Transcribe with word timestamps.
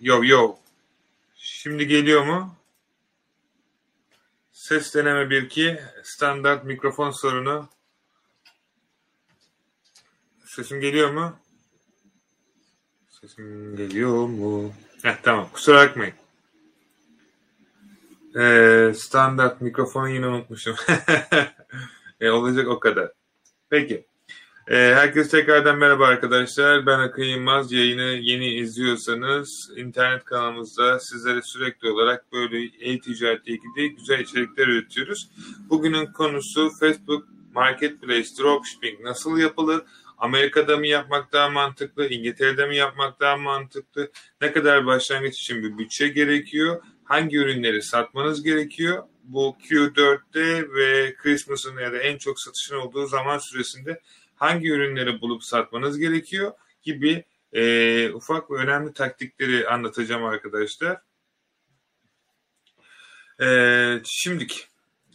Yo 0.00 0.24
yo. 0.24 0.56
Şimdi 1.36 1.86
geliyor 1.86 2.26
mu? 2.26 2.54
Ses 4.52 4.94
deneme 4.94 5.20
1-2. 5.20 5.80
Standart 6.02 6.64
mikrofon 6.64 7.10
sorunu. 7.10 7.68
Sesim 10.44 10.80
geliyor 10.80 11.10
mu? 11.10 11.36
Sesim 13.08 13.76
geliyor 13.76 14.26
mu? 14.26 14.72
Heh, 15.02 15.16
tamam. 15.22 15.48
Kusura 15.52 15.88
bakmayın. 15.88 16.14
Ee, 18.36 18.92
standart 18.96 19.60
mikrofonu 19.60 20.08
yine 20.08 20.26
unutmuşum. 20.26 20.76
e, 22.20 22.30
olacak 22.30 22.68
o 22.68 22.80
kadar. 22.80 23.12
Peki. 23.70 24.06
Ee, 24.70 24.76
herkese 24.76 25.30
tekrardan 25.30 25.78
merhaba 25.78 26.06
arkadaşlar. 26.06 26.86
Ben 26.86 26.98
Akın 26.98 27.22
Yılmaz. 27.22 27.72
Yayını 27.72 28.02
yeni 28.02 28.54
izliyorsanız 28.54 29.70
internet 29.76 30.24
kanalımızda 30.24 31.00
sizlere 31.00 31.42
sürekli 31.42 31.90
olarak 31.90 32.32
böyle 32.32 32.64
e-ticaretle 32.80 33.52
ilgili 33.52 33.96
güzel 33.96 34.20
içerikler 34.20 34.66
üretiyoruz. 34.66 35.30
Bugünün 35.70 36.06
konusu 36.06 36.70
Facebook 36.80 37.24
Marketplace 37.54 38.28
Dropshipping 38.38 39.00
nasıl 39.00 39.38
yapılır? 39.38 39.82
Amerika'da 40.18 40.76
mı 40.76 40.86
yapmak 40.86 41.32
daha 41.32 41.48
mantıklı? 41.48 42.08
İngiltere'de 42.08 42.66
mi 42.66 42.76
yapmak 42.76 43.20
daha 43.20 43.36
mantıklı? 43.36 44.10
Ne 44.40 44.52
kadar 44.52 44.86
başlangıç 44.86 45.40
için 45.40 45.62
bir 45.62 45.78
bütçe 45.78 46.08
gerekiyor? 46.08 46.82
Hangi 47.04 47.36
ürünleri 47.36 47.82
satmanız 47.82 48.42
gerekiyor? 48.42 49.02
Bu 49.24 49.56
Q4'te 49.70 50.74
ve 50.74 51.14
Christmas'ın 51.14 51.78
ya 51.78 51.92
da 51.92 51.98
en 51.98 52.18
çok 52.18 52.40
satışın 52.40 52.76
olduğu 52.76 53.06
zaman 53.06 53.38
süresinde 53.38 54.00
hangi 54.36 54.68
ürünleri 54.68 55.20
bulup 55.20 55.44
satmanız 55.44 55.98
gerekiyor 55.98 56.52
gibi 56.82 57.24
e, 57.52 58.10
ufak 58.10 58.50
ve 58.50 58.54
önemli 58.54 58.92
taktikleri 58.92 59.68
anlatacağım 59.68 60.24
arkadaşlar. 60.24 61.00
E, 63.40 63.48
şimdiki 64.04 64.56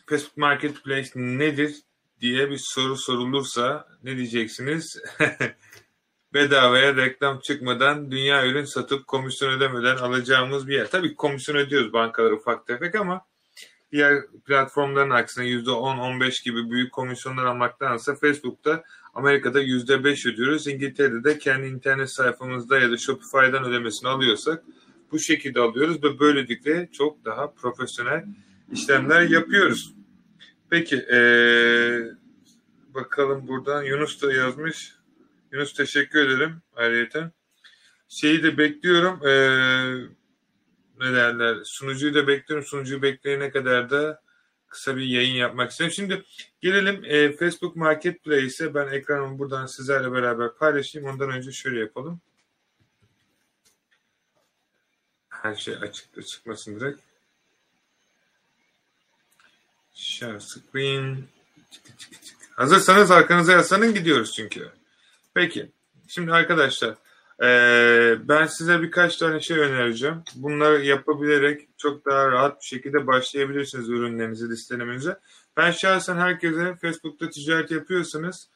Facebook 0.05 0.37
Marketplace 0.37 1.09
nedir 1.15 1.75
diye 2.21 2.49
bir 2.49 2.59
soru 2.61 2.97
sorulursa 2.97 3.87
ne 4.03 4.17
diyeceksiniz? 4.17 4.97
Bedavaya 6.33 6.95
reklam 6.95 7.39
çıkmadan 7.39 8.11
dünya 8.11 8.47
ürün 8.47 8.65
satıp 8.65 9.07
komisyon 9.07 9.49
ödemeden 9.49 9.97
alacağımız 9.97 10.67
bir 10.67 10.73
yer. 10.73 10.91
Tabii 10.91 11.15
komisyon 11.15 11.55
ödüyoruz 11.55 11.93
bankalar 11.93 12.31
ufak 12.31 12.67
tefek 12.67 12.95
ama 12.95 13.25
diğer 13.91 14.27
platformların 14.45 15.09
aksine 15.09 15.45
%10-15 15.45 16.43
gibi 16.43 16.71
büyük 16.71 16.91
komisyonlar 16.91 17.45
almaktansa 17.45 18.15
Facebook'ta 18.15 18.83
Amerika'da 19.13 19.61
%5 19.61 20.29
ödüyoruz. 20.29 20.67
İngiltere'de 20.67 21.23
de 21.23 21.37
kendi 21.37 21.67
internet 21.67 22.09
sayfamızda 22.09 22.79
ya 22.79 22.91
da 22.91 22.97
Shopify'dan 22.97 23.63
ödemesini 23.63 24.09
alıyorsak 24.09 24.63
bu 25.11 25.19
şekilde 25.19 25.59
alıyoruz 25.59 26.03
ve 26.03 26.19
böylelikle 26.19 26.89
çok 26.91 27.25
daha 27.25 27.53
profesyonel 27.53 28.25
işlemler 28.71 29.21
yapıyoruz. 29.21 29.93
Peki 30.69 30.95
ee, 30.95 31.99
bakalım 32.93 33.47
buradan 33.47 33.83
Yunus 33.83 34.21
da 34.21 34.33
yazmış. 34.33 34.95
Yunus 35.51 35.73
teşekkür 35.73 36.19
ederim 36.19 36.61
ayrıca. 36.75 37.31
Şeyi 38.09 38.43
de 38.43 38.57
bekliyorum. 38.57 39.27
Ee, 39.27 40.21
ne 40.99 41.13
derler? 41.13 41.57
Sunucuyu 41.63 42.13
da 42.13 42.27
bekliyorum. 42.27 42.67
Sunucuyu 42.67 43.01
bekleyene 43.01 43.51
kadar 43.51 43.89
da 43.89 44.21
kısa 44.71 44.97
bir 44.97 45.05
yayın 45.05 45.35
yapmak 45.35 45.71
istiyorum. 45.71 45.93
Şimdi 45.93 46.23
gelelim 46.61 47.05
e, 47.05 47.31
Facebook 47.31 47.75
Marketplace'e. 47.75 48.73
Ben 48.73 48.87
ekranımı 48.87 49.39
buradan 49.39 49.65
sizlerle 49.65 50.11
beraber 50.11 50.53
paylaşayım. 50.53 51.07
Ondan 51.09 51.29
önce 51.29 51.51
şöyle 51.51 51.79
yapalım. 51.79 52.21
Her 55.29 55.55
şey 55.55 55.75
açıkta 55.75 56.21
çıkmasın 56.21 56.79
direkt. 56.79 56.99
Share 59.93 60.39
screen. 60.39 61.23
Hazırsanız 62.55 63.11
arkanıza 63.11 63.51
yaslanın 63.51 63.93
gidiyoruz 63.93 64.33
çünkü. 64.35 64.69
Peki. 65.33 65.71
Şimdi 66.07 66.33
arkadaşlar 66.33 66.95
ee, 67.41 68.17
ben 68.23 68.45
size 68.45 68.81
birkaç 68.81 69.17
tane 69.17 69.39
şey 69.39 69.59
önereceğim. 69.59 70.23
Bunları 70.35 70.85
yapabilerek 70.85 71.67
çok 71.77 72.05
daha 72.05 72.31
rahat 72.31 72.61
bir 72.61 72.65
şekilde 72.65 73.07
başlayabilirsiniz 73.07 73.89
ürünlerinizi 73.89 74.49
listelemenize. 74.49 75.17
Ben 75.57 75.71
şahsen 75.71 76.17
herkese 76.17 76.75
Facebook'ta 76.75 77.29
ticaret 77.29 77.71
yapıyorsanız 77.71 78.49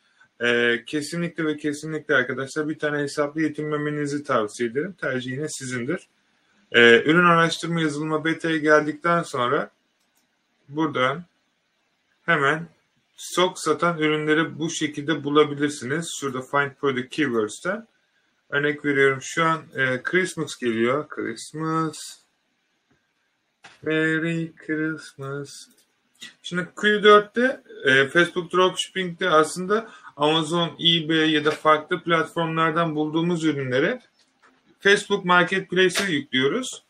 e, 0.44 0.84
kesinlikle 0.85 1.45
ve 1.45 1.57
kesinlikle 1.57 2.16
arkadaşlar 2.16 2.69
bir 2.69 2.79
tane 2.79 2.97
hesaplı 2.97 3.41
yetinmemenizi 3.41 4.24
tavsiye 4.24 4.69
ederim. 4.69 4.95
Tercih 5.01 5.31
yine 5.31 5.50
sizindir. 5.50 6.07
E, 6.72 7.03
ürün 7.03 7.25
araştırma 7.25 7.81
yazılma 7.81 8.25
beta'ya 8.25 8.57
geldikten 8.57 9.24
sonra 9.24 9.72
buradan 10.69 11.24
hemen 12.25 12.68
stok 13.18 13.59
satan 13.59 13.97
ürünleri 13.97 14.59
bu 14.59 14.69
şekilde 14.69 15.24
bulabilirsiniz. 15.24 16.09
Şurada 16.19 16.41
Find 16.41 16.72
Product 16.81 17.09
Keywords'ten. 17.09 17.88
Örnek 18.55 18.85
veriyorum 18.85 19.21
şu 19.21 19.43
an 19.43 19.63
e, 19.75 20.03
Christmas 20.03 20.57
geliyor. 20.57 21.07
Christmas. 21.07 21.97
Merry 23.81 24.55
Christmas. 24.55 25.67
Şimdi 26.41 26.61
Q4'te 26.75 27.61
e, 27.85 28.07
Facebook 28.07 28.53
Dropshipping'de 28.53 29.29
aslında 29.29 29.89
Amazon, 30.15 30.67
eBay 30.67 31.31
ya 31.31 31.45
da 31.45 31.51
farklı 31.51 32.03
platformlardan 32.03 32.95
bulduğumuz 32.95 33.44
ürünleri 33.44 33.99
Facebook 34.79 35.25
Marketplace'e 35.25 36.11
yüklüyoruz. 36.11 36.83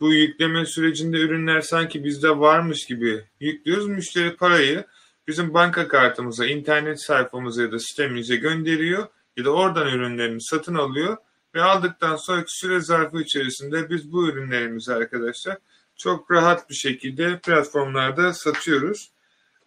Bu 0.00 0.12
yükleme 0.12 0.66
sürecinde 0.66 1.16
ürünler 1.18 1.60
sanki 1.60 2.04
bizde 2.04 2.38
varmış 2.38 2.86
gibi 2.86 3.24
yüklüyoruz. 3.40 3.86
Müşteri 3.86 4.36
parayı 4.36 4.84
bizim 5.28 5.54
banka 5.54 5.88
kartımıza, 5.88 6.46
internet 6.46 7.02
sayfamıza 7.02 7.62
ya 7.62 7.72
da 7.72 7.78
sitemize 7.78 8.36
gönderiyor 8.36 9.08
da 9.44 9.50
oradan 9.50 9.88
ürünlerini 9.88 10.40
satın 10.40 10.74
alıyor 10.74 11.16
ve 11.54 11.62
aldıktan 11.62 12.16
sonraki 12.16 12.58
süre 12.58 12.80
zarfı 12.80 13.20
içerisinde 13.20 13.90
biz 13.90 14.12
bu 14.12 14.28
ürünlerimizi 14.28 14.94
arkadaşlar 14.94 15.58
çok 15.96 16.30
rahat 16.30 16.70
bir 16.70 16.74
şekilde 16.74 17.38
platformlarda 17.38 18.32
satıyoruz. 18.32 19.10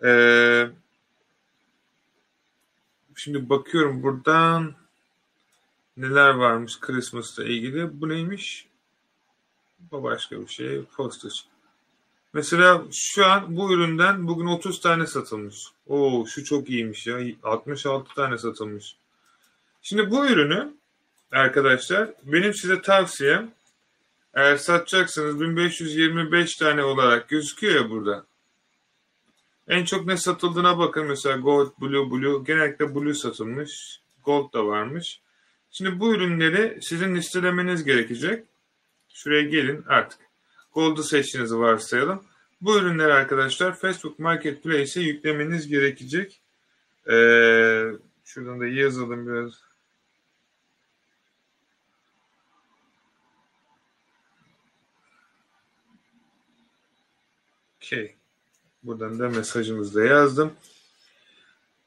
Ee, 0.03 0.67
şimdi 3.15 3.49
bakıyorum 3.49 4.03
buradan 4.03 4.75
neler 5.97 6.29
varmış 6.29 6.79
Christmas'la 6.79 7.43
ilgili. 7.43 8.01
Bu 8.01 8.09
neymiş? 8.09 8.67
Bu 9.79 10.03
başka 10.03 10.41
bir 10.41 10.47
şey. 10.47 10.83
Postage. 10.83 11.35
Mesela 12.33 12.83
şu 12.91 13.25
an 13.25 13.57
bu 13.57 13.73
üründen 13.73 14.27
bugün 14.27 14.45
30 14.45 14.81
tane 14.81 15.07
satılmış. 15.07 15.67
Oo 15.87 16.25
şu 16.25 16.43
çok 16.43 16.69
iyiymiş 16.69 17.07
ya. 17.07 17.19
66 17.43 18.15
tane 18.15 18.37
satılmış. 18.37 18.95
Şimdi 19.89 20.11
bu 20.11 20.27
ürünü 20.27 20.73
arkadaşlar 21.31 22.09
benim 22.23 22.53
size 22.53 22.81
tavsiyem 22.81 23.51
eğer 24.33 24.57
satacaksınız 24.57 25.41
1525 25.41 26.55
tane 26.55 26.83
olarak 26.83 27.29
gözüküyor 27.29 27.75
ya 27.75 27.89
burada. 27.89 28.25
En 29.67 29.85
çok 29.85 30.05
ne 30.05 30.17
satıldığına 30.17 30.79
bakın. 30.79 31.07
Mesela 31.07 31.37
Gold, 31.37 31.71
Blue, 31.81 32.11
Blue. 32.11 32.43
Genellikle 32.43 32.95
Blue 32.95 33.13
satılmış. 33.13 34.01
Gold 34.25 34.53
da 34.53 34.65
varmış. 34.65 35.21
Şimdi 35.71 35.99
bu 35.99 36.13
ürünleri 36.13 36.79
sizin 36.81 37.15
listelemeniz 37.15 37.83
gerekecek. 37.83 38.45
Şuraya 39.13 39.41
gelin 39.41 39.83
artık. 39.87 40.19
Gold'u 40.73 41.03
seçtiğinizi 41.03 41.59
varsayalım. 41.59 42.23
Bu 42.61 42.77
ürünleri 42.77 43.13
arkadaşlar 43.13 43.79
Facebook 43.79 44.19
Marketplace'e 44.19 45.03
yüklemeniz 45.03 45.67
gerekecek. 45.67 46.41
Ee, 47.07 47.85
şuradan 48.25 48.59
da 48.59 48.67
yazalım 48.67 49.27
biraz. 49.27 49.68
Okey. 57.89 58.15
Buradan 58.83 59.19
da 59.19 59.29
mesajımızda 59.29 60.03
yazdım. 60.03 60.53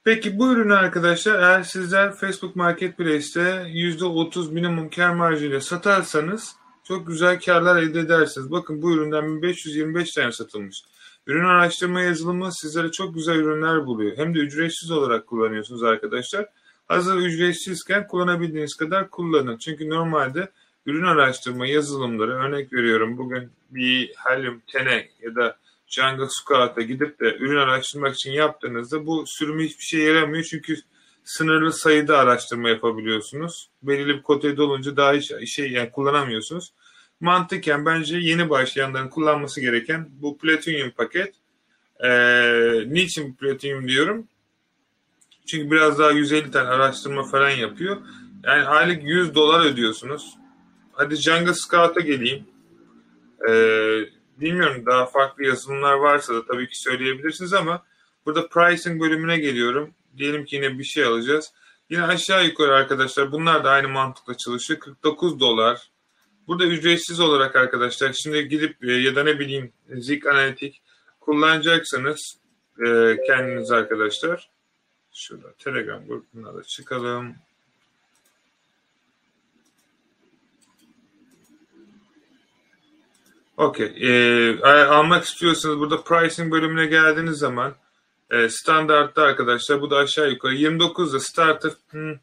Peki 0.04 0.38
bu 0.38 0.52
ürünü 0.52 0.74
arkadaşlar 0.74 1.38
eğer 1.38 1.62
sizler 1.62 2.12
Facebook 2.12 2.56
Marketplace'te 2.56 3.40
%30 3.40 4.52
minimum 4.52 4.90
kar 4.90 5.14
marjıyla 5.14 5.60
satarsanız 5.60 6.56
çok 6.84 7.06
güzel 7.06 7.40
karlar 7.40 7.82
elde 7.82 8.00
edersiniz. 8.00 8.50
Bakın 8.50 8.82
bu 8.82 8.92
üründen 8.92 9.42
1525 9.42 10.12
tane 10.12 10.32
satılmış. 10.32 10.82
Ürün 11.26 11.44
araştırma 11.44 12.00
yazılımı 12.00 12.52
sizlere 12.52 12.90
çok 12.90 13.14
güzel 13.14 13.36
ürünler 13.36 13.86
buluyor. 13.86 14.16
Hem 14.16 14.34
de 14.34 14.38
ücretsiz 14.38 14.90
olarak 14.90 15.26
kullanıyorsunuz 15.26 15.82
arkadaşlar. 15.82 16.46
Hazır 16.88 17.16
ücretsizken 17.16 18.06
kullanabildiğiniz 18.06 18.74
kadar 18.74 19.10
kullanın. 19.10 19.58
Çünkü 19.58 19.88
normalde 19.90 20.50
ürün 20.86 21.04
araştırma 21.04 21.66
yazılımları 21.66 22.32
örnek 22.32 22.72
veriyorum 22.72 23.18
bugün 23.18 23.50
bir 23.70 24.12
Helium 24.16 24.62
Tene 24.72 25.08
ya 25.22 25.34
da 25.34 25.61
Jungle 25.92 26.28
Scout'a 26.28 26.82
gidip 26.82 27.20
de 27.20 27.36
ürün 27.36 27.56
araştırmak 27.56 28.14
için 28.14 28.32
yaptığınızda 28.32 29.06
bu 29.06 29.24
sürümü 29.26 29.64
hiçbir 29.64 29.84
şey 29.84 30.00
yaramıyor. 30.00 30.44
Çünkü 30.44 30.76
sınırlı 31.24 31.72
sayıda 31.72 32.18
araştırma 32.18 32.68
yapabiliyorsunuz. 32.68 33.70
Belirli 33.82 34.16
bir 34.16 34.22
kotede 34.22 34.62
olunca 34.62 34.96
daha 34.96 35.12
hiç 35.12 35.54
şey 35.54 35.70
yani 35.70 35.90
kullanamıyorsunuz. 35.90 36.72
mantıken 37.20 37.86
bence 37.86 38.16
yeni 38.16 38.50
başlayanların 38.50 39.08
kullanması 39.08 39.60
gereken 39.60 40.08
bu 40.12 40.38
Platinum 40.38 40.90
paket. 40.90 41.34
Ee, 42.04 42.84
niçin 42.86 43.34
Platinum 43.34 43.88
diyorum? 43.88 44.28
Çünkü 45.46 45.70
biraz 45.70 45.98
daha 45.98 46.10
150 46.10 46.50
tane 46.50 46.68
araştırma 46.68 47.24
falan 47.24 47.50
yapıyor. 47.50 47.96
Yani 48.44 48.62
aylık 48.62 49.04
100 49.04 49.34
dolar 49.34 49.66
ödüyorsunuz. 49.66 50.34
Hadi 50.92 51.16
Jungle 51.16 51.54
Scout'a 51.54 52.00
geleyim. 52.00 52.44
Ee, 53.48 54.04
bilmiyorum 54.40 54.86
daha 54.86 55.06
farklı 55.06 55.44
yazılımlar 55.44 55.94
varsa 55.94 56.34
da 56.34 56.46
tabii 56.46 56.68
ki 56.68 56.82
söyleyebilirsiniz 56.82 57.52
ama 57.52 57.82
burada 58.26 58.48
pricing 58.48 59.00
bölümüne 59.00 59.38
geliyorum. 59.38 59.94
Diyelim 60.16 60.44
ki 60.44 60.56
yine 60.56 60.78
bir 60.78 60.84
şey 60.84 61.04
alacağız. 61.04 61.52
Yine 61.90 62.02
aşağı 62.02 62.46
yukarı 62.46 62.74
arkadaşlar 62.74 63.32
bunlar 63.32 63.64
da 63.64 63.70
aynı 63.70 63.88
mantıkla 63.88 64.36
çalışıyor. 64.36 64.80
49 64.80 65.40
dolar. 65.40 65.90
Burada 66.46 66.66
ücretsiz 66.66 67.20
olarak 67.20 67.56
arkadaşlar 67.56 68.12
şimdi 68.12 68.48
gidip 68.48 68.84
e, 68.84 68.92
ya 68.92 69.16
da 69.16 69.22
ne 69.22 69.38
bileyim 69.38 69.72
Zik 69.90 70.26
Analitik 70.26 70.82
kullanacaksanız 71.20 72.40
e, 72.86 73.16
kendiniz 73.26 73.70
arkadaşlar. 73.70 74.50
Şurada 75.12 75.52
Telegram 75.58 76.06
grubuna 76.06 76.54
da 76.54 76.62
çıkalım. 76.62 77.34
Okey. 83.62 83.92
Ee, 84.00 84.60
almak 84.64 85.24
istiyorsanız 85.24 85.78
burada 85.78 86.02
pricing 86.02 86.52
bölümüne 86.52 86.86
geldiğiniz 86.86 87.38
zaman 87.38 87.74
e, 88.30 88.48
standartta 88.48 89.22
arkadaşlar 89.22 89.80
bu 89.80 89.90
da 89.90 89.96
aşağı 89.96 90.30
yukarı 90.30 90.54
29'da 90.54 91.20
starter 91.20 91.72
hmm, 91.90 92.14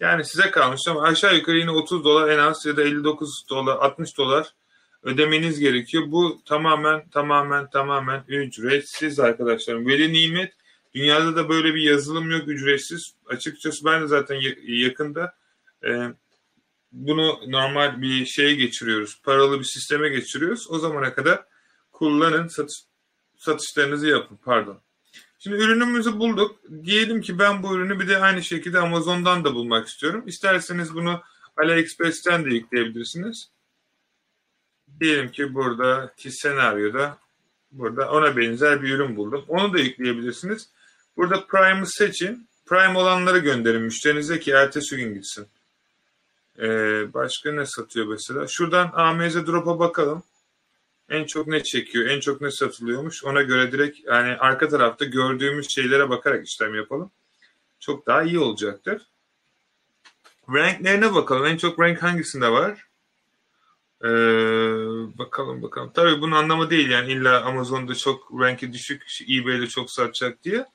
yani 0.00 0.24
size 0.24 0.50
kalmış 0.50 0.80
ama 0.88 1.02
aşağı 1.02 1.36
yukarı 1.36 1.56
yine 1.56 1.70
30 1.70 2.04
dolar 2.04 2.28
en 2.28 2.38
az 2.38 2.66
ya 2.66 2.76
da 2.76 2.82
59 2.82 3.44
dolar 3.50 3.76
60 3.76 4.18
dolar 4.18 4.54
ödemeniz 5.02 5.60
gerekiyor. 5.60 6.04
Bu 6.06 6.42
tamamen 6.44 7.08
tamamen 7.08 7.70
tamamen 7.70 8.24
ücretsiz 8.28 9.20
arkadaşlar. 9.20 9.86
Veli 9.86 10.12
nimet 10.12 10.52
dünyada 10.94 11.36
da 11.36 11.48
böyle 11.48 11.74
bir 11.74 11.82
yazılım 11.82 12.30
yok 12.30 12.48
ücretsiz. 12.48 13.14
Açıkçası 13.26 13.84
ben 13.84 14.02
de 14.02 14.06
zaten 14.06 14.40
yakında 14.62 15.34
e, 15.84 16.08
bunu 16.92 17.40
normal 17.46 18.02
bir 18.02 18.26
şeye 18.26 18.54
geçiriyoruz. 18.54 19.20
Paralı 19.22 19.58
bir 19.58 19.64
sisteme 19.64 20.08
geçiriyoruz. 20.08 20.70
O 20.70 20.78
zamana 20.78 21.14
kadar 21.14 21.44
kullanın, 21.92 22.48
satış, 22.48 22.82
satışlarınızı 23.36 24.06
yapın. 24.06 24.38
Pardon. 24.44 24.80
Şimdi 25.38 25.56
ürünümüzü 25.56 26.18
bulduk. 26.18 26.60
Diyelim 26.84 27.20
ki 27.20 27.38
ben 27.38 27.62
bu 27.62 27.74
ürünü 27.74 28.00
bir 28.00 28.08
de 28.08 28.18
aynı 28.18 28.42
şekilde 28.42 28.78
Amazon'dan 28.78 29.44
da 29.44 29.54
bulmak 29.54 29.88
istiyorum. 29.88 30.24
İsterseniz 30.26 30.94
bunu 30.94 31.22
AliExpress'ten 31.56 32.44
de 32.44 32.54
yükleyebilirsiniz. 32.54 33.50
Diyelim 35.00 35.28
ki 35.28 35.54
burada 35.54 36.14
ki 36.16 36.30
senaryoda 36.30 37.18
burada 37.72 38.10
ona 38.10 38.36
benzer 38.36 38.82
bir 38.82 38.94
ürün 38.94 39.16
buldum. 39.16 39.44
Onu 39.48 39.72
da 39.72 39.78
yükleyebilirsiniz. 39.78 40.68
Burada 41.16 41.46
Prime'ı 41.46 41.86
seçin. 41.86 42.48
Prime 42.66 42.98
olanları 42.98 43.38
gönderin 43.38 43.82
müşterinize 43.82 44.40
ki 44.40 44.50
ertesi 44.50 44.96
gün 44.96 45.14
gitsin. 45.14 45.46
Ee, 46.62 47.14
başka 47.14 47.52
ne 47.52 47.66
satıyor 47.66 48.06
mesela? 48.06 48.46
Şuradan 48.48 48.90
AMZ 48.94 49.46
Drop'a 49.46 49.78
bakalım. 49.78 50.22
En 51.08 51.24
çok 51.24 51.46
ne 51.46 51.62
çekiyor, 51.62 52.06
en 52.06 52.20
çok 52.20 52.40
ne 52.40 52.50
satılıyormuş. 52.50 53.24
Ona 53.24 53.42
göre 53.42 53.72
direkt 53.72 53.98
yani 54.06 54.36
arka 54.36 54.68
tarafta 54.68 55.04
gördüğümüz 55.04 55.70
şeylere 55.70 56.10
bakarak 56.10 56.46
işlem 56.46 56.74
yapalım. 56.74 57.10
Çok 57.80 58.06
daha 58.06 58.22
iyi 58.22 58.38
olacaktır. 58.38 59.02
Ranklerine 60.48 61.14
bakalım. 61.14 61.46
En 61.46 61.56
çok 61.56 61.80
rank 61.80 62.02
hangisinde 62.02 62.48
var? 62.48 62.86
Ee, 64.04 64.08
bakalım 65.18 65.62
bakalım. 65.62 65.90
Tabii 65.94 66.20
bunun 66.20 66.36
anlamı 66.36 66.70
değil 66.70 66.90
yani 66.90 67.12
illa 67.12 67.42
Amazon'da 67.44 67.94
çok 67.94 68.40
ranki 68.40 68.72
düşük, 68.72 69.20
eBay'de 69.30 69.66
çok 69.66 69.90
satacak 69.90 70.42
diye. 70.44 70.66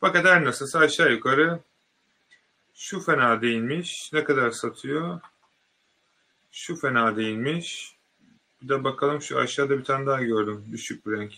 Fakat 0.00 0.24
her 0.24 0.44
nasılsa 0.44 0.78
aşağı 0.78 1.12
yukarı 1.12 1.60
şu 2.74 3.00
fena 3.00 3.42
değilmiş. 3.42 4.10
Ne 4.12 4.24
kadar 4.24 4.50
satıyor? 4.50 5.20
Şu 6.52 6.76
fena 6.76 7.16
değilmiş. 7.16 7.96
Bir 8.62 8.68
de 8.68 8.84
bakalım 8.84 9.22
şu 9.22 9.38
aşağıda 9.38 9.78
bir 9.78 9.84
tane 9.84 10.06
daha 10.06 10.22
gördüm. 10.22 10.64
Düşük 10.72 11.06
bir 11.06 11.12
renk. 11.12 11.32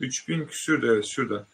3000 0.00 0.46
küsürdü 0.46 0.86
evet 0.86 1.04
şurada. 1.04 1.46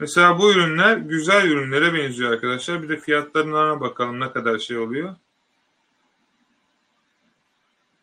Mesela 0.00 0.38
bu 0.38 0.52
ürünler 0.52 0.96
güzel 0.96 1.48
ürünlere 1.48 1.94
benziyor 1.94 2.32
arkadaşlar. 2.32 2.82
Bir 2.82 2.88
de 2.88 3.00
fiyatlarına 3.00 3.80
bakalım 3.80 4.20
ne 4.20 4.32
kadar 4.32 4.58
şey 4.58 4.78
oluyor. 4.78 5.16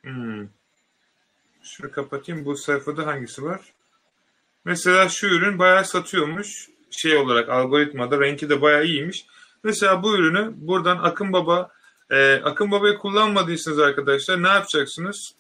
Hmm. 0.02 0.48
Şunu 1.64 1.92
kapatayım. 1.92 2.46
Bu 2.46 2.58
sayfada 2.58 3.08
hangisi 3.08 3.44
var? 3.44 3.74
Mesela 4.66 5.10
şu 5.10 5.28
ürün 5.28 5.60
bayağı 5.60 5.86
satıyormuş. 5.86 6.70
Şey 6.92 7.18
olarak 7.18 7.50
algoritmada 7.50 8.20
renki 8.20 8.50
de 8.50 8.62
bayağı 8.62 8.86
iyiymiş. 8.86 9.26
Mesela 9.64 10.04
bu 10.04 10.18
ürünü 10.18 10.52
buradan 10.56 10.98
Akın 10.98 11.34
Baba 11.34 11.72
e, 12.10 12.36
Akın 12.36 12.72
Baba'yı 12.72 12.98
kullanmadıysanız 12.98 13.80
arkadaşlar 13.80 14.44
ne 14.44 14.48
yapacaksınız? 14.48 15.32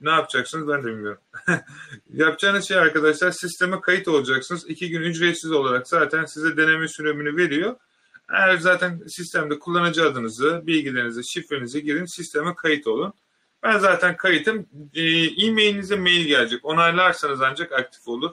Ne 0.00 0.10
yapacaksınız 0.10 0.68
ben 0.68 0.82
de 0.82 0.86
bilmiyorum. 0.86 1.20
Yapacağınız 2.14 2.68
şey 2.68 2.76
arkadaşlar 2.76 3.30
sisteme 3.30 3.80
kayıt 3.80 4.08
olacaksınız. 4.08 4.70
İki 4.70 4.88
gün 4.88 5.00
ücretsiz 5.00 5.52
olarak 5.52 5.88
zaten 5.88 6.24
size 6.24 6.56
deneme 6.56 6.88
sürümünü 6.88 7.36
veriyor. 7.36 7.76
Eğer 8.32 8.58
zaten 8.58 9.02
sistemde 9.08 9.58
kullanıcı 9.58 10.04
adınızı, 10.04 10.62
bilgilerinizi, 10.66 11.20
şifrenizi 11.28 11.82
girin, 11.82 12.16
sisteme 12.16 12.54
kayıt 12.54 12.86
olun. 12.86 13.12
Ben 13.62 13.78
zaten 13.78 14.16
kayıtım. 14.16 14.66
E, 14.94 15.02
e-mailinize 15.46 15.96
mail 15.96 16.26
gelecek. 16.26 16.64
Onaylarsanız 16.64 17.40
ancak 17.42 17.72
aktif 17.72 18.08
olur 18.08 18.32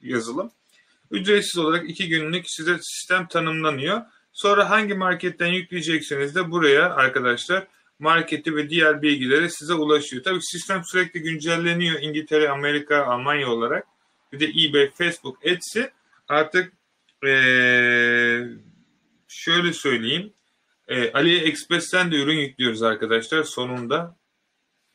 yazılım. 0.00 0.50
Ücretsiz 1.10 1.58
olarak 1.58 1.90
iki 1.90 2.08
günlük 2.08 2.44
size 2.48 2.78
sistem 2.82 3.28
tanımlanıyor. 3.28 4.02
Sonra 4.32 4.70
hangi 4.70 4.94
marketten 4.94 5.46
yükleyecekseniz 5.46 6.34
de 6.34 6.50
buraya 6.50 6.94
arkadaşlar 6.94 7.66
marketi 7.98 8.56
ve 8.56 8.70
diğer 8.70 9.02
bilgileri 9.02 9.50
size 9.50 9.74
ulaşıyor. 9.74 10.22
Tabii 10.22 10.42
sistem 10.42 10.84
sürekli 10.84 11.22
güncelleniyor 11.22 12.00
İngiltere, 12.00 12.48
Amerika, 12.48 13.04
Almanya 13.04 13.50
olarak. 13.50 13.86
Bir 14.32 14.40
de 14.40 14.44
eBay, 14.44 14.90
Facebook, 14.90 15.38
Etsy 15.42 15.80
artık 16.28 16.72
ee, 17.26 18.40
şöyle 19.28 19.72
söyleyeyim. 19.72 20.32
E, 20.88 21.12
AliExpress'ten 21.12 22.12
de 22.12 22.16
ürün 22.16 22.38
yüklüyoruz 22.38 22.82
arkadaşlar 22.82 23.42
sonunda. 23.42 24.16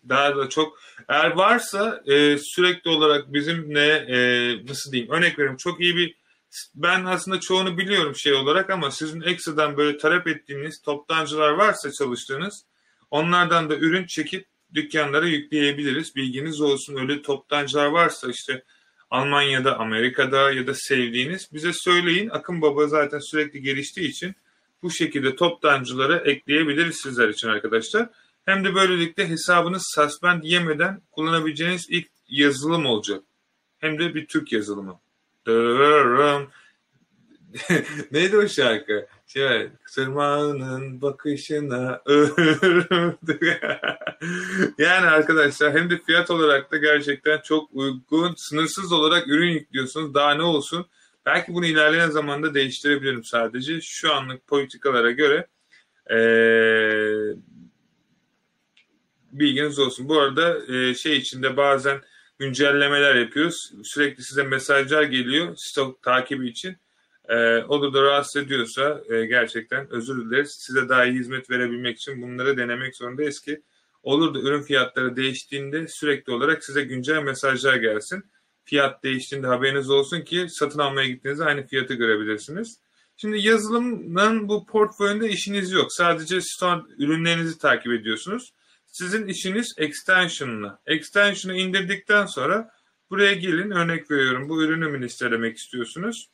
Daha 0.10 0.38
da 0.38 0.50
çok 0.50 0.80
eğer 1.08 1.32
varsa 1.32 2.04
e, 2.06 2.38
sürekli 2.38 2.90
olarak 2.90 3.34
bizimle 3.34 3.88
e, 3.88 4.18
nasıl 4.66 4.92
diyeyim 4.92 5.14
örnek 5.14 5.40
veriyorum 5.40 5.58
çok 5.58 5.82
iyi 5.82 5.96
bir 5.96 6.16
ben 6.76 7.06
aslında 7.06 7.40
çoğunu 7.40 7.78
biliyorum 7.78 8.16
şey 8.16 8.34
olarak 8.34 8.70
ama 8.70 8.92
sizin 8.92 9.22
ekstradan 9.22 9.78
böyle 9.78 9.98
talep 9.98 10.28
ettiğiniz 10.28 10.82
toptancılar 10.82 11.50
varsa 11.50 11.92
çalıştığınız 11.92 12.66
onlardan 13.12 13.70
da 13.70 13.76
ürün 13.76 14.06
çekip 14.06 14.46
dükkanlara 14.74 15.28
yükleyebiliriz. 15.28 16.16
Bilginiz 16.16 16.62
olsun 16.62 16.96
öyle 16.96 17.22
toptancılar 17.22 17.86
varsa 17.86 18.32
işte 18.32 18.64
Almanya'da, 19.10 19.80
Amerika'da 19.80 20.52
ya 20.52 20.68
da 20.68 20.74
sevdiğiniz 20.74 21.50
bize 21.54 21.72
söyleyin. 21.74 22.30
Akın 22.30 22.62
Baba 22.62 22.88
zaten 22.88 23.20
sürekli 23.20 23.62
geliştiği 23.62 24.10
için 24.10 24.36
bu 24.84 24.92
şekilde 24.92 25.36
toptancıları 25.36 26.24
ekleyebiliriz 26.26 27.00
sizler 27.04 27.30
için 27.30 27.48
arkadaşlar. 27.48 28.10
Hem 28.46 28.66
de 28.66 28.76
böylelikle 28.76 29.30
hesabınız 29.30 29.84
suspend 29.96 30.44
yemeden 30.44 31.02
kullanabileceğiniz 31.12 31.86
ilk 31.90 32.08
yazılım 32.28 32.86
olacak. 32.86 33.24
Hem 33.80 34.00
de 34.00 34.16
bir 34.16 34.28
Türk 34.28 34.52
yazılımı. 34.52 35.00
Neydi 38.12 38.38
o 38.38 38.48
şarkı? 38.48 39.08
Şey, 39.28 39.70
sırmağının 39.86 41.02
bakışına 41.02 42.02
yani 44.78 45.08
arkadaşlar 45.08 45.74
hem 45.74 45.90
de 45.90 46.02
fiyat 46.06 46.32
olarak 46.32 46.72
da 46.72 46.78
gerçekten 46.78 47.42
çok 47.42 47.70
uygun. 47.74 48.34
Sınırsız 48.38 48.92
olarak 48.92 49.28
ürün 49.28 49.52
yüklüyorsunuz. 49.52 50.14
Daha 50.14 50.34
ne 50.34 50.44
olsun? 50.44 50.86
Belki 51.26 51.54
bunu 51.54 51.66
ilerleyen 51.66 52.10
zamanda 52.10 52.54
değiştirebilirim 52.54 53.24
sadece. 53.24 53.82
Şu 53.82 54.14
anlık 54.14 54.48
politikalara 54.48 55.12
göre 55.12 55.48
ee, 56.12 56.18
bilginiz 59.32 59.80
olsun. 59.80 60.10
Bu 60.10 60.20
arada 60.20 60.74
e, 60.74 60.94
şey 60.94 61.18
içinde 61.18 61.58
bazen 61.58 62.02
güncellemeler 62.40 63.16
yapıyoruz. 63.16 63.72
Sürekli 63.84 64.24
size 64.24 64.44
mesajlar 64.44 65.04
geliyor 65.04 65.54
stok 65.58 66.02
takibi 66.02 66.48
için. 66.48 66.78
E, 67.30 67.58
o 67.58 67.94
da 67.94 68.02
rahatsız 68.02 68.44
ediyorsa 68.44 69.02
e, 69.10 69.26
gerçekten 69.26 69.88
özür 69.90 70.26
dileriz. 70.26 70.58
Size 70.60 70.90
daha 70.90 71.06
iyi 71.06 71.20
hizmet 71.20 71.50
verebilmek 71.50 71.98
için 71.98 72.22
bunları 72.22 72.58
denemek 72.58 72.96
zorundayız 72.96 73.40
ki 73.40 73.62
olur 74.04 74.34
da 74.34 74.40
ürün 74.40 74.62
fiyatları 74.62 75.16
değiştiğinde 75.16 75.88
sürekli 75.88 76.34
olarak 76.34 76.64
size 76.66 76.84
güncel 76.84 77.24
mesajlar 77.24 77.76
gelsin. 77.76 78.24
Fiyat 78.66 79.04
değiştiğinde 79.04 79.48
haberiniz 79.48 79.90
olsun 79.90 80.22
ki 80.22 80.48
satın 80.50 80.80
almaya 80.80 81.08
gittiğinizde 81.08 81.46
aynı 81.46 81.68
fiyatı 81.68 81.94
görebilirsiniz. 81.94 82.80
Şimdi 83.18 83.48
yazılımın 83.48 84.50
bu 84.50 84.66
portföyünde 84.66 85.30
işiniz 85.30 85.72
yok. 85.72 85.94
Sadece 85.94 86.42
store 86.42 86.82
ürünlerinizi 86.98 87.58
takip 87.58 87.94
ediyorsunuz. 87.94 88.54
Sizin 88.98 89.28
işiniz 89.28 89.74
extension'la. 89.78 90.80
Extension'ı 90.86 91.58
indirdikten 91.58 92.26
sonra 92.26 92.72
buraya 93.10 93.34
gelin 93.34 93.72
örnek 93.72 94.12
veriyorum. 94.12 94.50
Bu 94.50 94.64
ürünü 94.64 95.02
listelemek 95.02 95.58
istiyorsunuz? 95.58 96.30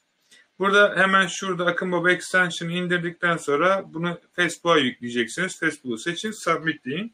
Burada 0.60 0.94
hemen 0.98 1.28
şurada 1.28 1.66
Akın 1.66 1.92
Baba 1.92 2.12
Extension'ı 2.12 2.72
indirdikten 2.72 3.38
sonra 3.38 3.84
bunu 3.94 4.20
Facebook'a 4.36 4.78
yükleyeceksiniz. 4.78 5.60
Facebook'u 5.60 5.98
seçin, 5.98 6.32
submit 6.32 6.86
deyin. 6.86 7.14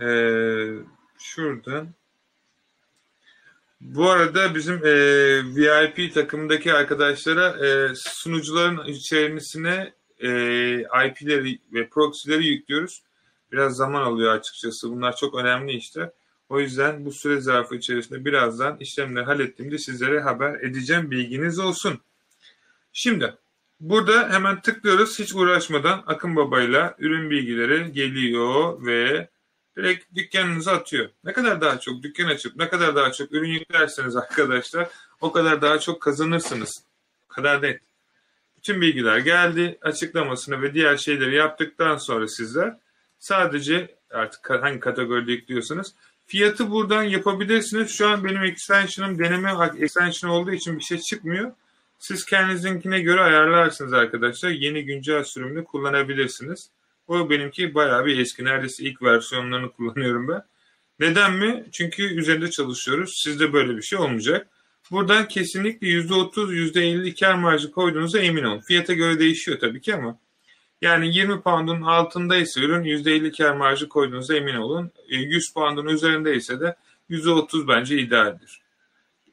Ee, 0.00 0.68
şuradan 1.18 1.88
bu 3.80 4.10
arada 4.10 4.54
bizim 4.54 4.74
e, 4.74 4.94
VIP 5.56 6.14
takımındaki 6.14 6.72
arkadaşlara 6.74 7.66
e, 7.66 7.94
sunucuların 7.94 8.86
içerisine 8.86 9.92
e, 10.18 10.28
IP'leri 10.80 11.58
ve 11.72 11.88
proxy'leri 11.88 12.46
yüklüyoruz. 12.46 13.02
Biraz 13.52 13.76
zaman 13.76 14.02
alıyor 14.02 14.34
açıkçası. 14.34 14.90
Bunlar 14.90 15.16
çok 15.16 15.34
önemli 15.34 15.72
işler. 15.72 16.10
O 16.48 16.60
yüzden 16.60 17.04
bu 17.04 17.12
süre 17.12 17.40
zarfı 17.40 17.74
içerisinde 17.76 18.24
birazdan 18.24 18.76
işlemleri 18.80 19.24
hallettiğimde 19.24 19.78
sizlere 19.78 20.20
haber 20.20 20.60
edeceğim. 20.60 21.10
Bilginiz 21.10 21.58
olsun. 21.58 22.00
Şimdi 22.92 23.34
burada 23.80 24.30
hemen 24.30 24.60
tıklıyoruz. 24.60 25.18
Hiç 25.18 25.34
uğraşmadan 25.34 26.02
Akın 26.06 26.36
Baba'yla 26.36 26.94
ürün 26.98 27.30
bilgileri 27.30 27.92
geliyor 27.92 28.86
ve 28.86 29.28
direkt 29.76 30.14
dükkanınıza 30.14 30.72
atıyor. 30.72 31.08
Ne 31.24 31.32
kadar 31.32 31.60
daha 31.60 31.80
çok 31.80 32.02
dükkan 32.02 32.26
açıp 32.26 32.56
ne 32.56 32.68
kadar 32.68 32.96
daha 32.96 33.12
çok 33.12 33.32
ürün 33.32 33.50
yüklerseniz 33.50 34.16
arkadaşlar 34.16 34.88
o 35.20 35.32
kadar 35.32 35.62
daha 35.62 35.78
çok 35.78 36.00
kazanırsınız. 36.00 36.84
O 37.24 37.28
kadar 37.28 37.62
değil. 37.62 37.78
Bütün 38.56 38.80
bilgiler 38.80 39.18
geldi. 39.18 39.78
Açıklamasını 39.82 40.62
ve 40.62 40.74
diğer 40.74 40.96
şeyleri 40.96 41.34
yaptıktan 41.34 41.96
sonra 41.96 42.28
sizler 42.28 42.81
sadece 43.22 43.94
artık 44.10 44.50
hangi 44.50 44.80
kategoride 44.80 45.32
yüklüyorsanız 45.32 45.94
fiyatı 46.26 46.70
buradan 46.70 47.02
yapabilirsiniz. 47.02 47.90
Şu 47.90 48.08
an 48.08 48.24
benim 48.24 48.42
extension'ım 48.42 49.18
deneme 49.18 49.52
extension 49.78 50.30
olduğu 50.30 50.52
için 50.52 50.78
bir 50.78 50.82
şey 50.82 50.98
çıkmıyor. 50.98 51.52
Siz 51.98 52.24
kendinizinkine 52.24 53.00
göre 53.00 53.20
ayarlarsınız 53.20 53.92
arkadaşlar. 53.92 54.50
Yeni 54.50 54.84
güncel 54.84 55.24
sürümünü 55.24 55.64
kullanabilirsiniz. 55.64 56.70
O 57.08 57.30
benimki 57.30 57.74
bayağı 57.74 58.06
bir 58.06 58.18
eski. 58.18 58.44
Neredeyse 58.44 58.84
ilk 58.84 59.02
versiyonlarını 59.02 59.72
kullanıyorum 59.76 60.28
ben. 60.28 60.42
Neden 61.00 61.32
mi? 61.32 61.64
Çünkü 61.72 62.02
üzerinde 62.02 62.50
çalışıyoruz. 62.50 63.20
Sizde 63.22 63.52
böyle 63.52 63.76
bir 63.76 63.82
şey 63.82 63.98
olmayacak. 63.98 64.46
Buradan 64.90 65.28
kesinlikle 65.28 65.86
%30, 65.86 66.54
%50 66.54 67.20
kar 67.20 67.34
marjı 67.34 67.70
koyduğunuza 67.70 68.18
emin 68.18 68.44
olun. 68.44 68.60
Fiyata 68.60 68.92
göre 68.92 69.18
değişiyor 69.18 69.58
tabii 69.60 69.80
ki 69.80 69.94
ama 69.94 70.18
yani 70.82 71.16
20 71.16 71.40
pound'un 71.40 71.82
altındaysa 71.82 72.60
ürün 72.60 72.84
%50 72.84 73.36
kar 73.36 73.56
marjı 73.56 73.88
koyduğunuza 73.88 74.36
emin 74.36 74.54
olun. 74.54 74.90
100 75.08 75.48
e, 75.48 75.52
pound'un 75.54 75.86
üzerindeyse 75.86 76.60
de 76.60 76.76
%30 77.10 77.68
bence 77.68 77.98
idealdir. 77.98 78.60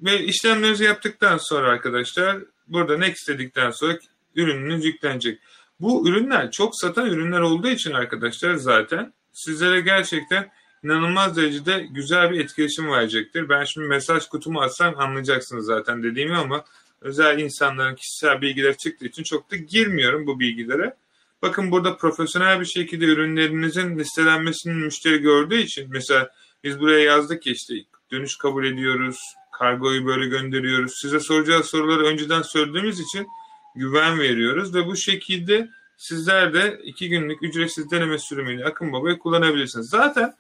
Ve 0.02 0.24
işlemlerinizi 0.24 0.84
yaptıktan 0.84 1.38
sonra 1.38 1.70
arkadaşlar 1.70 2.38
burada 2.68 2.98
next 2.98 3.28
dedikten 3.28 3.72
sonra 3.72 4.00
ürününüz 4.36 4.86
yüklenecek. 4.86 5.40
Bu 5.80 6.10
ürünler 6.10 6.52
çok 6.52 6.76
satan 6.76 7.06
ürünler 7.06 7.40
olduğu 7.40 7.68
için 7.68 7.94
arkadaşlar 7.94 8.56
zaten 8.56 9.14
sizlere 9.34 9.82
gerçekten 9.82 10.52
inanılmaz 10.84 11.38
derecede 11.38 11.88
güzel 11.92 12.32
bir 12.32 12.40
etkileşim 12.40 12.92
verecektir. 12.92 13.50
Ben 13.50 13.64
şimdi 13.64 13.88
mesaj 13.88 14.28
kutumu 14.28 14.62
atsam 14.62 15.00
anlayacaksınız 15.00 15.66
zaten 15.66 16.04
dediğimi 16.04 16.36
ama 16.36 16.66
özel 17.02 17.40
insanların 17.40 17.96
kişisel 17.96 18.42
bilgileri 18.42 18.78
çıktığı 18.78 19.06
için 19.06 19.24
çok 19.24 19.52
da 19.52 19.56
girmiyorum 19.56 20.28
bu 20.28 20.40
bilgilere. 20.40 20.96
Bakın 21.42 21.72
burada 21.72 21.98
profesyonel 21.98 22.60
bir 22.60 22.66
şekilde 22.66 23.06
ürünlerinizin 23.06 24.00
listelenmesini 24.00 24.74
müşteri 24.74 25.18
gördüğü 25.18 25.58
için 25.58 25.88
mesela 25.90 26.32
biz 26.64 26.80
buraya 26.80 27.00
yazdık 27.00 27.42
ki 27.42 27.52
işte 27.52 27.74
dönüş 28.12 28.38
kabul 28.38 28.66
ediyoruz, 28.66 29.18
kargoyu 29.52 30.06
böyle 30.06 30.28
gönderiyoruz. 30.28 30.94
Size 31.02 31.20
soracağı 31.20 31.64
soruları 31.64 32.06
önceden 32.06 32.42
söylediğimiz 32.42 33.00
için 33.00 33.28
güven 33.76 34.20
veriyoruz 34.20 34.76
ve 34.76 34.86
bu 34.86 34.98
şekilde 34.98 35.70
sizler 35.98 36.54
de 36.54 36.80
iki 36.84 37.10
günlük 37.10 37.44
ücretsiz 37.44 37.92
deneme 37.92 38.20
sürümüyle 38.20 38.66
Akın 38.66 38.94
Baba'yı 38.94 39.20
kullanabilirsiniz. 39.20 39.90
Zaten 39.90 40.36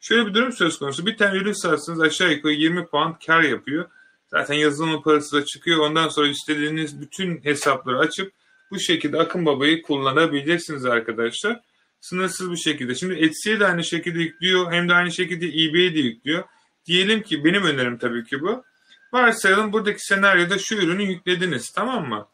şöyle 0.00 0.26
bir 0.26 0.34
durum 0.34 0.52
söz 0.52 0.78
konusu. 0.78 1.06
Bir 1.06 1.16
tane 1.16 1.38
ürün 1.38 1.52
satsınız 1.52 2.00
aşağı 2.00 2.32
yukarı 2.32 2.52
20 2.52 2.86
pound 2.86 3.14
kar 3.26 3.42
yapıyor. 3.42 3.90
Zaten 4.26 4.54
yazılım 4.54 5.02
parası 5.02 5.36
da 5.36 5.44
çıkıyor. 5.44 5.78
Ondan 5.78 6.08
sonra 6.08 6.28
istediğiniz 6.28 7.00
bütün 7.00 7.44
hesapları 7.44 7.98
açıp 7.98 8.32
bu 8.70 8.80
şekilde 8.80 9.18
Akın 9.18 9.46
Baba'yı 9.46 9.82
kullanabilirsiniz 9.82 10.84
arkadaşlar. 10.84 11.60
Sınırsız 12.00 12.50
bir 12.50 12.56
şekilde. 12.56 12.94
Şimdi 12.94 13.14
Etsy'ye 13.14 13.60
de 13.60 13.66
aynı 13.66 13.84
şekilde 13.84 14.18
yüklüyor. 14.18 14.72
Hem 14.72 14.88
de 14.88 14.94
aynı 14.94 15.12
şekilde 15.12 15.46
eBay'e 15.46 15.94
de 15.94 15.98
yüklüyor. 15.98 16.44
Diyelim 16.86 17.22
ki 17.22 17.44
benim 17.44 17.62
önerim 17.62 17.98
tabii 17.98 18.24
ki 18.24 18.40
bu. 18.40 18.64
Varsayalım 19.12 19.72
buradaki 19.72 20.06
senaryoda 20.06 20.58
şu 20.58 20.74
ürünü 20.74 21.02
yüklediniz 21.02 21.70
tamam 21.70 22.08
mı? 22.08 22.28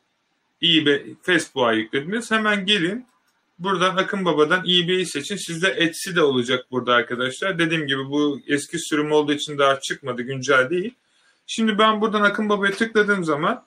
eBay, 0.62 1.14
Facebook'a 1.22 1.72
yüklediniz. 1.72 2.30
Hemen 2.30 2.66
gelin 2.66 3.06
buradan 3.58 3.96
Akın 3.96 4.24
Baba'dan 4.24 4.60
eBay'i 4.60 5.06
seçin. 5.06 5.36
Sizde 5.36 5.68
Etsy 5.68 6.14
de 6.14 6.22
olacak 6.22 6.66
burada 6.70 6.94
arkadaşlar. 6.94 7.58
Dediğim 7.58 7.86
gibi 7.86 8.10
bu 8.10 8.40
eski 8.46 8.78
sürüm 8.78 9.12
olduğu 9.12 9.32
için 9.32 9.58
daha 9.58 9.80
çıkmadı. 9.80 10.22
Güncel 10.22 10.70
değil. 10.70 10.94
Şimdi 11.46 11.78
ben 11.78 12.00
buradan 12.00 12.22
Akın 12.22 12.48
Baba'ya 12.48 12.72
tıkladığım 12.72 13.24
zaman 13.24 13.64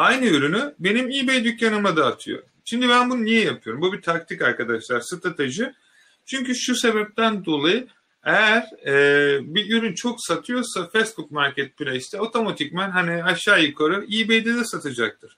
aynı 0.00 0.26
ürünü 0.26 0.74
benim 0.78 1.10
eBay 1.10 1.44
dükkanıma 1.44 1.96
da 1.96 2.06
atıyor. 2.06 2.42
Şimdi 2.64 2.88
ben 2.88 3.10
bunu 3.10 3.24
niye 3.24 3.44
yapıyorum? 3.44 3.82
Bu 3.82 3.92
bir 3.92 4.02
taktik 4.02 4.42
arkadaşlar, 4.42 5.00
strateji. 5.00 5.72
Çünkü 6.26 6.54
şu 6.54 6.76
sebepten 6.76 7.44
dolayı 7.44 7.86
eğer 8.24 8.64
e, 8.86 8.94
bir 9.54 9.76
ürün 9.76 9.94
çok 9.94 10.16
satıyorsa 10.24 10.88
Facebook 10.88 11.30
Marketplace'te 11.30 12.20
otomatikman 12.20 12.90
hani 12.90 13.24
aşağı 13.24 13.62
yukarı 13.62 14.04
eBay'de 14.04 14.54
de 14.54 14.64
satacaktır. 14.64 15.36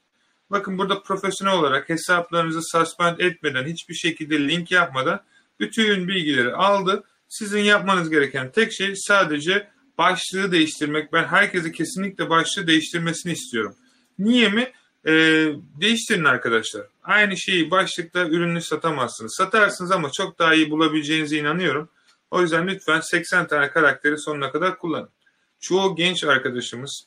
Bakın 0.50 0.78
burada 0.78 1.02
profesyonel 1.02 1.54
olarak 1.54 1.88
hesaplarınızı 1.88 2.60
suspend 2.62 3.18
etmeden 3.18 3.66
hiçbir 3.66 3.94
şekilde 3.94 4.48
link 4.48 4.70
yapmadan 4.70 5.20
bütün 5.60 6.08
bilgileri 6.08 6.54
aldı. 6.54 7.04
Sizin 7.28 7.60
yapmanız 7.60 8.10
gereken 8.10 8.52
tek 8.52 8.72
şey 8.72 8.92
sadece 8.96 9.68
başlığı 9.98 10.52
değiştirmek. 10.52 11.12
Ben 11.12 11.24
herkese 11.24 11.72
kesinlikle 11.72 12.30
başlığı 12.30 12.66
değiştirmesini 12.66 13.32
istiyorum. 13.32 13.76
Niye 14.18 14.48
mi? 14.48 14.72
Ee, 15.06 15.12
değiştirin 15.80 16.24
arkadaşlar. 16.24 16.86
Aynı 17.04 17.36
şeyi 17.36 17.70
başlıkta 17.70 18.26
ürünü 18.26 18.62
satamazsınız. 18.62 19.34
Satarsınız 19.36 19.90
ama 19.90 20.10
çok 20.10 20.38
daha 20.38 20.54
iyi 20.54 20.70
bulabileceğinize 20.70 21.36
inanıyorum. 21.36 21.88
O 22.30 22.42
yüzden 22.42 22.68
lütfen 22.68 23.00
80 23.00 23.46
tane 23.46 23.70
karakteri 23.70 24.18
sonuna 24.18 24.52
kadar 24.52 24.78
kullanın. 24.78 25.08
Çoğu 25.60 25.96
genç 25.96 26.24
arkadaşımız 26.24 27.06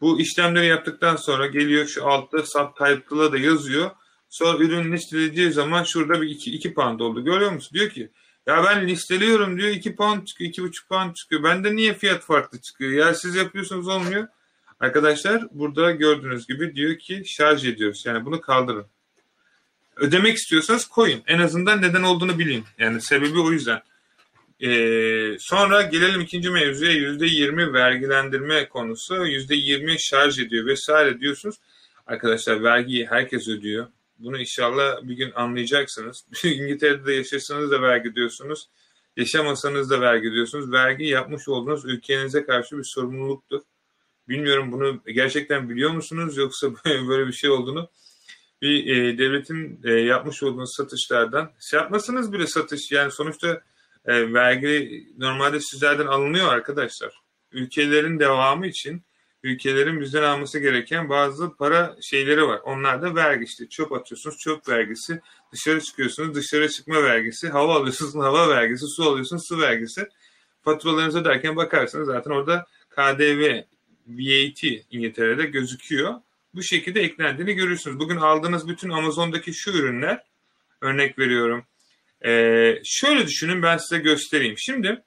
bu 0.00 0.20
işlemleri 0.20 0.66
yaptıktan 0.66 1.16
sonra 1.16 1.46
geliyor 1.46 1.86
şu 1.86 2.06
altta 2.06 2.38
subtitle'a 2.38 3.32
da 3.32 3.38
yazıyor. 3.38 3.90
Sonra 4.28 4.58
ürün 4.58 4.92
listelediği 4.92 5.52
zaman 5.52 5.84
şurada 5.84 6.22
bir 6.22 6.28
2, 6.28 6.50
2 6.50 6.74
pound 6.74 7.00
oldu. 7.00 7.24
Görüyor 7.24 7.52
musun? 7.52 7.70
Diyor 7.74 7.90
ki 7.90 8.10
ya 8.46 8.64
ben 8.64 8.88
listeliyorum 8.88 9.58
diyor 9.58 9.68
2 9.68 9.96
pound 9.96 10.24
çıkıyor 10.24 10.50
2,5 10.52 10.88
pound 10.88 11.14
çıkıyor. 11.14 11.42
Bende 11.42 11.76
niye 11.76 11.94
fiyat 11.94 12.22
farklı 12.22 12.60
çıkıyor? 12.60 12.92
Ya 12.92 13.14
siz 13.14 13.34
yapıyorsunuz 13.34 13.88
olmuyor. 13.88 14.28
Arkadaşlar 14.80 15.42
burada 15.50 15.90
gördüğünüz 15.90 16.46
gibi 16.46 16.74
diyor 16.74 16.98
ki 16.98 17.22
şarj 17.26 17.64
ediyoruz. 17.64 18.02
Yani 18.06 18.24
bunu 18.24 18.40
kaldırın. 18.40 18.86
Ödemek 19.96 20.36
istiyorsanız 20.36 20.84
koyun. 20.84 21.22
En 21.26 21.38
azından 21.38 21.82
neden 21.82 22.02
olduğunu 22.02 22.38
bilin. 22.38 22.64
Yani 22.78 23.00
sebebi 23.00 23.38
o 23.40 23.52
yüzden. 23.52 23.82
Ee, 24.60 25.36
sonra 25.38 25.82
gelelim 25.82 26.20
ikinci 26.20 26.50
mevzuya 26.50 26.92
yüzde 26.92 27.26
yirmi 27.26 27.72
vergilendirme 27.72 28.68
konusu. 28.68 29.26
Yüzde 29.26 29.54
yirmi 29.54 30.00
şarj 30.00 30.38
ediyor 30.38 30.66
vesaire 30.66 31.20
diyorsunuz. 31.20 31.56
Arkadaşlar 32.06 32.62
vergiyi 32.62 33.06
herkes 33.06 33.48
ödüyor. 33.48 33.86
Bunu 34.18 34.38
inşallah 34.38 35.02
bir 35.02 35.14
gün 35.14 35.32
anlayacaksınız. 35.34 36.24
İngiltere'de 36.44 37.12
yaşasanız 37.12 37.70
da 37.70 37.82
vergi 37.82 38.14
diyorsunuz. 38.14 38.68
Yaşamasanız 39.16 39.90
da 39.90 40.00
vergi 40.00 40.32
diyorsunuz. 40.32 40.72
Vergi 40.72 41.04
yapmış 41.04 41.48
olduğunuz 41.48 41.84
ülkenize 41.84 42.44
karşı 42.44 42.78
bir 42.78 42.84
sorumluluktur. 42.84 43.60
Bilmiyorum 44.28 44.72
bunu 44.72 45.02
gerçekten 45.06 45.68
biliyor 45.68 45.90
musunuz 45.90 46.36
yoksa 46.36 46.68
böyle 46.84 47.26
bir 47.26 47.32
şey 47.32 47.50
olduğunu? 47.50 47.88
Bir 48.62 48.96
e, 48.96 49.18
devletin 49.18 49.80
e, 49.84 49.92
yapmış 49.92 50.42
olduğunuz 50.42 50.74
satışlardan 50.76 51.50
şey 51.70 51.80
yapmasanız 51.80 52.32
bile 52.32 52.46
satış. 52.46 52.92
Yani 52.92 53.10
sonuçta 53.10 53.60
e, 54.04 54.32
vergi 54.32 55.06
normalde 55.18 55.60
sizlerden 55.60 56.06
alınıyor 56.06 56.52
arkadaşlar. 56.52 57.20
Ülkelerin 57.52 58.18
devamı 58.18 58.66
için 58.66 59.02
ülkelerin 59.42 60.00
bizden 60.00 60.22
alması 60.22 60.58
gereken 60.58 61.08
bazı 61.08 61.56
para 61.56 61.96
şeyleri 62.02 62.46
var. 62.46 62.60
Onlar 62.64 63.02
da 63.02 63.14
vergi 63.14 63.44
işte. 63.44 63.68
Çöp 63.68 63.92
atıyorsunuz 63.92 64.38
çöp 64.38 64.68
vergisi, 64.68 65.20
dışarı 65.52 65.80
çıkıyorsunuz 65.80 66.34
dışarı 66.34 66.68
çıkma 66.68 67.02
vergisi, 67.02 67.48
hava 67.48 67.74
alıyorsunuz 67.74 68.14
hava 68.14 68.48
vergisi, 68.48 68.86
su 68.86 69.10
alıyorsunuz 69.10 69.42
su 69.48 69.60
vergisi. 69.60 70.08
Faturalarınıza 70.62 71.24
derken 71.24 71.56
bakarsanız 71.56 72.06
zaten 72.06 72.30
orada 72.30 72.66
KDV, 72.90 73.62
VAT 74.06 74.64
İngiltere'de 74.90 75.44
gözüküyor 75.44 76.14
bu 76.54 76.62
şekilde 76.62 77.00
eklendiğini 77.00 77.54
görürsünüz. 77.54 77.98
Bugün 77.98 78.16
aldığınız 78.16 78.68
bütün 78.68 78.90
Amazon'daki 78.90 79.54
şu 79.54 79.70
ürünler 79.70 80.22
Örnek 80.80 81.18
veriyorum. 81.18 81.64
Ee, 82.24 82.74
şöyle 82.84 83.26
düşünün 83.26 83.62
ben 83.62 83.76
size 83.76 83.98
göstereyim. 83.98 84.54
Şimdi 84.58 85.02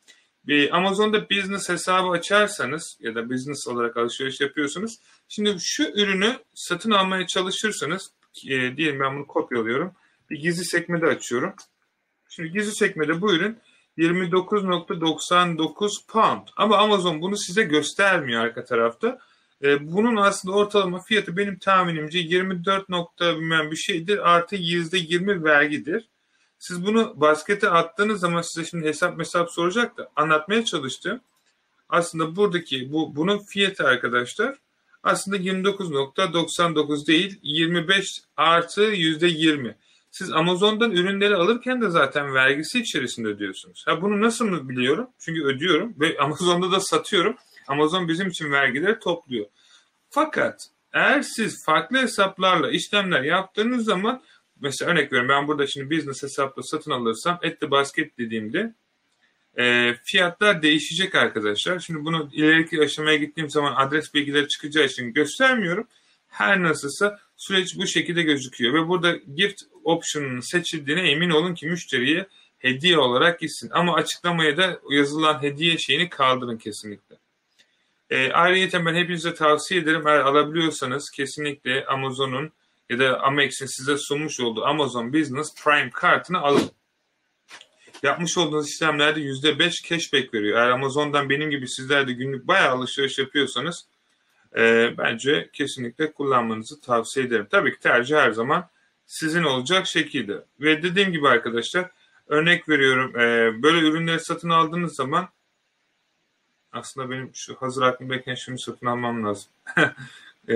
bir 0.48 0.78
Amazon'da 0.78 1.30
business 1.30 1.70
hesabı 1.70 2.10
açarsanız 2.10 2.98
ya 3.00 3.16
da 3.16 3.30
business 3.30 3.68
olarak 3.68 3.98
alışveriş 3.98 4.42
yapıyorsunuz. 4.42 5.00
Şimdi 5.28 5.56
şu 5.60 5.84
ürünü 5.84 6.40
satın 6.54 6.92
almaya 6.92 7.28
çalışırsanız 7.28 8.12
e, 8.48 8.78
diyelim 8.78 9.00
ben 9.00 9.16
bunu 9.16 9.28
kopyalıyorum. 9.28 9.94
Bir 10.30 10.40
gizli 10.40 10.66
sekmede 10.66 11.06
açıyorum. 11.06 11.54
Şimdi 12.30 12.52
gizli 12.52 12.76
sekmede 12.76 13.22
bu 13.22 13.34
ürün 13.34 13.58
29.99 14.00 16.08
pound. 16.08 16.48
Ama 16.58 16.78
Amazon 16.78 17.22
bunu 17.22 17.38
size 17.38 17.64
göstermiyor 17.64 18.42
arka 18.42 18.66
tarafta. 18.66 19.20
E, 19.64 19.94
bunun 19.94 20.16
aslında 20.16 20.56
ortalama 20.56 21.02
fiyatı 21.02 21.38
benim 21.38 21.60
tahminimce 21.60 22.20
24 22.20 22.90
nokta 22.90 23.40
bir 23.72 23.76
şeydir 23.76 24.30
artı 24.30 24.56
%20 24.56 25.44
vergidir. 25.44 26.08
Siz 26.60 26.86
bunu 26.86 27.14
baskete 27.16 27.70
attığınız 27.70 28.20
zaman 28.20 28.42
size 28.42 28.70
şimdi 28.70 28.88
hesap 28.88 29.18
mesap 29.18 29.52
soracak 29.52 29.98
da 29.98 30.10
anlatmaya 30.16 30.66
çalıştım. 30.66 31.22
Aslında 31.90 32.36
buradaki 32.36 32.92
bu 32.92 33.16
bunun 33.16 33.38
fiyatı 33.38 33.88
arkadaşlar 33.88 34.56
aslında 35.04 35.38
29.99 35.38 37.08
değil 37.08 37.40
25 37.44 38.22
artı 38.38 38.94
%20. 38.94 39.76
Siz 40.20 40.32
Amazon'dan 40.32 40.92
ürünleri 40.92 41.36
alırken 41.36 41.82
de 41.82 41.90
zaten 41.90 42.34
vergisi 42.34 42.80
içerisinde 42.80 43.28
ödüyorsunuz. 43.28 43.84
Ha 43.88 44.02
bunu 44.02 44.22
nasıl 44.22 44.70
biliyorum? 44.70 45.10
Çünkü 45.20 45.44
ödüyorum 45.44 45.96
ve 46.00 46.18
Amazon'da 46.20 46.72
da 46.72 46.80
satıyorum. 46.80 47.36
Amazon 47.68 48.08
bizim 48.08 48.28
için 48.28 48.52
vergileri 48.52 49.00
topluyor. 49.00 49.46
Fakat 50.10 50.60
eğer 50.94 51.22
siz 51.22 51.66
farklı 51.66 51.98
hesaplarla 51.98 52.72
işlemler 52.72 53.22
yaptığınız 53.22 53.86
zaman 53.86 54.24
mesela 54.62 54.92
örnek 54.92 55.12
veriyorum 55.12 55.30
ben 55.30 55.48
burada 55.48 55.68
şimdi 55.68 55.98
business 55.98 56.24
hesapla 56.24 56.64
satın 56.64 56.92
alırsam 56.92 57.40
etli 57.42 57.72
basket 57.72 58.18
dediğimde 58.18 58.74
e, 59.58 59.96
fiyatlar 60.04 60.62
değişecek 60.62 61.16
arkadaşlar. 61.16 61.80
Şimdi 61.80 62.06
bunu 62.06 62.30
ileriki 62.34 62.82
aşamaya 62.82 63.18
gittiğim 63.18 63.50
zaman 63.50 63.74
adres 63.76 64.14
bilgileri 64.14 64.48
çıkacağı 64.48 64.86
için 64.86 65.14
göstermiyorum. 65.14 65.88
Her 66.28 66.64
nasılsa 66.64 67.20
süreç 67.38 67.78
bu 67.78 67.88
şekilde 67.88 68.22
gözüküyor 68.22 68.74
ve 68.74 68.88
burada 68.88 69.16
gift 69.36 69.62
option'un 69.84 70.40
seçildiğine 70.40 71.12
emin 71.12 71.30
olun 71.30 71.54
ki 71.54 71.68
müşteriye 71.68 72.28
hediye 72.60 72.98
olarak 72.98 73.40
gitsin. 73.40 73.70
Ama 73.74 73.94
açıklamaya 73.94 74.58
da 74.58 74.80
yazılan 74.90 75.42
hediye 75.42 75.78
şeyini 75.78 76.10
kaldırın 76.10 76.58
kesinlikle. 76.58 77.16
E, 78.10 78.32
ayrıca 78.32 78.86
ben 78.86 78.96
hepinize 78.96 79.34
tavsiye 79.34 79.82
ederim 79.82 80.08
eğer 80.08 80.20
alabiliyorsanız 80.20 81.10
kesinlikle 81.10 81.86
Amazon'un 81.86 82.52
ya 82.90 83.00
da 83.00 83.22
Amex'in 83.22 83.66
size 83.66 83.98
sunmuş 83.98 84.40
olduğu 84.40 84.66
Amazon 84.66 85.14
Business 85.14 85.56
Prime 85.64 85.90
kartını 85.90 86.40
alın. 86.40 86.72
Yapmış 88.04 88.38
olduğunuz 88.38 88.70
işlemlerde 88.70 89.20
%5 89.20 89.90
cashback 89.90 90.34
veriyor. 90.34 90.58
Eğer 90.58 90.70
Amazon'dan 90.70 91.30
benim 91.30 91.50
gibi 91.50 91.68
sizler 91.68 92.08
de 92.08 92.14
günlük 92.14 92.48
bayağı 92.48 92.72
alışveriş 92.72 93.20
yapıyorsanız 93.20 93.86
e, 94.58 94.94
bence 94.98 95.50
kesinlikle 95.54 96.12
kullanmanızı 96.12 96.82
tavsiye 96.82 97.26
ederim. 97.26 97.48
Tabii 97.52 97.72
ki 97.72 97.80
tercih 97.80 98.16
her 98.16 98.32
zaman 98.32 98.70
sizin 99.10 99.44
olacak 99.44 99.88
şekilde. 99.88 100.44
Ve 100.60 100.84
dediğim 100.84 101.12
gibi 101.12 101.28
arkadaşlar 101.28 101.92
örnek 102.28 102.70
veriyorum 102.70 103.20
e, 103.20 103.64
böyle 103.64 103.88
ürünleri 103.88 104.20
satın 104.20 104.50
aldığınız 104.50 104.96
zaman 104.96 105.30
aslında 106.72 107.10
benim 107.10 107.32
şu 107.34 107.56
hazır 107.56 107.82
aklımdayken 107.82 108.36
şunu 108.36 108.60
satın 108.60 108.86
almam 108.86 109.26
lazım. 109.26 109.52
e, 110.50 110.56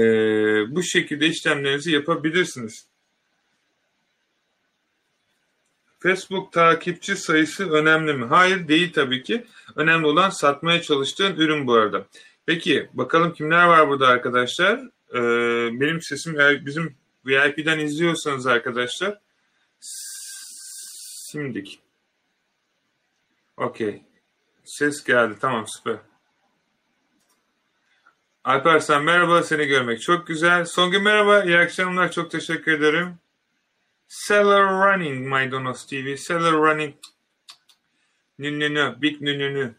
bu 0.75 0.83
şekilde 0.83 1.27
işlemlerinizi 1.27 1.91
yapabilirsiniz. 1.91 2.85
Facebook 5.99 6.53
takipçi 6.53 7.15
sayısı 7.15 7.71
önemli 7.71 8.13
mi? 8.13 8.25
Hayır 8.25 8.67
değil 8.67 8.93
tabii 8.93 9.23
ki. 9.23 9.45
Önemli 9.75 10.05
olan 10.05 10.29
satmaya 10.29 10.81
çalıştığın 10.81 11.35
ürün 11.35 11.67
bu 11.67 11.73
arada. 11.73 12.05
Peki 12.45 12.89
bakalım 12.93 13.33
kimler 13.33 13.65
var 13.65 13.89
burada 13.89 14.07
arkadaşlar? 14.07 14.79
Ee, 15.13 15.79
benim 15.79 16.01
sesim 16.01 16.37
bizim 16.65 17.02
VIP'den 17.25 17.79
izliyorsanız 17.79 18.47
arkadaşlar 18.47 19.19
simdik. 21.31 21.79
Okey. 23.57 24.03
Ses 24.63 25.03
geldi. 25.03 25.37
Tamam 25.41 25.67
süper. 25.67 25.97
Alper 28.43 28.79
sen 28.79 29.03
merhaba 29.03 29.43
seni 29.43 29.65
görmek 29.65 30.01
çok 30.01 30.27
güzel. 30.27 30.65
Songül 30.65 31.01
merhaba 31.01 31.43
iyi 31.43 31.57
akşamlar 31.57 32.11
çok 32.11 32.31
teşekkür 32.31 32.71
ederim. 32.71 33.17
Seller 34.07 34.63
Running 34.63 35.27
Maydanoz 35.27 35.85
TV. 35.85 36.15
Seller 36.15 36.51
Running 36.53 36.95
nü 38.39 38.59
nü 38.59 38.73
nü 38.73 39.01
big 39.01 39.21
nü 39.21 39.39
nü 39.39 39.53
nü. 39.53 39.75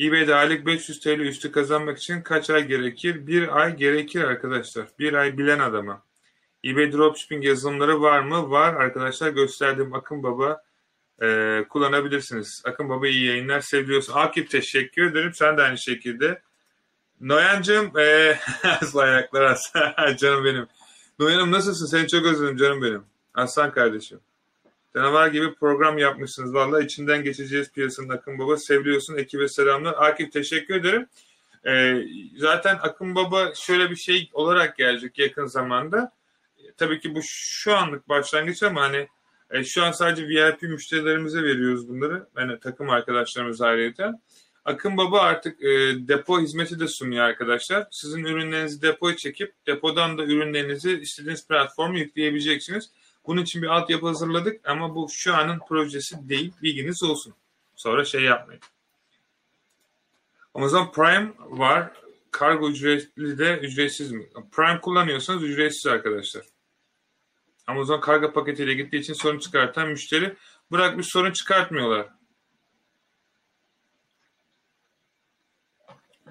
eBay'de 0.00 0.34
aylık 0.34 0.66
500 0.66 1.00
TL 1.00 1.08
üstü 1.08 1.52
kazanmak 1.52 1.98
için 1.98 2.22
kaç 2.22 2.50
ay 2.50 2.66
gerekir? 2.66 3.26
Bir 3.26 3.60
ay 3.60 3.76
gerekir 3.76 4.22
arkadaşlar. 4.22 4.86
Bir 4.98 5.12
ay 5.14 5.38
bilen 5.38 5.58
adama. 5.58 6.02
eBay 6.64 6.92
Dropshipping 6.92 7.44
yazılımları 7.44 8.00
var 8.02 8.20
mı? 8.20 8.50
Var 8.50 8.74
arkadaşlar. 8.74 9.30
Gösterdiğim 9.30 9.94
Akın 9.94 10.22
Baba 10.22 10.62
e, 11.22 11.64
kullanabilirsiniz. 11.68 12.62
Akın 12.64 12.88
Baba 12.88 13.08
iyi 13.08 13.26
yayınlar 13.26 13.60
seviyorsun. 13.60 14.12
Akif 14.12 14.50
teşekkür 14.50 15.10
ederim. 15.10 15.34
Sen 15.34 15.56
de 15.56 15.62
aynı 15.62 15.78
şekilde. 15.78 16.42
Noyancığım 17.20 17.98
e, 17.98 18.38
ayaklar 18.94 19.42
as. 19.42 19.72
canım 20.18 20.44
benim. 20.44 20.66
Noyan'ım 21.18 21.52
nasılsın? 21.52 21.86
Seni 21.86 22.08
çok 22.08 22.26
özledim 22.26 22.56
canım 22.56 22.82
benim. 22.82 23.04
Aslan 23.34 23.72
kardeşim. 23.72 24.20
Canavar 24.94 25.28
gibi 25.28 25.54
program 25.54 25.98
yapmışsınız. 25.98 26.54
Valla 26.54 26.82
içinden 26.82 27.24
geçeceğiz 27.24 27.72
piyasanın 27.72 28.08
Akın 28.08 28.38
Baba. 28.38 28.56
Seviliyorsun. 28.56 29.16
Ekibe 29.16 29.48
selamlar. 29.48 29.94
Akif 29.98 30.32
teşekkür 30.32 30.74
ederim. 30.74 31.06
Ee, 31.66 32.02
zaten 32.36 32.78
Akın 32.82 33.14
Baba 33.14 33.54
şöyle 33.54 33.90
bir 33.90 33.96
şey 33.96 34.30
olarak 34.32 34.76
gelecek 34.76 35.18
yakın 35.18 35.46
zamanda. 35.46 36.12
Tabii 36.76 37.00
ki 37.00 37.14
bu 37.14 37.20
şu 37.22 37.76
anlık 37.76 38.08
başlangıç 38.08 38.62
ama 38.62 38.80
hani 38.82 39.08
e, 39.50 39.64
şu 39.64 39.84
an 39.84 39.92
sadece 39.92 40.28
VIP 40.28 40.62
müşterilerimize 40.62 41.42
veriyoruz 41.42 41.88
bunları. 41.88 42.26
Yani 42.36 42.60
takım 42.60 42.90
arkadaşlarımız 42.90 43.60
ayrıca. 43.60 44.20
Akın 44.64 44.96
Baba 44.96 45.20
artık 45.20 45.62
e, 45.62 45.68
depo 46.08 46.40
hizmeti 46.40 46.80
de 46.80 46.88
sunuyor 46.88 47.24
arkadaşlar. 47.24 47.86
Sizin 47.90 48.24
ürünlerinizi 48.24 48.82
depoya 48.82 49.16
çekip 49.16 49.54
depodan 49.66 50.18
da 50.18 50.24
ürünlerinizi 50.24 51.00
istediğiniz 51.00 51.46
platforma 51.46 51.98
yükleyebileceksiniz. 51.98 52.90
Bunun 53.26 53.42
için 53.42 53.62
bir 53.62 53.66
altyapı 53.66 54.06
hazırladık 54.06 54.68
ama 54.68 54.94
bu 54.94 55.08
şu 55.10 55.34
anın 55.34 55.58
projesi 55.68 56.28
değil. 56.28 56.52
Bilginiz 56.62 57.02
olsun. 57.02 57.34
Sonra 57.76 58.04
şey 58.04 58.22
yapmayın. 58.22 58.62
Amazon 60.54 60.92
Prime 60.92 61.32
var. 61.38 61.92
Kargo 62.30 62.70
ücretli 62.70 63.38
de 63.38 63.58
ücretsiz 63.58 64.12
mi? 64.12 64.28
Prime 64.52 64.80
kullanıyorsanız 64.80 65.42
ücretsiz 65.42 65.86
arkadaşlar. 65.86 66.44
Amazon 67.66 68.00
kargo 68.00 68.32
paketiyle 68.32 68.74
gittiği 68.74 68.98
için 68.98 69.14
sorun 69.14 69.38
çıkartan 69.38 69.88
müşteri 69.88 70.36
bırakmış 70.72 71.06
sorun 71.06 71.32
çıkartmıyorlar. 71.32 72.08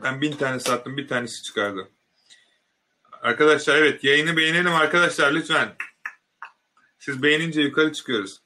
Ben 0.03 0.21
bin 0.21 0.31
tane 0.31 0.59
sattım 0.59 0.97
bir 0.97 1.07
tanesi 1.07 1.43
çıkardı. 1.43 1.89
Arkadaşlar 3.11 3.75
evet 3.75 4.03
yayını 4.03 4.37
beğenelim 4.37 4.73
arkadaşlar 4.73 5.33
lütfen. 5.33 5.75
Siz 6.99 7.23
beğenince 7.23 7.61
yukarı 7.61 7.93
çıkıyoruz. 7.93 8.39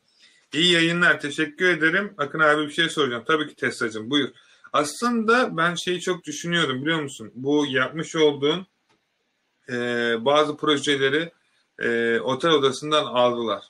İyi 0.53 0.71
yayınlar. 0.71 1.19
Teşekkür 1.19 1.69
ederim. 1.69 2.13
Akın 2.17 2.39
abi 2.39 2.67
bir 2.67 2.73
şey 2.73 2.89
soracağım. 2.89 3.23
Tabii 3.27 3.47
ki 3.47 3.55
Tesla'cığım. 3.55 4.09
Buyur. 4.09 4.29
Aslında 4.73 5.57
ben 5.57 5.75
şeyi 5.75 6.01
çok 6.01 6.23
düşünüyordum 6.23 6.81
biliyor 6.81 7.01
musun? 7.01 7.31
Bu 7.35 7.65
yapmış 7.65 8.15
olduğun 8.15 8.67
e, 9.69 9.75
bazı 10.25 10.57
projeleri 10.57 11.31
e, 11.79 12.19
otel 12.19 12.51
odasından 12.51 13.05
aldılar. 13.05 13.63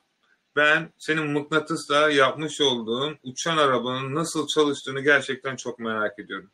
Ben 0.55 0.93
senin 0.97 1.27
mıknatısla 1.27 2.09
yapmış 2.09 2.61
olduğun 2.61 3.17
uçan 3.23 3.57
arabanın 3.57 4.15
nasıl 4.15 4.47
çalıştığını 4.47 5.01
gerçekten 5.01 5.55
çok 5.55 5.79
merak 5.79 6.19
ediyorum. 6.19 6.51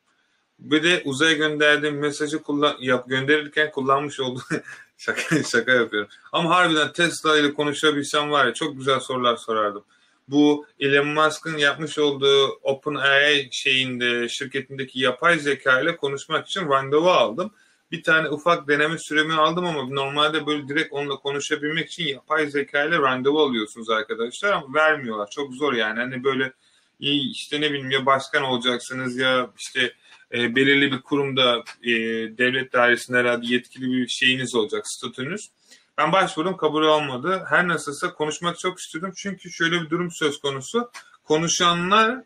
Bir 0.60 0.84
de 0.84 1.02
uzaya 1.06 1.34
gönderdiğim 1.34 2.00
mesajı 2.00 2.41
kullan 2.41 2.76
yap 2.80 3.10
gönderirken 3.10 3.72
kullanmış 3.72 4.19
olduğum 4.19 4.43
şaka 4.98 5.43
şaka 5.43 5.72
yapıyorum. 5.72 6.10
Ama 6.32 6.50
harbiden 6.50 6.93
Tesla 6.93 7.38
ile 7.38 7.54
konuşabilsem 7.54 8.32
var 8.32 8.45
ya 8.45 8.54
çok 8.54 8.78
güzel 8.78 9.00
sorular 9.00 9.38
sorardım. 9.38 9.84
Bu 10.28 10.65
Elon 10.80 11.08
Musk'ın 11.08 11.58
yapmış 11.58 12.00
olduğu 12.00 12.48
OpenAI 12.48 13.50
şeyinde 13.52 14.30
şirketindeki 14.30 15.00
yapay 15.00 15.39
zeka 15.39 15.82
ile 15.82 15.98
konuşmak 15.98 16.48
için 16.48 16.69
randevu 16.69 17.10
aldım. 17.10 17.52
Bir 17.91 18.04
tane 18.04 18.30
ufak 18.30 18.67
deneme 18.67 18.98
süremi 18.98 19.34
aldım 19.34 19.65
ama 19.65 19.84
normalde 19.84 20.45
böyle 20.45 20.67
direkt 20.67 20.93
onunla 20.93 21.15
konuşabilmek 21.15 21.88
için 21.89 22.08
yapay 22.08 22.48
zeka 22.48 22.84
ile 22.84 22.98
randevu 22.98 23.39
alıyorsunuz 23.39 23.89
arkadaşlar 23.89 24.52
ama 24.52 24.74
vermiyorlar. 24.74 25.30
Çok 25.30 25.54
zor 25.54 25.74
yani. 25.74 26.00
Hani 26.00 26.24
böyle 26.24 26.54
işte 27.00 27.62
ne 27.62 27.69
bileyim 27.69 27.91
ya 27.91 28.06
başkan 28.06 28.43
olacaksınız 28.43 29.17
ya 29.17 29.50
işte 29.58 29.93
e, 30.34 30.56
belirli 30.56 30.92
bir 30.92 31.02
kurumda 31.02 31.63
e, 31.84 31.92
devlet 32.38 32.74
dairesinde 32.74 33.18
herhalde 33.18 33.46
yetkili 33.48 33.92
bir 33.92 34.08
şeyiniz 34.08 34.56
olacak, 34.56 34.88
statünüz. 34.88 35.50
Ben 35.98 36.12
başvurdum 36.12 36.58
kabul 36.58 36.84
olmadı. 36.84 37.44
Her 37.50 37.68
nasılsa 37.68 38.13
konuşmak 38.13 38.60
çok 38.60 38.80
istedim. 38.80 39.12
Çünkü 39.15 39.52
şöyle 39.52 39.82
bir 39.82 39.89
durum 39.89 40.12
söz 40.12 40.39
konusu. 40.39 40.92
Konuşanlar 41.24 42.24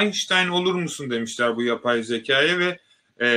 Einstein 0.00 0.48
olur 0.48 0.74
musun 0.74 1.10
demişler 1.10 1.56
bu 1.56 1.62
yapay 1.62 2.02
zekaya 2.02 2.58
ve 2.58 2.78
e, 3.20 3.28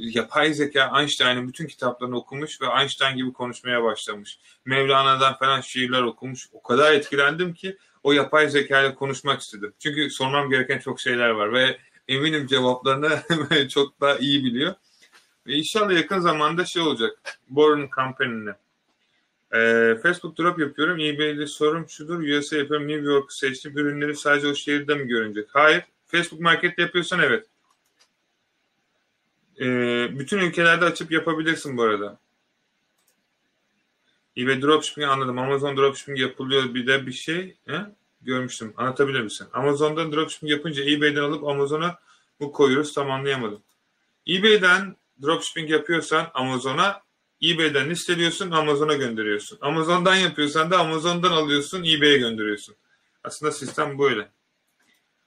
yapay 0.00 0.54
zeka 0.54 1.00
Einstein'ın 1.00 1.48
bütün 1.48 1.66
kitaplarını 1.66 2.16
okumuş 2.16 2.60
ve 2.60 2.66
Einstein 2.80 3.16
gibi 3.16 3.32
konuşmaya 3.32 3.82
başlamış. 3.82 4.38
Mevlana'dan 4.64 5.34
falan 5.34 5.60
şiirler 5.60 6.02
okumuş. 6.02 6.48
O 6.52 6.62
kadar 6.62 6.92
etkilendim 6.92 7.54
ki 7.54 7.76
o 8.02 8.12
yapay 8.12 8.48
zeka 8.48 8.94
konuşmak 8.94 9.40
istedim. 9.40 9.72
Çünkü 9.78 10.10
sormam 10.10 10.50
gereken 10.50 10.78
çok 10.78 11.00
şeyler 11.00 11.28
var 11.28 11.52
ve 11.52 11.78
eminim 12.10 12.46
cevaplarını 12.46 13.22
çok 13.68 14.00
daha 14.00 14.18
iyi 14.18 14.44
biliyor. 14.44 14.74
Ve 15.46 15.52
inşallah 15.52 15.92
yakın 15.92 16.20
zamanda 16.20 16.64
şey 16.64 16.82
olacak. 16.82 17.38
Borun 17.48 17.86
kampanyanı. 17.86 18.54
Ee, 19.54 19.96
Facebook 20.02 20.38
drop 20.38 20.58
yapıyorum. 20.58 20.98
eBay'de 21.00 21.46
sorum 21.46 21.88
şudur. 21.88 22.20
USA 22.20 22.56
yapıyorum. 22.56 22.88
New 22.88 23.04
York 23.04 23.32
seçtim. 23.32 23.78
Ürünleri 23.78 24.16
sadece 24.16 24.46
o 24.46 24.54
şehirde 24.54 24.94
mi 24.94 25.08
görünecek? 25.08 25.48
Hayır. 25.52 25.82
Facebook 26.06 26.40
Market'te 26.40 26.82
yapıyorsan 26.82 27.20
evet. 27.20 27.46
Ee, 29.60 30.18
bütün 30.18 30.38
ülkelerde 30.38 30.84
açıp 30.84 31.12
yapabilirsin 31.12 31.76
bu 31.76 31.82
arada. 31.82 32.18
eBay 34.36 34.62
dropshipping 34.62 35.10
anladım. 35.10 35.38
Amazon 35.38 35.76
dropshipping 35.76 36.18
yapılıyor 36.18 36.74
bir 36.74 36.86
de 36.86 37.06
bir 37.06 37.12
şey. 37.12 37.56
He? 37.66 37.80
Görmüştüm. 38.22 38.74
Anlatabilir 38.76 39.20
misin? 39.20 39.46
Amazon'dan 39.52 40.12
dropshipping 40.12 40.52
yapınca 40.52 40.84
eBay'den 40.84 41.22
alıp 41.22 41.44
Amazon'a 41.44 41.98
bu 42.40 42.52
koyuyoruz. 42.52 42.94
Tam 42.94 43.10
anlayamadım. 43.10 43.62
eBay'den 44.28 44.96
dropshipping 45.22 45.70
yapıyorsan 45.70 46.30
Amazon'a 46.34 47.02
eBay'den 47.42 47.90
listeliyorsun, 47.90 48.50
Amazon'a 48.50 48.94
gönderiyorsun. 48.94 49.58
Amazon'dan 49.60 50.14
yapıyorsan 50.14 50.70
da 50.70 50.78
Amazon'dan 50.78 51.32
alıyorsun, 51.32 51.84
eBay'e 51.84 52.18
gönderiyorsun. 52.18 52.74
Aslında 53.24 53.52
sistem 53.52 53.98
böyle. 53.98 54.28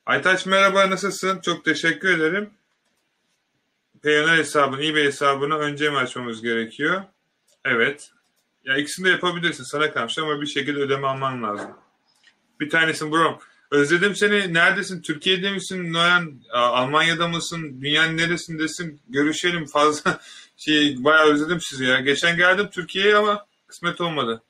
Aytaç 0.06 0.46
merhaba 0.46 0.90
nasılsın? 0.90 1.40
Çok 1.42 1.66
teşekkür 1.66 2.18
ederim. 2.18 2.50
Payoneer 4.04 4.38
hesabını, 4.38 4.84
eBay 4.86 5.04
hesabını 5.04 5.56
önce 5.58 5.90
mi 5.90 5.98
açmamız 5.98 6.42
gerekiyor? 6.42 7.04
Evet. 7.66 8.12
Ya 8.64 8.78
ikisini 8.78 9.06
de 9.06 9.10
yapabilirsin. 9.10 9.64
Sana 9.64 9.94
kalmış 9.94 10.18
ama 10.18 10.42
bir 10.42 10.48
şekilde 10.48 10.80
ödeme 10.80 11.08
alman 11.08 11.44
lazım. 11.44 11.83
Bir 12.60 12.70
tanesin 12.70 13.12
bro. 13.12 13.40
Özledim 13.72 14.16
seni. 14.16 14.54
Neredesin? 14.54 15.02
Türkiye'de 15.02 15.52
misin? 15.52 15.94
Noyan? 15.94 16.42
Almanya'da 16.54 17.28
mısın? 17.28 17.82
Dünyanın 17.82 18.18
neresindesin? 18.18 19.02
Görüşelim 19.10 19.66
fazla. 19.66 20.22
Şey, 20.58 21.04
bayağı 21.04 21.26
özledim 21.26 21.62
sizi 21.62 21.86
ya. 21.86 22.00
Geçen 22.00 22.38
geldim 22.38 22.70
Türkiye'ye 22.72 23.16
ama 23.16 23.46
kısmet 23.68 24.02
olmadı. 24.02 24.44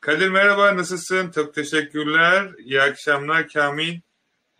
Kadir 0.00 0.28
merhaba 0.28 0.76
nasılsın? 0.76 1.30
Çok 1.30 1.54
teşekkürler. 1.54 2.50
İyi 2.58 2.82
akşamlar 2.82 3.48
Kamil. 3.48 4.00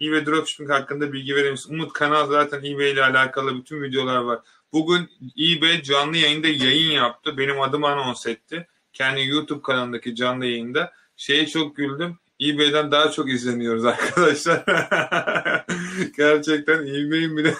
eBay 0.02 0.26
Dropshipping 0.26 0.70
hakkında 0.70 1.12
bilgi 1.12 1.34
verir? 1.36 1.60
Umut 1.68 1.92
kanal 1.92 2.26
zaten 2.30 2.58
eBay 2.64 2.90
ile 2.90 3.04
alakalı 3.04 3.56
bütün 3.56 3.82
videolar 3.82 4.16
var. 4.16 4.38
Bugün 4.72 5.10
eBay 5.38 5.82
canlı 5.82 6.16
yayında 6.16 6.48
yayın 6.48 6.90
yaptı. 6.90 7.38
Benim 7.38 7.60
adımı 7.60 7.86
anons 7.86 8.26
etti. 8.26 8.66
Kendi 8.92 9.26
YouTube 9.26 9.62
kanalındaki 9.62 10.14
canlı 10.14 10.46
yayında. 10.46 10.92
Şeye 11.16 11.46
çok 11.46 11.76
güldüm 11.76 12.18
eBay'den 12.42 12.90
daha 12.90 13.10
çok 13.10 13.30
izleniyoruz 13.30 13.84
arkadaşlar. 13.84 14.64
gerçekten 16.16 16.86
eBay'in 16.86 17.36
bile 17.36 17.54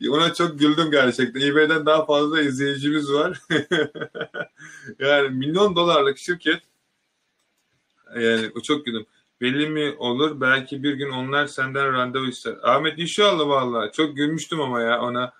ona 0.10 0.34
çok 0.34 0.58
güldüm 0.58 0.90
gerçekten. 0.90 1.40
eBay'den 1.40 1.86
daha 1.86 2.06
fazla 2.06 2.40
izleyicimiz 2.40 3.12
var. 3.12 3.40
yani 4.98 5.28
milyon 5.28 5.76
dolarlık 5.76 6.18
şirket 6.18 6.62
yani 8.20 8.50
o 8.56 8.60
çok 8.60 8.86
güldüm. 8.86 9.06
Belli 9.40 9.68
mi 9.68 9.94
olur? 9.98 10.40
Belki 10.40 10.82
bir 10.82 10.94
gün 10.94 11.10
onlar 11.10 11.46
senden 11.46 11.92
randevu 11.92 12.26
ister. 12.26 12.54
Ahmet 12.62 12.98
inşallah 12.98 13.48
vallahi. 13.48 13.92
Çok 13.92 14.16
gülmüştüm 14.16 14.60
ama 14.60 14.80
ya 14.80 15.00
ona. 15.00 15.32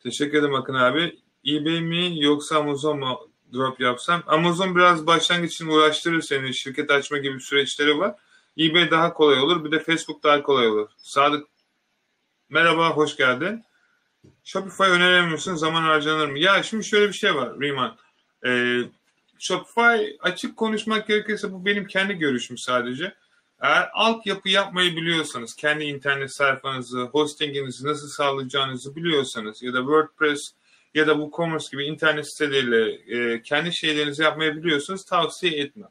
Teşekkür 0.00 0.38
ederim 0.38 0.54
Akın 0.54 0.74
abi. 0.74 1.18
eBay 1.46 1.80
mi 1.80 2.22
yoksa 2.22 2.56
Amazon 2.56 2.98
mu? 2.98 3.30
Drop 3.52 3.80
yapsam. 3.80 4.22
Amazon 4.26 4.76
biraz 4.76 5.06
başlangıç 5.06 5.52
için 5.52 5.66
uğraştırır 5.66 6.22
seni. 6.22 6.54
Şirket 6.54 6.90
açma 6.90 7.18
gibi 7.18 7.40
süreçleri 7.40 7.98
var. 7.98 8.14
eBay 8.58 8.90
daha 8.90 9.14
kolay 9.14 9.40
olur. 9.40 9.64
Bir 9.64 9.70
de 9.70 9.80
Facebook 9.80 10.22
daha 10.22 10.42
kolay 10.42 10.68
olur. 10.68 10.88
Sadık 10.98 11.46
merhaba 12.48 12.90
hoş 12.90 13.16
geldin. 13.16 13.64
Shopify 14.44 14.82
öneremiyorsun 14.82 15.54
zaman 15.54 15.82
harcanır 15.82 16.28
mı? 16.28 16.38
Ya 16.38 16.62
şimdi 16.62 16.84
şöyle 16.84 17.08
bir 17.08 17.12
şey 17.12 17.34
var 17.34 17.60
Riemann. 17.60 17.96
Ee, 18.46 18.80
Shopify 19.38 20.16
açık 20.20 20.56
konuşmak 20.56 21.08
gerekirse 21.08 21.52
bu 21.52 21.64
benim 21.64 21.86
kendi 21.86 22.14
görüşüm 22.14 22.58
sadece. 22.58 23.14
Eğer 23.60 23.88
altyapı 23.92 24.48
yapmayı 24.48 24.96
biliyorsanız, 24.96 25.56
kendi 25.56 25.84
internet 25.84 26.32
sayfanızı, 26.32 27.00
hostinginizi 27.00 27.86
nasıl 27.86 28.08
sağlayacağınızı 28.08 28.96
biliyorsanız 28.96 29.62
ya 29.62 29.72
da 29.74 29.78
WordPress 29.78 30.52
ya 30.96 31.06
da 31.06 31.12
WooCommerce 31.12 31.68
gibi 31.72 31.84
internet 31.84 32.32
siteleriyle 32.32 32.92
e, 33.16 33.42
kendi 33.42 33.72
şeylerinizi 33.72 34.22
yapmayı 34.22 34.56
biliyorsunuz 34.56 35.04
tavsiye 35.04 35.52
etmem. 35.52 35.88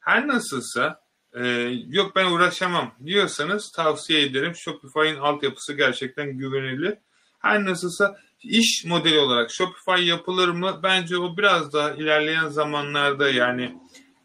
Her 0.00 0.28
nasılsa 0.28 1.02
e, 1.34 1.46
yok 1.88 2.16
ben 2.16 2.30
uğraşamam 2.30 2.94
diyorsanız 3.04 3.72
tavsiye 3.72 4.22
ederim. 4.22 4.54
Shopify'in 4.54 5.16
altyapısı 5.16 5.72
gerçekten 5.72 6.38
güvenilir. 6.38 6.94
Her 7.38 7.64
nasılsa 7.64 8.16
iş 8.42 8.84
modeli 8.84 9.18
olarak 9.18 9.50
Shopify 9.50 10.08
yapılır 10.08 10.48
mı? 10.48 10.80
Bence 10.82 11.18
o 11.18 11.36
biraz 11.36 11.72
daha 11.72 11.90
ilerleyen 11.90 12.48
zamanlarda 12.48 13.30
yani 13.30 13.78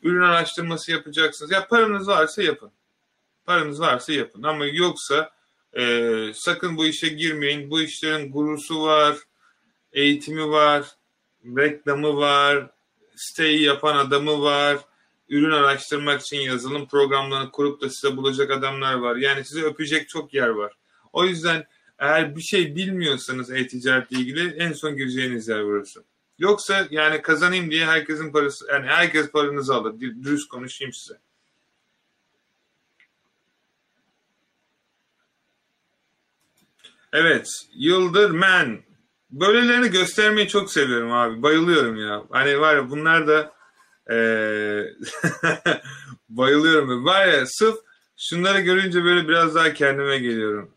ürün 0.04 0.22
araştırması 0.22 0.92
yapacaksınız. 0.92 1.52
Ya 1.52 1.68
paranız 1.68 2.08
varsa 2.08 2.44
yapın. 2.44 2.72
Paranız 3.46 3.82
varsa 3.82 4.14
yapın 4.14 4.44
ama 4.44 4.66
yoksa 4.66 5.32
e, 5.74 6.32
sakın 6.34 6.78
bu 6.78 6.86
işe 6.86 7.08
girmeyin. 7.08 7.72
Bu 7.72 7.82
işlerin 7.82 8.32
gurusu 8.32 8.82
var, 8.82 9.18
eğitimi 9.96 10.50
var, 10.50 10.86
reklamı 11.46 12.18
var, 12.18 12.70
siteyi 13.16 13.62
yapan 13.62 13.98
adamı 13.98 14.42
var, 14.42 14.78
ürün 15.30 15.52
araştırmak 15.52 16.22
için 16.22 16.38
yazılım 16.38 16.88
programlarını 16.88 17.52
kurup 17.52 17.82
da 17.82 17.90
size 17.90 18.18
bulacak 18.18 18.52
adamlar 18.52 18.94
var. 18.94 19.16
Yani 19.16 19.46
size 19.46 19.62
öpecek 19.62 20.10
çok 20.10 20.34
yer 20.34 20.48
var. 20.48 20.74
O 21.14 21.26
yüzden 21.26 21.66
eğer 22.00 22.36
bir 22.36 22.42
şey 22.42 22.76
bilmiyorsanız 22.76 23.52
e-ticaretle 23.52 24.18
ilgili 24.18 24.50
en 24.50 24.74
son 24.74 24.98
gireceğiniz 24.98 25.48
yer 25.48 25.66
burası. 25.66 26.04
Yoksa 26.40 26.88
yani 26.92 27.22
kazanayım 27.22 27.72
diye 27.72 27.86
herkesin 27.86 28.32
parası, 28.32 28.66
yani 28.70 28.88
herkes 28.88 29.32
paranızı 29.32 29.76
alır. 29.76 30.00
Dürüst 30.00 30.50
konuşayım 30.50 30.94
size. 30.94 31.20
Evet, 37.14 37.48
Yıldırmen 37.74 38.85
böylelerini 39.40 39.90
göstermeyi 39.90 40.48
çok 40.48 40.72
seviyorum 40.72 41.12
abi. 41.12 41.44
Bayılıyorum 41.44 41.96
ya. 41.96 42.24
Hani 42.30 42.60
var 42.60 42.76
ya 42.76 42.90
bunlar 42.90 43.28
da 43.28 43.54
ee, 44.12 44.84
bayılıyorum. 46.30 47.06
Var 47.06 47.28
ya 47.28 47.46
sırf 47.46 47.76
şunları 48.18 48.60
görünce 48.60 49.04
böyle 49.04 49.28
biraz 49.28 49.56
daha 49.56 49.74
kendime 49.74 50.18
geliyorum. 50.18 50.72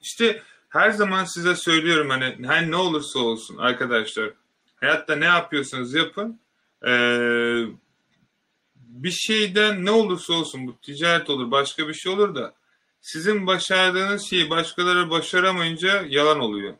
İşte 0.00 0.42
her 0.68 0.90
zaman 0.90 1.24
size 1.24 1.56
söylüyorum 1.56 2.10
hani 2.10 2.36
her 2.46 2.70
ne 2.70 2.76
olursa 2.76 3.18
olsun 3.18 3.56
arkadaşlar 3.58 4.30
hayatta 4.76 5.16
ne 5.16 5.24
yapıyorsanız 5.24 5.94
yapın 5.94 6.40
ee, 6.86 7.64
bir 8.76 9.10
şeyden 9.10 9.84
ne 9.84 9.90
olursa 9.90 10.32
olsun 10.32 10.66
bu 10.66 10.80
ticaret 10.80 11.30
olur 11.30 11.50
başka 11.50 11.88
bir 11.88 11.94
şey 11.94 12.12
olur 12.12 12.34
da 12.34 12.54
sizin 13.00 13.46
başardığınız 13.46 14.22
şeyi 14.22 14.50
başkaları 14.50 15.10
başaramayınca 15.10 16.04
yalan 16.08 16.40
oluyor. 16.40 16.74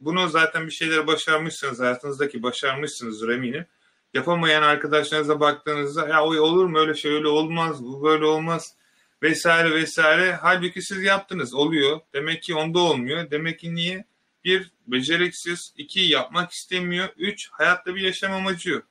Bunu 0.00 0.28
zaten 0.28 0.66
bir 0.66 0.72
şeyleri 0.72 1.06
başarmışsınız, 1.06 1.80
hayatınızdaki 1.80 2.42
başarmışsınızdır 2.42 3.28
eminim. 3.28 3.66
Yapamayan 4.14 4.62
arkadaşlarınıza 4.62 5.40
baktığınızda 5.40 6.08
ya 6.08 6.24
o 6.24 6.36
olur 6.36 6.66
mu 6.66 6.78
öyle 6.78 6.94
şey 6.94 7.12
öyle 7.12 7.28
olmaz, 7.28 7.84
bu 7.84 8.02
böyle 8.04 8.24
olmaz 8.24 8.74
vesaire 9.22 9.74
vesaire. 9.74 10.32
Halbuki 10.32 10.82
siz 10.82 11.02
yaptınız 11.02 11.54
oluyor. 11.54 12.00
Demek 12.14 12.42
ki 12.42 12.54
onda 12.54 12.78
olmuyor. 12.78 13.30
Demek 13.30 13.58
ki 13.58 13.74
niye? 13.74 14.04
Bir, 14.44 14.70
beceriksiz. 14.86 15.72
iki 15.76 16.00
yapmak 16.00 16.52
istemiyor. 16.52 17.08
Üç, 17.16 17.48
hayatta 17.52 17.94
bir 17.94 18.00
yaşam 18.00 18.32
amacı 18.32 18.70
yok. 18.70 18.84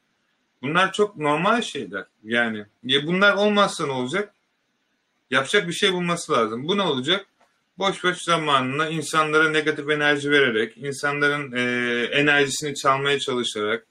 Bunlar 0.62 0.94
çok 0.94 1.18
normal 1.18 1.62
şeyler. 1.62 2.06
Yani 2.24 2.66
bunlar 2.84 3.34
olmazsa 3.34 3.86
ne 3.86 3.92
olacak? 3.92 4.34
Yapacak 5.32 5.68
bir 5.68 5.74
şey 5.74 5.94
bulması 5.94 6.32
lazım. 6.32 6.68
Bu 6.68 6.78
ne 6.78 6.82
olacak? 6.82 7.26
Boş 7.78 8.04
boş 8.04 8.18
zamanına 8.18 8.90
insanlara 8.90 9.50
negatif 9.50 9.90
enerji 9.90 10.32
vererek, 10.32 10.78
insanların 10.78 11.52
e, 11.52 11.62
enerjisini 12.04 12.76
çalmaya 12.76 13.20
çalışarak, 13.20 13.86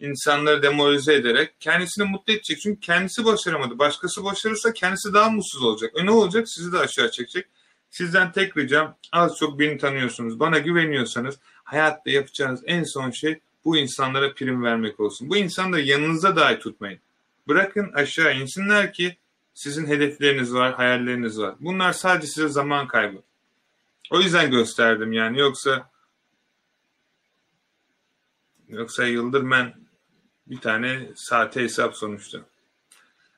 insanları 0.00 0.62
demoralize 0.62 1.14
ederek 1.14 1.52
kendisini 1.60 2.04
mutlu 2.04 2.32
edecek. 2.32 2.60
Çünkü 2.60 2.80
kendisi 2.80 3.24
başaramadı. 3.24 3.78
Başkası 3.78 4.24
başarırsa 4.24 4.72
kendisi 4.72 5.14
daha 5.14 5.30
mutsuz 5.30 5.62
olacak. 5.62 5.92
E 5.96 6.06
ne 6.06 6.10
olacak? 6.10 6.48
Sizi 6.48 6.72
de 6.72 6.78
aşağı 6.78 7.10
çekecek. 7.10 7.46
Sizden 7.90 8.32
tek 8.32 8.56
ricam 8.56 8.96
az 9.12 9.36
çok 9.36 9.58
beni 9.58 9.78
tanıyorsunuz. 9.78 10.40
Bana 10.40 10.58
güveniyorsanız 10.58 11.38
hayatta 11.64 12.10
yapacağınız 12.10 12.62
en 12.66 12.84
son 12.84 13.10
şey 13.10 13.40
bu 13.64 13.76
insanlara 13.76 14.34
prim 14.34 14.62
vermek 14.64 15.00
olsun. 15.00 15.30
Bu 15.30 15.36
insanı 15.36 15.72
da 15.72 15.80
yanınıza 15.80 16.36
dahi 16.36 16.58
tutmayın. 16.58 17.00
Bırakın 17.48 17.92
aşağı 17.94 18.36
insinler 18.36 18.92
ki 18.92 19.16
sizin 19.54 19.86
hedefleriniz 19.86 20.54
var, 20.54 20.74
hayalleriniz 20.74 21.40
var. 21.40 21.54
Bunlar 21.60 21.92
sadece 21.92 22.26
size 22.26 22.48
zaman 22.48 22.88
kaybı. 22.88 23.22
O 24.10 24.20
yüzden 24.20 24.50
gösterdim 24.50 25.12
yani 25.12 25.38
yoksa 25.38 25.90
yoksa 28.68 29.06
Yıldırmen 29.06 29.74
bir 30.46 30.58
tane 30.58 31.08
sahte 31.14 31.62
hesap 31.62 31.96
sonuçta. 31.96 32.38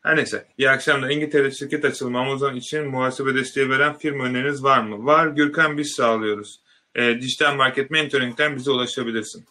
Her 0.02 0.16
neyse. 0.16 0.46
İyi 0.58 0.70
akşamlar. 0.70 1.10
İngiltere'de 1.10 1.50
şirket 1.50 1.84
açılımı 1.84 2.18
Amazon 2.18 2.54
için 2.54 2.86
muhasebe 2.86 3.34
desteği 3.34 3.70
veren 3.70 3.98
firma 3.98 4.24
öneriniz 4.24 4.64
var 4.64 4.80
mı? 4.82 5.06
Var. 5.06 5.26
Gürkan 5.26 5.78
biz 5.78 5.92
sağlıyoruz. 5.92 6.60
E, 6.94 7.20
dijital 7.20 7.54
market 7.54 7.90
mentoring'den 7.90 8.56
bize 8.56 8.70
ulaşabilirsin. 8.70 9.46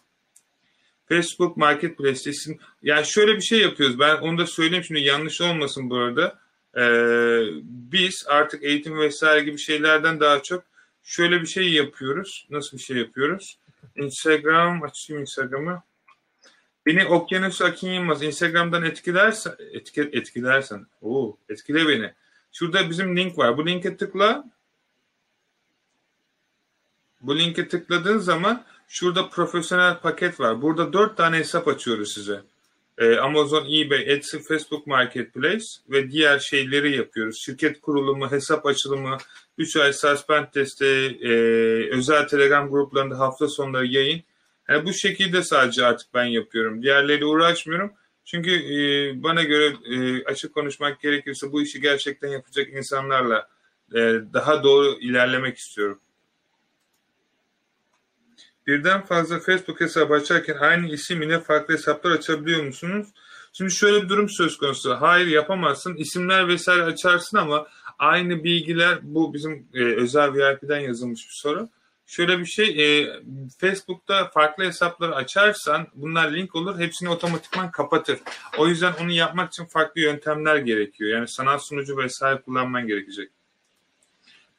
Facebook 1.09 1.57
Marketplace'te 1.57 2.29
isim... 2.29 2.59
Yani 2.81 3.05
şöyle 3.05 3.35
bir 3.35 3.41
şey 3.41 3.59
yapıyoruz. 3.59 3.99
Ben 3.99 4.15
onu 4.15 4.37
da 4.37 4.47
söyleyeyim 4.47 4.83
şimdi 4.83 5.01
yanlış 5.01 5.41
olmasın 5.41 5.89
bu 5.89 5.97
arada. 5.97 6.39
Ee, 6.77 7.41
biz 7.63 8.25
artık 8.27 8.63
eğitim 8.63 8.99
vesaire 8.99 9.43
gibi 9.43 9.57
şeylerden 9.57 10.19
daha 10.19 10.43
çok 10.43 10.63
şöyle 11.03 11.41
bir 11.41 11.47
şey 11.47 11.73
yapıyoruz. 11.73 12.47
Nasıl 12.49 12.77
bir 12.77 12.81
şey 12.83 12.97
yapıyoruz? 12.97 13.57
Instagram, 13.95 14.83
açayım 14.83 15.21
Instagram'ı. 15.21 15.83
Beni 16.85 17.05
Okyanus 17.05 17.61
Akin 17.61 17.91
Yılmaz 17.91 18.23
Instagram'dan 18.23 18.83
etkilersen, 18.83 19.55
etki, 19.73 20.01
etkilersen, 20.01 20.87
oo, 21.01 21.37
etkile 21.49 21.87
beni. 21.87 22.13
Şurada 22.51 22.89
bizim 22.89 23.17
link 23.17 23.37
var. 23.37 23.57
Bu 23.57 23.67
linke 23.67 23.97
tıkla. 23.97 24.45
Bu 27.21 27.37
linke 27.37 27.67
tıkladığın 27.67 28.17
zaman 28.17 28.65
şurada 28.87 29.29
profesyonel 29.29 29.99
paket 29.99 30.39
var. 30.39 30.61
Burada 30.61 30.93
dört 30.93 31.17
tane 31.17 31.37
hesap 31.37 31.67
açıyoruz 31.67 32.13
size. 32.13 32.41
Ee, 32.97 33.15
Amazon, 33.15 33.65
eBay, 33.65 34.13
Etsy, 34.13 34.37
Facebook 34.37 34.87
Marketplace 34.87 35.65
ve 35.89 36.11
diğer 36.11 36.39
şeyleri 36.39 36.97
yapıyoruz. 36.97 37.41
Şirket 37.41 37.81
kurulumu, 37.81 38.31
hesap 38.31 38.65
açılımı, 38.65 39.17
3 39.57 39.75
ay 39.75 39.93
suspend 39.93 40.45
testi, 40.53 40.85
e, 41.21 41.29
özel 41.91 42.27
Telegram 42.27 42.69
gruplarında 42.69 43.19
hafta 43.19 43.47
sonları 43.47 43.85
yayın. 43.85 44.23
Yani 44.69 44.85
bu 44.85 44.93
şekilde 44.93 45.43
sadece 45.43 45.85
artık 45.85 46.13
ben 46.13 46.25
yapıyorum. 46.25 46.81
Diğerleri 46.81 47.25
uğraşmıyorum. 47.25 47.91
Çünkü 48.25 48.51
e, 48.51 49.23
bana 49.23 49.43
göre 49.43 49.73
e, 49.85 50.23
açık 50.23 50.53
konuşmak 50.53 51.01
gerekirse 51.01 51.51
bu 51.51 51.61
işi 51.61 51.81
gerçekten 51.81 52.27
yapacak 52.27 52.69
insanlarla 52.69 53.47
e, 53.95 53.99
daha 54.33 54.63
doğru 54.63 54.97
ilerlemek 54.99 55.57
istiyorum. 55.57 55.99
Birden 58.67 59.05
fazla 59.05 59.39
Facebook 59.39 59.81
hesabı 59.81 60.13
açarken 60.13 60.57
aynı 60.57 60.87
isim 60.87 61.21
ile 61.21 61.39
farklı 61.39 61.73
hesaplar 61.73 62.11
açabiliyor 62.11 62.63
musunuz? 62.63 63.07
Şimdi 63.53 63.71
şöyle 63.71 64.03
bir 64.03 64.09
durum 64.09 64.29
söz 64.29 64.57
konusu. 64.57 64.95
Hayır 64.99 65.27
yapamazsın. 65.27 65.95
İsimler 65.95 66.47
vesaire 66.47 66.83
açarsın 66.83 67.37
ama 67.37 67.67
aynı 67.99 68.43
bilgiler 68.43 68.99
bu 69.01 69.33
bizim 69.33 69.67
e, 69.73 69.83
özel 69.83 70.33
VIP'den 70.33 70.79
yazılmış 70.79 71.27
bir 71.27 71.33
soru. 71.33 71.69
Şöyle 72.05 72.39
bir 72.39 72.45
şey 72.45 72.67
e, 72.67 73.09
Facebook'ta 73.59 74.29
farklı 74.29 74.63
hesapları 74.63 75.15
açarsan 75.15 75.87
bunlar 75.93 76.31
link 76.31 76.55
olur 76.55 76.79
hepsini 76.79 77.09
otomatikman 77.09 77.71
kapatır. 77.71 78.19
O 78.57 78.67
yüzden 78.67 78.93
onu 79.01 79.11
yapmak 79.11 79.53
için 79.53 79.65
farklı 79.65 80.01
yöntemler 80.01 80.55
gerekiyor. 80.55 81.09
Yani 81.09 81.27
sanal 81.27 81.57
sunucu 81.57 81.97
vesaire 81.97 82.41
kullanman 82.41 82.87
gerekecek. 82.87 83.31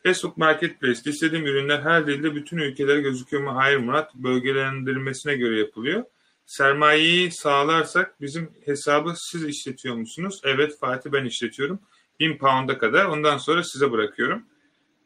Facebook 0.07 0.37
Marketplace 0.37 1.11
istediğim 1.11 1.47
ürünler 1.47 1.81
her 1.81 2.07
dilde 2.07 2.35
bütün 2.35 2.57
ülkelere 2.57 3.01
gözüküyor 3.01 3.43
mu? 3.43 3.57
Hayır 3.57 3.79
Murat. 3.79 4.15
Bölgelendirmesine 4.15 5.37
göre 5.37 5.59
yapılıyor. 5.59 6.05
Sermayeyi 6.47 7.33
sağlarsak 7.33 8.21
bizim 8.21 8.51
hesabı 8.65 9.15
siz 9.17 9.45
işletiyor 9.45 9.95
musunuz? 9.95 10.41
Evet 10.45 10.79
Fatih 10.81 11.13
ben 11.13 11.25
işletiyorum. 11.25 11.81
1000 12.21 12.39
pound'a 12.39 12.79
kadar. 12.79 13.05
Ondan 13.05 13.39
sonra 13.39 13.65
size 13.65 13.93
bırakıyorum. 13.93 14.45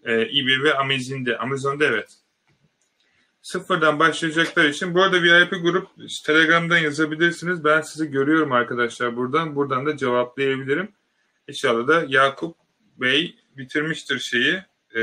Ee, 0.05 0.13
eBay 0.13 0.63
ve 0.63 0.75
Amazon'da. 0.75 1.39
Amazon'da 1.39 1.85
evet. 1.85 2.09
Sıfırdan 3.43 3.99
başlayacaklar 3.99 4.65
için. 4.65 4.95
Bu 4.95 5.03
arada 5.03 5.23
VIP 5.23 5.51
grup 5.51 5.89
Telegram'dan 6.27 6.79
yazabilirsiniz. 6.79 7.65
Ben 7.65 7.81
sizi 7.81 8.11
görüyorum 8.11 8.53
arkadaşlar 8.53 9.17
buradan. 9.17 9.57
Buradan 9.57 9.87
da 9.87 9.97
cevaplayabilirim. 9.97 10.89
İnşallah 11.49 11.89
da 11.89 12.05
Yakup 12.09 12.57
Bey 12.97 13.37
bitirmiştir 13.57 14.19
şeyi. 14.19 14.70
Ee, 14.97 15.01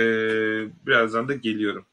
birazdan 0.86 1.28
da 1.28 1.34
geliyorum. 1.34 1.86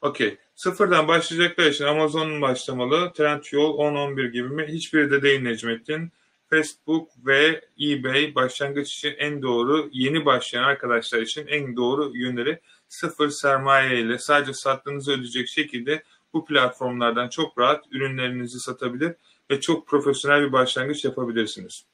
Okey. 0.00 0.36
Sıfırdan 0.54 1.08
başlayacaklar 1.08 1.66
için 1.66 1.84
Amazon 1.84 2.40
başlamalı. 2.40 3.12
Trendyol 3.12 3.78
10-11 3.78 4.30
gibi 4.30 4.48
mi? 4.48 4.66
Hiçbiri 4.68 5.10
de 5.10 5.22
değil 5.22 5.40
Necmettin. 5.40 6.12
Facebook 6.50 7.08
ve 7.26 7.60
eBay 7.80 8.34
başlangıç 8.34 8.94
için 8.94 9.14
en 9.18 9.42
doğru, 9.42 9.88
yeni 9.92 10.24
başlayan 10.24 10.64
arkadaşlar 10.64 11.22
için 11.22 11.46
en 11.46 11.76
doğru 11.76 12.16
yönleri 12.16 12.60
sıfır 12.88 13.28
sermaye 13.28 14.00
ile 14.00 14.18
sadece 14.18 14.52
sattığınızı 14.52 15.12
ödeyecek 15.12 15.48
şekilde 15.48 16.02
bu 16.32 16.44
platformlardan 16.44 17.28
çok 17.28 17.58
rahat 17.58 17.84
ürünlerinizi 17.90 18.60
satabilir 18.60 19.14
ve 19.50 19.60
çok 19.60 19.88
profesyonel 19.88 20.42
bir 20.46 20.52
başlangıç 20.52 21.04
yapabilirsiniz. 21.04 21.84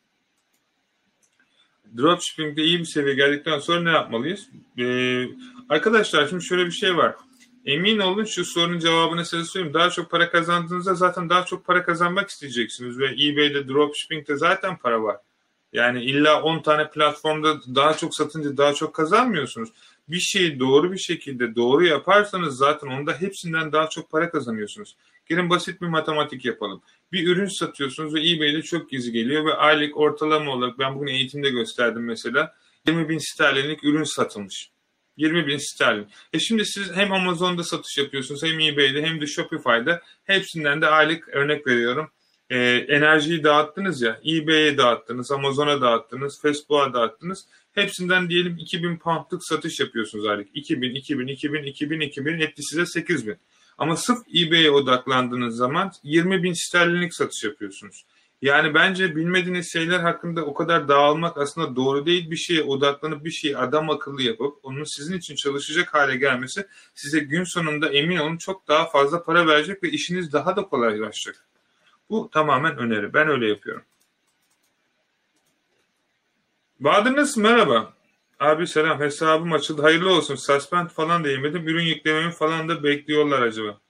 Dropshipping'de 1.96 2.62
iyi 2.62 2.78
bir 2.78 2.84
seviye 2.84 3.14
geldikten 3.14 3.58
sonra 3.58 3.80
ne 3.82 3.90
yapmalıyız? 3.90 4.48
Ee, 4.78 5.24
arkadaşlar 5.68 6.28
şimdi 6.28 6.44
şöyle 6.44 6.66
bir 6.66 6.70
şey 6.70 6.96
var. 6.96 7.14
Emin 7.64 7.98
olun 7.98 8.24
şu 8.24 8.44
sorunun 8.44 8.78
cevabını 8.78 9.24
size 9.24 9.44
söyleyeyim. 9.44 9.74
Daha 9.74 9.90
çok 9.90 10.10
para 10.10 10.30
kazandığınızda 10.30 10.94
zaten 10.94 11.28
daha 11.28 11.44
çok 11.44 11.64
para 11.64 11.84
kazanmak 11.84 12.30
isteyeceksiniz. 12.30 12.98
Ve 12.98 13.06
eBay'de, 13.06 13.68
dropshipping'de 13.68 14.36
zaten 14.36 14.76
para 14.76 15.02
var. 15.02 15.16
Yani 15.72 16.04
illa 16.04 16.42
10 16.42 16.62
tane 16.62 16.90
platformda 16.90 17.60
daha 17.74 17.96
çok 17.96 18.14
satınca 18.14 18.56
daha 18.56 18.74
çok 18.74 18.94
kazanmıyorsunuz. 18.94 19.68
Bir 20.08 20.20
şeyi 20.20 20.60
doğru 20.60 20.92
bir 20.92 20.98
şekilde 20.98 21.54
doğru 21.54 21.86
yaparsanız 21.86 22.56
zaten 22.56 22.88
onda 22.88 23.12
hepsinden 23.12 23.72
daha 23.72 23.88
çok 23.88 24.10
para 24.10 24.30
kazanıyorsunuz. 24.30 24.96
Gelin 25.30 25.50
basit 25.50 25.80
bir 25.82 25.86
matematik 25.86 26.44
yapalım. 26.44 26.82
Bir 27.12 27.28
ürün 27.28 27.58
satıyorsunuz 27.58 28.14
ve 28.14 28.30
eBay'de 28.30 28.62
çok 28.62 28.90
gizli 28.90 29.12
geliyor 29.12 29.46
ve 29.46 29.54
aylık 29.54 29.96
ortalama 29.96 30.52
olarak 30.52 30.78
ben 30.78 30.94
bugün 30.94 31.06
eğitimde 31.06 31.50
gösterdim 31.50 32.04
mesela 32.04 32.54
20 32.86 33.08
bin 33.08 33.18
sterlinlik 33.18 33.84
ürün 33.84 34.04
satılmış. 34.04 34.70
20 35.16 35.46
bin 35.46 35.58
sterlin. 35.58 36.06
E 36.32 36.38
şimdi 36.38 36.64
siz 36.64 36.92
hem 36.92 37.12
Amazon'da 37.12 37.64
satış 37.64 37.98
yapıyorsunuz 37.98 38.42
hem 38.42 38.60
eBay'de 38.60 39.02
hem 39.02 39.20
de 39.20 39.26
Shopify'da 39.26 40.02
hepsinden 40.24 40.82
de 40.82 40.86
aylık 40.86 41.28
örnek 41.28 41.66
veriyorum. 41.66 42.10
E, 42.50 42.58
enerjiyi 42.88 43.44
dağıttınız 43.44 44.02
ya 44.02 44.20
eBay'e 44.26 44.78
dağıttınız, 44.78 45.32
Amazon'a 45.32 45.80
dağıttınız, 45.80 46.42
Facebook'a 46.42 46.94
dağıttınız. 46.94 47.46
Hepsinden 47.72 48.28
diyelim 48.28 48.56
2000 48.58 48.96
poundlık 48.96 49.44
satış 49.44 49.80
yapıyorsunuz 49.80 50.26
aylık. 50.26 50.48
2000, 50.54 50.94
2000, 50.94 51.26
2000, 51.26 51.62
2000, 51.62 52.00
2000 52.00 52.40
etti 52.40 52.62
size 52.62 52.86
8000. 52.86 53.36
Ama 53.80 53.96
sırf 53.96 54.18
eBay'e 54.34 54.70
odaklandığınız 54.70 55.56
zaman 55.56 55.92
20 56.02 56.42
bin 56.42 56.52
sterlinlik 56.52 57.14
satış 57.14 57.44
yapıyorsunuz. 57.44 58.04
Yani 58.42 58.74
bence 58.74 59.16
bilmediğiniz 59.16 59.72
şeyler 59.72 60.00
hakkında 60.00 60.44
o 60.44 60.54
kadar 60.54 60.88
dağılmak 60.88 61.38
aslında 61.38 61.76
doğru 61.76 62.06
değil. 62.06 62.30
Bir 62.30 62.36
şeye 62.36 62.62
odaklanıp 62.62 63.24
bir 63.24 63.30
şeyi 63.30 63.56
adam 63.56 63.90
akıllı 63.90 64.22
yapıp 64.22 64.58
onun 64.62 64.84
sizin 64.84 65.18
için 65.18 65.34
çalışacak 65.34 65.94
hale 65.94 66.16
gelmesi 66.16 66.66
size 66.94 67.18
gün 67.18 67.44
sonunda 67.44 67.88
emin 67.88 68.16
olun 68.16 68.36
çok 68.36 68.68
daha 68.68 68.86
fazla 68.86 69.24
para 69.24 69.46
verecek 69.46 69.82
ve 69.82 69.90
işiniz 69.90 70.32
daha 70.32 70.56
da 70.56 70.62
kolaylaşacak. 70.62 71.44
Bu 72.10 72.30
tamamen 72.32 72.78
öneri. 72.78 73.14
Ben 73.14 73.28
öyle 73.28 73.48
yapıyorum. 73.48 73.84
Bahadır 76.80 77.16
nasıl? 77.16 77.40
Merhaba. 77.40 77.92
Abi 78.40 78.66
selam. 78.66 79.00
Hesabım 79.00 79.52
açıldı. 79.52 79.82
Hayırlı 79.82 80.14
olsun. 80.14 80.34
Suspend 80.34 80.88
falan 80.88 81.24
da 81.24 81.28
yemedim. 81.28 81.68
Ürün 81.68 81.84
yüklememi 81.84 82.32
falan 82.32 82.68
da 82.68 82.82
bekliyorlar 82.82 83.42
acaba. 83.42 83.80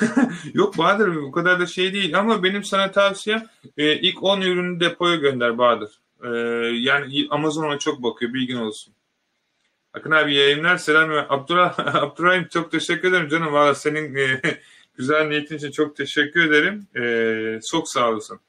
Yok 0.54 0.78
Bahadır 0.78 1.16
bu 1.16 1.32
kadar 1.32 1.60
da 1.60 1.66
şey 1.66 1.92
değil 1.92 2.18
ama 2.18 2.42
benim 2.42 2.64
sana 2.64 2.90
tavsiyem 2.90 3.46
e, 3.76 3.96
ilk 4.00 4.22
10 4.22 4.40
ürünü 4.40 4.80
depoya 4.80 5.16
gönder 5.16 5.58
Bahadır. 5.58 6.00
E, 6.24 6.28
yani 6.68 7.26
Amazon 7.30 7.64
ona 7.64 7.78
çok 7.78 8.02
bakıyor 8.02 8.34
bilgin 8.34 8.56
olsun. 8.56 8.94
Akın 9.92 10.10
abi 10.10 10.34
yayınlar 10.34 10.76
selam. 10.76 11.10
Abdurrahim, 11.28 11.86
Abdurrahim 11.96 12.48
çok 12.48 12.70
teşekkür 12.70 13.08
ederim 13.08 13.28
canım. 13.28 13.52
Valla 13.52 13.74
senin 13.74 14.14
e, 14.14 14.40
güzel 14.96 15.26
niyetin 15.26 15.56
için 15.56 15.70
çok 15.70 15.96
teşekkür 15.96 16.50
ederim. 16.50 16.86
E, 16.96 17.60
çok 17.70 17.88
sağ 17.88 18.10
olasın. 18.10 18.40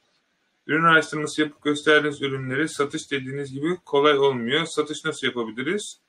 Ürün 0.68 0.84
araştırması 0.84 1.42
yapıp 1.42 1.64
gösterdiğiniz 1.64 2.22
ürünleri 2.22 2.70
satış 2.70 3.12
dediğiniz 3.12 3.54
gibi 3.54 3.78
kolay 3.86 4.18
olmuyor. 4.18 4.66
Satış 4.66 5.06
nasıl 5.06 5.28
yapabiliriz? 5.28 6.00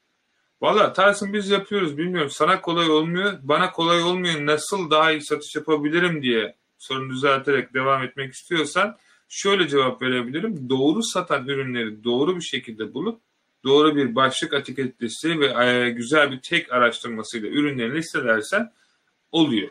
Valla 0.61 0.93
Tarsın 0.93 1.33
biz 1.33 1.51
yapıyoruz 1.51 1.99
bilmiyorum. 1.99 2.31
Sana 2.31 2.61
kolay 2.61 2.91
olmuyor, 2.91 3.39
bana 3.43 3.73
kolay 3.73 4.03
olmuyor. 4.03 4.47
Nasıl 4.47 4.91
daha 4.91 5.13
iyi 5.13 5.23
satış 5.23 5.57
yapabilirim 5.57 6.23
diye 6.23 6.57
sorunu 6.79 7.11
düzelterek 7.11 7.75
devam 7.75 8.03
etmek 8.03 8.33
istiyorsan 8.33 8.99
şöyle 9.29 9.69
cevap 9.69 10.03
verebilirim. 10.03 10.69
Doğru 10.69 11.03
satan 11.03 11.49
ürünleri 11.49 12.05
doğru 12.05 12.37
bir 12.37 12.43
şekilde 12.43 12.95
bulup 12.95 13.21
doğru 13.65 13.97
bir 13.97 14.15
başlık 14.15 14.55
etiketlisi 14.55 15.41
ve 15.41 15.65
e, 15.65 15.91
güzel 15.91 16.33
bir 16.33 16.41
tek 16.41 16.73
araştırmasıyla 16.73 17.49
ürünlerini 17.49 17.95
listelersen 17.95 18.73
oluyor. 19.33 19.71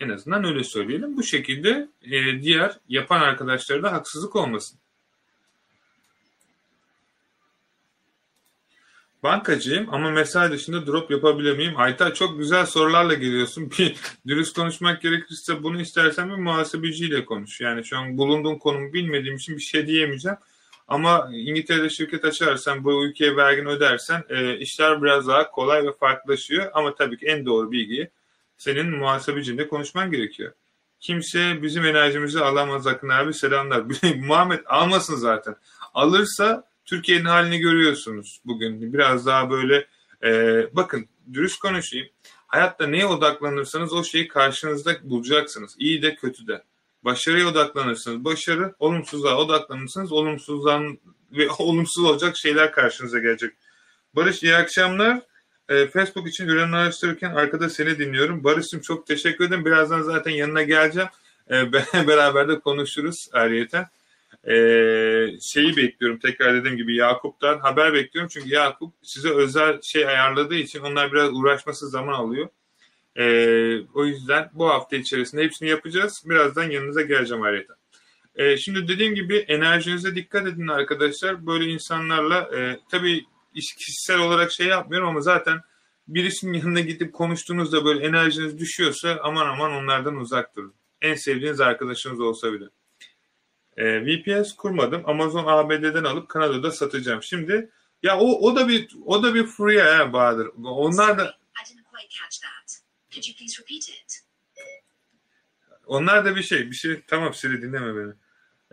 En 0.00 0.08
azından 0.08 0.44
öyle 0.44 0.64
söyleyelim. 0.64 1.16
Bu 1.16 1.22
şekilde 1.22 1.88
e, 2.02 2.42
diğer 2.42 2.78
yapan 2.88 3.20
arkadaşlara 3.20 3.82
da 3.82 3.92
haksızlık 3.92 4.36
olmasın. 4.36 4.78
Bankacıyım 9.22 9.94
ama 9.94 10.10
mesai 10.10 10.50
dışında 10.50 10.86
drop 10.86 11.10
yapabilir 11.10 11.56
miyim? 11.56 11.72
Ayta 11.76 12.14
çok 12.14 12.38
güzel 12.38 12.66
sorularla 12.66 13.14
geliyorsun. 13.14 13.70
Bir 13.78 13.96
dürüst 14.26 14.56
konuşmak 14.56 15.02
gerekirse 15.02 15.62
bunu 15.62 15.80
istersen 15.80 16.28
bir 16.30 16.34
muhasebeciyle 16.34 17.24
konuş. 17.24 17.60
Yani 17.60 17.84
şu 17.84 17.98
an 17.98 18.18
bulunduğum 18.18 18.58
konumu 18.58 18.92
bilmediğim 18.92 19.36
için 19.36 19.56
bir 19.56 19.62
şey 19.62 19.86
diyemeyeceğim. 19.86 20.38
Ama 20.88 21.30
İngiltere'de 21.32 21.90
şirket 21.90 22.24
açarsan, 22.24 22.84
bu 22.84 23.04
ülkeye 23.04 23.36
vergini 23.36 23.68
ödersen 23.68 24.24
e, 24.28 24.58
işler 24.58 25.02
biraz 25.02 25.28
daha 25.28 25.50
kolay 25.50 25.86
ve 25.86 25.92
farklılaşıyor. 25.92 26.70
Ama 26.74 26.94
tabii 26.94 27.18
ki 27.18 27.26
en 27.26 27.46
doğru 27.46 27.72
bilgiyi 27.72 28.10
senin 28.60 28.90
muhasebecinle 28.90 29.68
konuşman 29.68 30.10
gerekiyor. 30.10 30.52
Kimse 31.00 31.62
bizim 31.62 31.84
enerjimizi 31.84 32.40
alamaz 32.40 32.86
Akın 32.86 33.08
abi 33.08 33.34
selamlar. 33.34 33.84
Muhammed 34.16 34.60
almasın 34.66 35.16
zaten. 35.16 35.56
Alırsa 35.94 36.68
Türkiye'nin 36.84 37.24
halini 37.24 37.58
görüyorsunuz 37.58 38.40
bugün. 38.44 38.92
Biraz 38.92 39.26
daha 39.26 39.50
böyle 39.50 39.86
e, 40.24 40.30
bakın 40.72 41.08
dürüst 41.32 41.58
konuşayım. 41.58 42.08
Hayatta 42.46 42.86
neye 42.86 43.06
odaklanırsanız 43.06 43.92
o 43.92 44.04
şeyi 44.04 44.28
karşınızda 44.28 45.10
bulacaksınız. 45.10 45.74
İyi 45.78 46.02
de 46.02 46.14
kötü 46.14 46.46
de. 46.46 46.62
Başarıya 47.04 47.48
odaklanırsınız. 47.48 48.24
Başarı, 48.24 48.74
olumsuzluğa 48.78 49.36
odaklanırsınız. 49.36 50.12
Olumsuzdan 50.12 50.98
ve 51.32 51.50
olumsuz 51.58 52.04
olacak 52.04 52.36
şeyler 52.36 52.72
karşınıza 52.72 53.18
gelecek. 53.18 53.54
Barış 54.16 54.42
iyi 54.42 54.56
akşamlar. 54.56 55.29
E, 55.70 55.86
Facebook 55.86 56.28
için 56.28 56.48
ürün 56.48 56.72
araştırırken 56.72 57.34
arkada 57.34 57.70
seni 57.70 57.98
dinliyorum. 57.98 58.44
Barış'ım 58.44 58.80
çok 58.80 59.06
teşekkür 59.06 59.44
ederim. 59.44 59.64
Birazdan 59.64 60.02
zaten 60.02 60.30
yanına 60.30 60.62
geleceğim. 60.62 61.08
E, 61.50 61.72
beraber 62.06 62.48
de 62.48 62.60
konuşuruz 62.60 63.28
ayrıyeten. 63.32 63.86
E, 64.44 64.54
şeyi 65.40 65.76
bekliyorum 65.76 66.18
tekrar 66.18 66.54
dediğim 66.54 66.76
gibi 66.76 66.96
Yakup'tan 66.96 67.58
haber 67.58 67.94
bekliyorum. 67.94 68.30
Çünkü 68.32 68.48
Yakup 68.48 68.94
size 69.02 69.30
özel 69.30 69.82
şey 69.82 70.06
ayarladığı 70.06 70.54
için 70.54 70.80
onlar 70.80 71.12
biraz 71.12 71.32
uğraşması 71.32 71.88
zaman 71.88 72.12
alıyor. 72.12 72.48
E, 73.16 73.24
o 73.94 74.04
yüzden 74.04 74.50
bu 74.52 74.68
hafta 74.68 74.96
içerisinde 74.96 75.42
hepsini 75.42 75.68
yapacağız. 75.68 76.22
Birazdan 76.26 76.70
yanınıza 76.70 77.02
geleceğim 77.02 77.42
ayrıca. 77.42 77.74
E, 78.36 78.56
şimdi 78.56 78.88
dediğim 78.88 79.14
gibi 79.14 79.36
enerjinize 79.36 80.14
dikkat 80.14 80.46
edin 80.46 80.68
arkadaşlar. 80.68 81.46
Böyle 81.46 81.64
insanlarla 81.64 82.50
e, 82.56 82.80
tabii 82.90 83.24
kişisel 83.54 84.18
olarak 84.18 84.52
şey 84.52 84.66
yapmıyorum 84.66 85.08
ama 85.08 85.20
zaten 85.20 85.60
birisinin 86.08 86.58
yanına 86.58 86.80
gidip 86.80 87.12
konuştuğunuzda 87.12 87.84
böyle 87.84 88.06
enerjiniz 88.06 88.58
düşüyorsa 88.58 89.18
aman 89.22 89.46
aman 89.46 89.72
onlardan 89.72 90.16
uzak 90.16 90.56
durun. 90.56 90.74
En 91.02 91.14
sevdiğiniz 91.14 91.60
arkadaşınız 91.60 92.20
olsa 92.20 92.52
bile. 92.52 92.64
E, 93.76 94.06
VPS 94.06 94.52
kurmadım. 94.56 95.02
Amazon 95.04 95.44
ABD'den 95.46 96.04
alıp 96.04 96.28
Kanada'da 96.28 96.70
satacağım. 96.70 97.22
Şimdi 97.22 97.70
ya 98.02 98.18
o 98.18 98.48
o 98.48 98.56
da 98.56 98.68
bir 98.68 98.88
o 99.06 99.22
da 99.22 99.34
bir 99.34 99.46
free 99.46 99.82
ha 99.82 100.12
Bahadır. 100.12 100.50
Onlar 100.64 101.18
da 101.18 101.36
onlar 105.86 106.24
da 106.24 106.36
bir 106.36 106.42
şey, 106.42 106.70
bir 106.70 106.76
şey 106.76 107.02
tamam 107.06 107.34
Siri 107.34 107.62
dinleme 107.62 107.96
beni. 107.96 108.12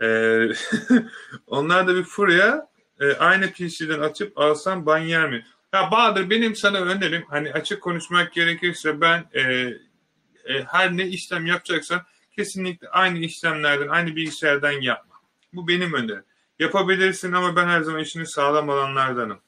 Ee, 0.02 0.52
onlar 1.46 1.88
da 1.88 1.94
bir 1.94 2.04
furya 2.04 2.68
e, 3.00 3.12
aynı 3.12 3.52
PC'den 3.52 4.00
açıp 4.00 4.38
alsam 4.38 4.86
ban 4.86 4.98
yer 4.98 5.30
mi? 5.30 5.46
Ya 5.72 5.90
Bahadır 5.90 6.30
benim 6.30 6.56
sana 6.56 6.78
önerim 6.80 7.24
hani 7.28 7.52
açık 7.52 7.82
konuşmak 7.82 8.32
gerekirse 8.32 9.00
ben 9.00 9.24
e, 9.34 9.42
e, 9.42 10.62
her 10.66 10.96
ne 10.96 11.06
işlem 11.06 11.46
yapacaksan 11.46 12.02
kesinlikle 12.36 12.88
aynı 12.88 13.18
işlemlerden 13.18 13.88
aynı 13.88 14.16
bilgisayardan 14.16 14.72
yapma. 14.72 15.14
Bu 15.52 15.68
benim 15.68 15.92
önerim. 15.92 16.24
Yapabilirsin 16.58 17.32
ama 17.32 17.56
ben 17.56 17.66
her 17.66 17.80
zaman 17.80 18.00
işini 18.00 18.26
sağlam 18.26 18.70
alanlardanım. 18.70 19.40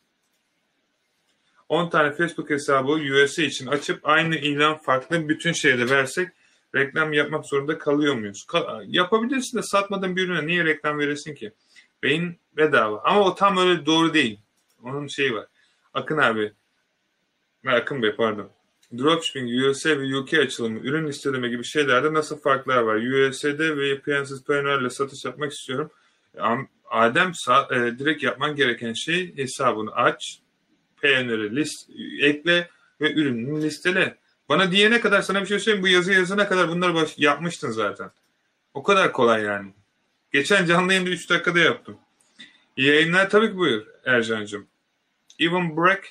10 1.69 1.91
tane 1.91 2.13
Facebook 2.13 2.51
hesabı 2.51 2.93
USA 2.93 3.43
için 3.43 3.67
açıp 3.67 4.09
aynı 4.09 4.37
ilan 4.37 4.79
farklı 4.79 5.29
bütün 5.29 5.53
şeyde 5.53 5.91
versek 5.91 6.29
reklam 6.75 7.13
yapmak 7.13 7.47
zorunda 7.47 7.79
kalıyor 7.79 8.15
muyuz? 8.15 8.47
Ka- 8.49 8.85
yapabilirsin 8.89 9.59
de 9.59 9.63
satmadığın 9.63 10.17
bir 10.17 10.29
ürüne 10.29 10.47
niye 10.47 10.65
reklam 10.65 10.99
veresin 10.99 11.35
ki? 11.35 11.53
Beyin 12.03 12.39
bedava. 12.57 13.01
Ama 13.05 13.21
o 13.21 13.35
tam 13.35 13.57
öyle 13.57 13.87
doğru 13.87 14.15
değil. 14.15 14.41
Onun 14.83 15.07
şeyi 15.07 15.35
var. 15.35 15.47
Akın 15.95 16.19
abi. 16.19 16.53
Akın 17.67 18.03
Bey 18.03 18.15
pardon. 18.17 18.51
Dropshipping, 18.99 19.65
USA 19.65 19.91
ve 19.91 20.17
UK 20.17 20.35
açılımı, 20.35 20.79
ürün 20.79 21.09
listeleme 21.09 21.49
gibi 21.49 21.65
şeylerde 21.65 22.15
nasıl 22.15 22.41
farklar 22.41 22.79
var? 22.83 22.97
USA'de 22.97 23.77
ve 23.77 24.01
Piyansız 24.01 24.45
Pioneer'le 24.45 24.91
satış 24.91 25.25
yapmak 25.25 25.53
istiyorum. 25.53 25.91
Adem 26.91 27.33
e, 27.71 27.99
direkt 27.99 28.23
yapman 28.23 28.57
gereken 28.57 28.93
şey 28.93 29.37
hesabını 29.37 29.95
aç, 29.95 30.39
Pioneer'ı 31.03 31.57
list, 31.57 31.91
ekle 32.21 32.71
ve 33.01 33.13
ürününü 33.13 33.63
listele. 33.63 34.17
Bana 34.49 34.73
diyene 34.73 35.01
kadar 35.01 35.23
sana 35.23 35.41
bir 35.41 35.47
şey 35.47 35.59
söyleyeyim. 35.59 35.83
Bu 35.83 35.89
yazı 35.89 36.13
yazana 36.13 36.49
kadar 36.49 36.69
bunları 36.69 36.95
baş, 36.95 37.15
yapmıştın 37.19 37.71
zaten. 37.71 38.11
O 38.75 38.83
kadar 38.83 39.13
kolay 39.13 39.43
yani. 39.43 39.73
Geçen 40.33 40.67
canlı 40.67 40.93
yayında 40.93 41.11
3 41.11 41.31
dakikada 41.31 41.59
yaptım. 41.59 41.99
Yayınlar 42.81 43.31
tabii 43.31 43.51
ki 43.51 43.57
buyur 43.57 43.87
Ercan'cığım. 44.05 44.67
Even 45.39 45.77
Break 45.77 46.05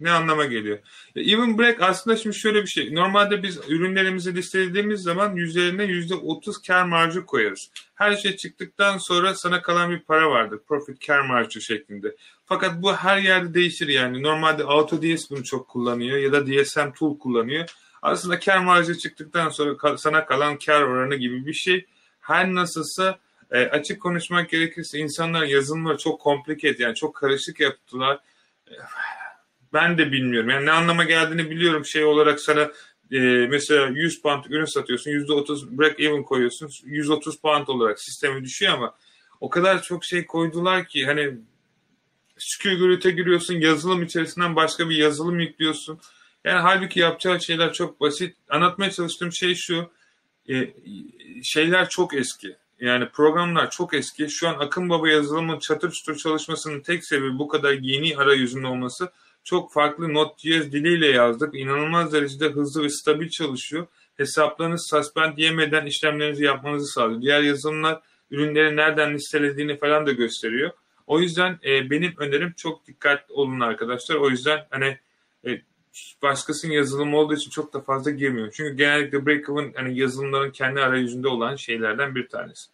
ne 0.00 0.10
anlama 0.10 0.44
geliyor? 0.44 0.78
Even 1.16 1.58
Break 1.58 1.82
aslında 1.82 2.16
şimdi 2.16 2.36
şöyle 2.36 2.62
bir 2.62 2.66
şey. 2.66 2.94
Normalde 2.94 3.42
biz 3.42 3.60
ürünlerimizi 3.68 4.34
listelediğimiz 4.34 5.02
zaman 5.02 5.36
üzerine 5.36 5.84
%30 5.84 6.66
kar 6.66 6.84
marjı 6.84 7.26
koyarız. 7.26 7.70
Her 7.94 8.16
şey 8.16 8.36
çıktıktan 8.36 8.98
sonra 8.98 9.34
sana 9.34 9.62
kalan 9.62 9.90
bir 9.90 10.00
para 10.00 10.30
vardır. 10.30 10.60
Profit 10.68 11.06
kar 11.06 11.20
marjı 11.20 11.60
şeklinde. 11.60 12.16
Fakat 12.46 12.82
bu 12.82 12.94
her 12.94 13.18
yerde 13.18 13.54
değişir 13.54 13.88
yani. 13.88 14.22
Normalde 14.22 14.64
AutoDS 14.64 15.30
bunu 15.30 15.44
çok 15.44 15.68
kullanıyor 15.68 16.18
ya 16.18 16.32
da 16.32 16.46
DSM 16.46 16.92
Tool 16.98 17.18
kullanıyor. 17.18 17.68
Aslında 18.02 18.38
kar 18.38 18.58
marjı 18.58 18.98
çıktıktan 18.98 19.48
sonra 19.48 19.98
sana 19.98 20.26
kalan 20.26 20.58
kar 20.58 20.82
oranı 20.82 21.14
gibi 21.14 21.46
bir 21.46 21.54
şey. 21.54 21.86
Her 22.20 22.54
nasılsa 22.54 23.18
e, 23.54 23.58
açık 23.58 24.02
konuşmak 24.02 24.50
gerekirse 24.50 24.98
insanlar 24.98 25.42
yazılımları 25.42 25.98
çok 25.98 26.20
komplike 26.20 26.76
yani 26.78 26.94
çok 26.94 27.14
karışık 27.14 27.60
yaptılar. 27.60 28.20
E, 28.68 28.74
ben 29.72 29.98
de 29.98 30.12
bilmiyorum. 30.12 30.50
Yani 30.50 30.66
ne 30.66 30.70
anlama 30.70 31.04
geldiğini 31.04 31.50
biliyorum. 31.50 31.84
Şey 31.84 32.04
olarak 32.04 32.40
sana 32.40 32.72
e, 33.12 33.18
mesela 33.50 33.86
100 33.86 34.22
pound 34.22 34.44
ürün 34.44 34.64
satıyorsun. 34.64 35.10
%30 35.10 35.78
break 35.78 36.00
even 36.00 36.22
koyuyorsun. 36.22 36.70
130 36.84 37.40
pound 37.40 37.68
olarak 37.68 38.00
sistemi 38.00 38.44
düşüyor 38.44 38.72
ama 38.72 38.94
o 39.40 39.50
kadar 39.50 39.82
çok 39.82 40.04
şey 40.04 40.26
koydular 40.26 40.86
ki 40.86 41.06
hani 41.06 41.34
Skillgrid'e 42.38 43.10
giriyorsun. 43.10 43.54
Yazılım 43.54 44.02
içerisinden 44.02 44.56
başka 44.56 44.88
bir 44.90 44.96
yazılım 44.96 45.40
yüklüyorsun. 45.40 45.98
Yani 46.44 46.60
halbuki 46.60 47.00
yapacağı 47.00 47.40
şeyler 47.40 47.72
çok 47.72 48.00
basit. 48.00 48.36
Anlatmaya 48.48 48.90
çalıştığım 48.90 49.32
şey 49.32 49.54
şu. 49.54 49.90
E, 50.48 50.74
şeyler 51.42 51.88
çok 51.88 52.14
eski. 52.14 52.56
Yani 52.80 53.08
programlar 53.08 53.70
çok 53.70 53.94
eski. 53.94 54.30
Şu 54.30 54.48
an 54.48 54.54
Akın 54.58 54.88
Baba 54.88 55.08
yazılımın 55.08 55.58
çatır 55.58 55.90
çutur 55.90 56.16
çalışmasının 56.16 56.80
tek 56.80 57.04
sebebi 57.04 57.38
bu 57.38 57.48
kadar 57.48 57.72
yeni 57.72 58.16
arayüzünün 58.16 58.64
olması. 58.64 59.12
Çok 59.44 59.72
farklı 59.72 60.14
Node.js 60.14 60.72
diliyle 60.72 61.06
yazdık. 61.06 61.54
İnanılmaz 61.54 62.12
derecede 62.12 62.48
hızlı 62.48 62.82
ve 62.82 62.88
stabil 62.88 63.28
çalışıyor. 63.28 63.86
Hesaplarınız 64.16 64.86
suspend 64.90 65.38
yemeden 65.38 65.86
işlemlerinizi 65.86 66.44
yapmanızı 66.44 66.86
sağlıyor. 66.86 67.22
Diğer 67.22 67.40
yazılımlar 67.40 68.00
ürünleri 68.30 68.76
nereden 68.76 69.14
listelediğini 69.14 69.78
falan 69.78 70.06
da 70.06 70.12
gösteriyor. 70.12 70.70
O 71.06 71.20
yüzden 71.20 71.58
e, 71.64 71.90
benim 71.90 72.14
önerim 72.18 72.54
çok 72.56 72.86
dikkatli 72.86 73.32
olun 73.32 73.60
arkadaşlar. 73.60 74.16
O 74.16 74.30
yüzden 74.30 74.66
hani 74.70 74.98
e, 75.46 75.60
başkasının 76.22 76.72
yazılımı 76.72 77.16
olduğu 77.16 77.34
için 77.34 77.50
çok 77.50 77.72
da 77.72 77.80
fazla 77.80 78.10
girmiyor. 78.10 78.52
Çünkü 78.56 78.76
genellikle 78.76 79.26
Breakable 79.26 79.72
hani 79.76 79.98
yazılımların 79.98 80.50
kendi 80.50 80.80
arayüzünde 80.80 81.28
olan 81.28 81.56
şeylerden 81.56 82.14
bir 82.14 82.28
tanesi. 82.28 82.70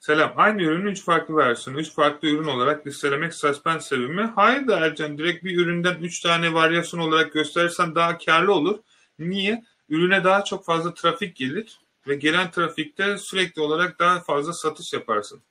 Selam. 0.00 0.32
Aynı 0.36 0.62
ürünün 0.62 0.90
3 0.90 1.04
farklı 1.04 1.36
versiyonu, 1.36 1.80
3 1.80 1.92
farklı 1.92 2.28
ürün 2.28 2.44
olarak 2.44 2.86
listelemek 2.86 3.34
suspend 3.34 3.80
sebebi? 3.80 4.22
Hayır 4.22 4.68
da 4.68 4.78
Ercan. 4.78 5.18
Direkt 5.18 5.44
bir 5.44 5.58
üründen 5.58 5.94
3 5.94 6.20
tane 6.20 6.54
varyasyon 6.54 7.00
olarak 7.00 7.32
gösterirsen 7.32 7.94
daha 7.94 8.18
karlı 8.18 8.52
olur. 8.52 8.78
Niye? 9.18 9.64
Ürüne 9.88 10.24
daha 10.24 10.44
çok 10.44 10.64
fazla 10.64 10.94
trafik 10.94 11.36
gelir 11.36 11.80
ve 12.06 12.14
gelen 12.14 12.50
trafikte 12.50 13.18
sürekli 13.18 13.62
olarak 13.62 13.98
daha 13.98 14.20
fazla 14.20 14.52
satış 14.52 14.92
yaparsın. 14.92 15.42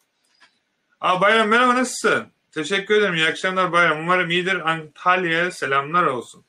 Aa 1.02 1.22
Bayram 1.22 1.48
merhaba 1.48 1.76
nasılsın? 1.76 2.37
Teşekkür 2.58 2.96
ederim. 2.96 3.16
İyi 3.16 3.26
akşamlar 3.26 3.72
Bayram. 3.72 4.00
Umarım 4.00 4.30
iyidir. 4.30 4.70
Antalya'ya 4.72 5.52
selamlar 5.52 6.04
olsun. 6.04 6.44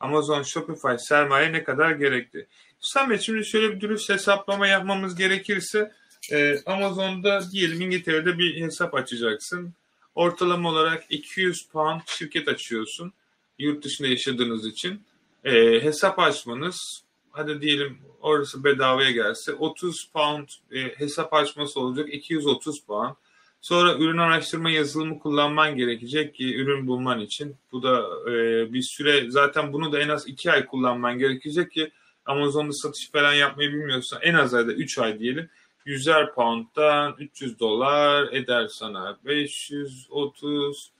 Amazon 0.00 0.42
Shopify 0.42 0.88
sermaye 0.98 1.52
ne 1.52 1.64
kadar 1.64 1.90
gerekli? 1.90 2.46
Samet 2.80 3.20
şimdi 3.20 3.44
şöyle 3.44 3.74
bir 3.74 3.80
dürüst 3.80 4.10
hesaplama 4.10 4.66
yapmamız 4.66 5.14
gerekirse 5.14 5.92
e, 6.32 6.58
Amazon'da 6.66 7.50
diyelim 7.50 7.80
İngiltere'de 7.80 8.38
bir 8.38 8.60
hesap 8.60 8.94
açacaksın. 8.94 9.74
Ortalama 10.14 10.68
olarak 10.70 11.04
200 11.10 11.66
pound 11.72 12.00
şirket 12.06 12.48
açıyorsun. 12.48 13.12
Yurt 13.58 13.84
dışında 13.84 14.08
yaşadığınız 14.08 14.66
için. 14.66 15.02
e, 15.44 15.82
hesap 15.82 16.18
açmanız 16.18 17.04
hadi 17.30 17.60
diyelim 17.60 17.98
orası 18.20 18.64
bedavaya 18.64 19.10
gelse 19.10 19.52
30 19.52 20.10
pound 20.12 20.48
e, 20.72 20.98
hesap 20.98 21.34
açması 21.34 21.80
olacak 21.80 22.14
230 22.14 22.80
puan. 22.80 23.16
Sonra 23.60 23.94
ürün 23.94 24.18
araştırma 24.18 24.70
yazılımı 24.70 25.18
kullanman 25.18 25.76
gerekecek 25.76 26.34
ki 26.34 26.56
ürün 26.56 26.86
bulman 26.86 27.20
için. 27.20 27.56
Bu 27.72 27.82
da 27.82 28.02
e, 28.30 28.32
bir 28.72 28.82
süre 28.82 29.30
zaten 29.30 29.72
bunu 29.72 29.92
da 29.92 30.00
en 30.00 30.08
az 30.08 30.28
2 30.28 30.52
ay 30.52 30.66
kullanman 30.66 31.18
gerekecek 31.18 31.72
ki 31.72 31.90
Amazon'da 32.26 32.72
satış 32.72 33.10
falan 33.10 33.32
yapmayı 33.32 33.70
bilmiyorsan 33.70 34.18
en 34.22 34.34
az 34.34 34.54
ayda 34.54 34.72
3 34.72 34.98
ay 34.98 35.18
diyelim. 35.18 35.50
100'er 35.86 36.34
pound'dan 36.34 37.14
300 37.18 37.60
dolar 37.60 38.32
eder 38.32 38.68
sana 38.68 39.18
530 39.24 40.90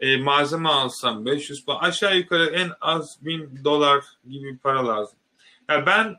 e, 0.00 0.16
malzeme 0.16 0.68
alsam 0.68 1.26
500 1.26 1.64
pound 1.64 1.78
aşağı 1.82 2.16
yukarı 2.16 2.46
en 2.46 2.70
az 2.80 3.18
1000 3.22 3.64
dolar 3.64 4.04
gibi 4.30 4.58
para 4.58 4.86
lazım. 4.86 5.18
Yani 5.68 5.86
ben 5.86 6.16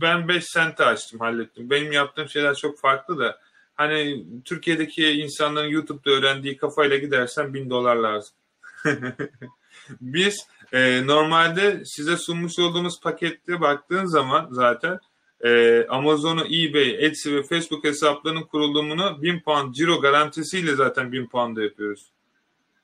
ben 0.00 0.28
5 0.28 0.44
sente 0.44 0.84
açtım 0.84 1.20
hallettim. 1.20 1.70
Benim 1.70 1.92
yaptığım 1.92 2.28
şeyler 2.28 2.54
çok 2.54 2.80
farklı 2.80 3.18
da 3.18 3.38
hani 3.78 4.24
Türkiye'deki 4.44 5.10
insanların 5.10 5.68
YouTube'da 5.68 6.10
öğrendiği 6.10 6.56
kafayla 6.56 6.96
gidersen 6.96 7.54
1000 7.54 7.70
dolar 7.70 7.96
lazım. 7.96 8.36
Biz 10.00 10.46
e, 10.72 11.06
normalde 11.06 11.82
size 11.84 12.16
sunmuş 12.16 12.58
olduğumuz 12.58 13.00
pakette 13.00 13.60
baktığın 13.60 14.04
zaman 14.04 14.48
zaten 14.50 14.98
e, 15.44 15.84
Amazon'u, 15.88 16.44
eBay, 16.44 17.06
Etsy 17.06 17.34
ve 17.34 17.42
Facebook 17.42 17.84
hesaplarının 17.84 18.42
kurulumunu 18.42 19.22
1000 19.22 19.40
pound 19.40 19.74
ciro 19.74 20.00
garantisiyle 20.00 20.74
zaten 20.74 21.12
1000 21.12 21.26
pound'a 21.26 21.62
yapıyoruz. 21.62 22.10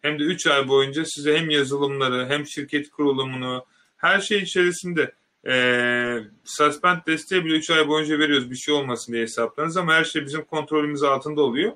Hem 0.02 0.18
de 0.18 0.22
3 0.22 0.46
ay 0.46 0.68
boyunca 0.68 1.04
size 1.04 1.38
hem 1.38 1.50
yazılımları 1.50 2.26
hem 2.28 2.46
şirket 2.46 2.90
kurulumunu 2.90 3.64
her 3.96 4.20
şey 4.20 4.38
içerisinde 4.38 5.12
e, 5.46 6.24
suspend 6.44 6.98
desteği 7.06 7.44
bile 7.44 7.54
3 7.54 7.70
ay 7.70 7.88
boyunca 7.88 8.18
veriyoruz 8.18 8.50
bir 8.50 8.56
şey 8.56 8.74
olmasın 8.74 9.12
diye 9.12 9.22
hesaplarınız 9.22 9.76
ama 9.76 9.94
her 9.94 10.04
şey 10.04 10.24
bizim 10.24 10.44
kontrolümüz 10.44 11.02
altında 11.02 11.42
oluyor. 11.42 11.72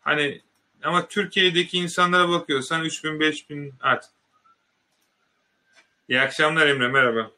Hani 0.00 0.42
ama 0.82 1.08
Türkiye'deki 1.08 1.78
insanlara 1.78 2.28
bakıyorsan 2.28 2.84
3000 2.84 3.20
5000 3.20 3.74
artık. 3.80 4.10
İyi 6.08 6.20
akşamlar 6.20 6.66
Emre 6.66 6.88
merhaba. 6.88 7.30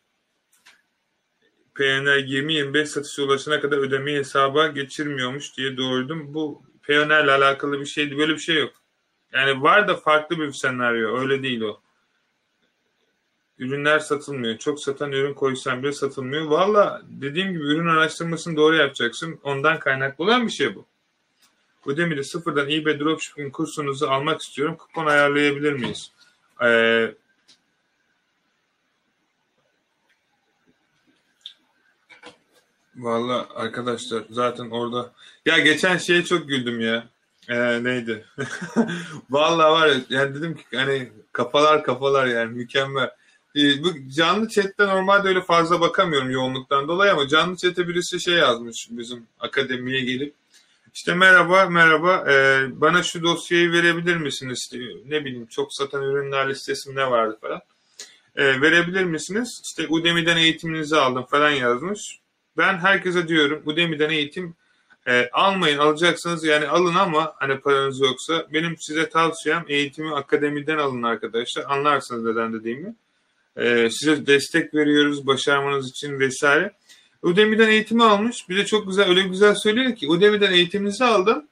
PNR 1.74 2.18
20-25 2.18 2.86
satışa 2.86 3.22
ulaşana 3.22 3.60
kadar 3.60 3.78
ödemeyi 3.78 4.18
hesaba 4.18 4.66
geçirmiyormuş 4.66 5.56
diye 5.56 5.76
doğruydum. 5.76 6.34
Bu 6.34 6.62
ile 6.88 7.14
alakalı 7.14 7.80
bir 7.80 7.86
şeydi. 7.86 8.18
Böyle 8.18 8.32
bir 8.32 8.38
şey 8.38 8.56
yok. 8.56 8.72
Yani 9.32 9.62
var 9.62 9.88
da 9.88 9.96
farklı 9.96 10.38
bir 10.38 10.52
senaryo. 10.52 11.20
Öyle 11.20 11.42
değil 11.42 11.60
o. 11.60 11.80
Ürünler 13.60 13.98
satılmıyor. 13.98 14.58
Çok 14.58 14.80
satan 14.80 15.12
ürün 15.12 15.34
koysan 15.34 15.82
bile 15.82 15.92
satılmıyor. 15.92 16.46
Valla 16.46 17.02
dediğim 17.08 17.52
gibi 17.52 17.62
ürün 17.62 17.86
araştırmasını 17.86 18.56
doğru 18.56 18.76
yapacaksın. 18.76 19.40
Ondan 19.42 19.78
kaynaklı 19.78 20.24
olan 20.24 20.46
bir 20.46 20.52
şey 20.52 20.74
bu. 20.74 20.86
Udemy'de 21.86 22.24
sıfırdan 22.24 22.70
eBay 22.70 23.00
Dropshipping 23.00 23.52
kursunuzu 23.52 24.06
almak 24.06 24.40
istiyorum. 24.40 24.76
Kupon 24.76 25.06
ayarlayabilir 25.06 25.72
miyiz? 25.72 26.12
Ee, 26.62 27.14
Valla 32.96 33.48
arkadaşlar 33.54 34.22
zaten 34.30 34.70
orada 34.70 35.12
ya 35.46 35.58
geçen 35.58 35.96
şeye 35.96 36.24
çok 36.24 36.48
güldüm 36.48 36.80
ya. 36.80 37.08
Ee, 37.48 37.84
neydi? 37.84 38.24
Valla 39.30 39.72
var 39.72 39.86
ya 39.86 39.94
yani 40.08 40.34
dedim 40.34 40.54
ki 40.54 40.62
hani 40.74 41.12
kafalar 41.32 41.84
kafalar 41.84 42.26
yani 42.26 42.52
mükemmel. 42.52 43.10
Ee, 43.56 43.82
bu 43.82 44.08
canlı 44.16 44.48
chatte 44.48 44.86
normalde 44.86 45.28
öyle 45.28 45.42
fazla 45.42 45.80
bakamıyorum 45.80 46.30
yoğunluktan 46.30 46.88
dolayı 46.88 47.12
ama 47.12 47.28
canlı 47.28 47.56
chatte 47.56 47.88
birisi 47.88 48.20
şey 48.20 48.34
yazmış 48.34 48.88
bizim 48.90 49.26
akademiye 49.40 50.00
gelip 50.00 50.34
işte 50.94 51.14
merhaba 51.14 51.66
merhaba 51.66 52.32
e, 52.32 52.66
bana 52.80 53.02
şu 53.02 53.22
dosyayı 53.22 53.72
verebilir 53.72 54.16
misiniz? 54.16 54.58
İşte, 54.62 54.78
ne 55.06 55.24
bileyim 55.24 55.46
çok 55.46 55.74
satan 55.74 56.02
ürünler 56.02 56.48
listesi 56.48 56.94
ne 56.94 57.10
vardı 57.10 57.38
falan. 57.40 57.60
E, 58.36 58.60
verebilir 58.60 59.04
misiniz? 59.04 59.60
İşte 59.64 59.88
Udemy'den 59.88 60.36
eğitiminizi 60.36 60.96
aldım 60.96 61.24
falan 61.24 61.50
yazmış. 61.50 62.18
Ben 62.56 62.78
herkese 62.78 63.28
diyorum 63.28 63.62
Udemy'den 63.66 64.10
eğitim 64.10 64.54
e, 65.06 65.28
almayın 65.32 65.78
alacaksınız 65.78 66.44
yani 66.44 66.68
alın 66.68 66.94
ama 66.94 67.34
hani 67.38 67.60
paranız 67.60 68.00
yoksa 68.00 68.46
benim 68.52 68.76
size 68.78 69.08
tavsiyem 69.08 69.64
eğitimi 69.68 70.14
akademiden 70.14 70.78
alın 70.78 71.02
arkadaşlar. 71.02 71.64
Anlarsınız 71.68 72.24
neden 72.24 72.52
dediğimi. 72.52 72.94
E, 73.60 73.90
size 73.90 74.26
destek 74.26 74.74
veriyoruz 74.74 75.26
başarmanız 75.26 75.90
için 75.90 76.18
vesaire. 76.18 76.72
Udemy'den 77.22 77.68
eğitimi 77.68 78.04
almış. 78.04 78.48
Bir 78.48 78.56
de 78.56 78.66
çok 78.66 78.86
güzel 78.86 79.08
öyle 79.08 79.22
güzel 79.22 79.54
söylüyor 79.54 79.96
ki 79.96 80.08
Udemy'den 80.08 80.52
eğitiminizi 80.52 81.04
aldım. 81.04 81.46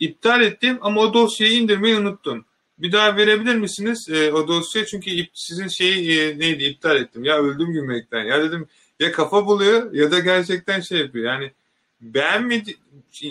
iptal 0.00 0.42
ettim 0.42 0.78
ama 0.80 1.00
o 1.00 1.14
dosyayı 1.14 1.52
indirmeyi 1.52 1.96
unuttum. 1.96 2.44
Bir 2.78 2.92
daha 2.92 3.16
verebilir 3.16 3.54
misiniz 3.54 4.08
e, 4.10 4.32
o 4.32 4.48
dosyayı? 4.48 4.86
Çünkü 4.86 5.10
sizin 5.34 5.68
şeyi 5.68 6.20
e, 6.20 6.38
neydi 6.38 6.64
iptal 6.64 6.96
ettim. 6.96 7.24
Ya 7.24 7.38
öldüm 7.38 7.72
gülmekten. 7.72 8.24
Ya 8.24 8.42
dedim 8.42 8.66
ya 9.00 9.12
kafa 9.12 9.46
buluyor 9.46 9.92
ya 9.92 10.10
da 10.10 10.18
gerçekten 10.18 10.80
şey 10.80 10.98
yapıyor. 10.98 11.24
Yani 11.24 11.52
beğenmedi 12.00 12.76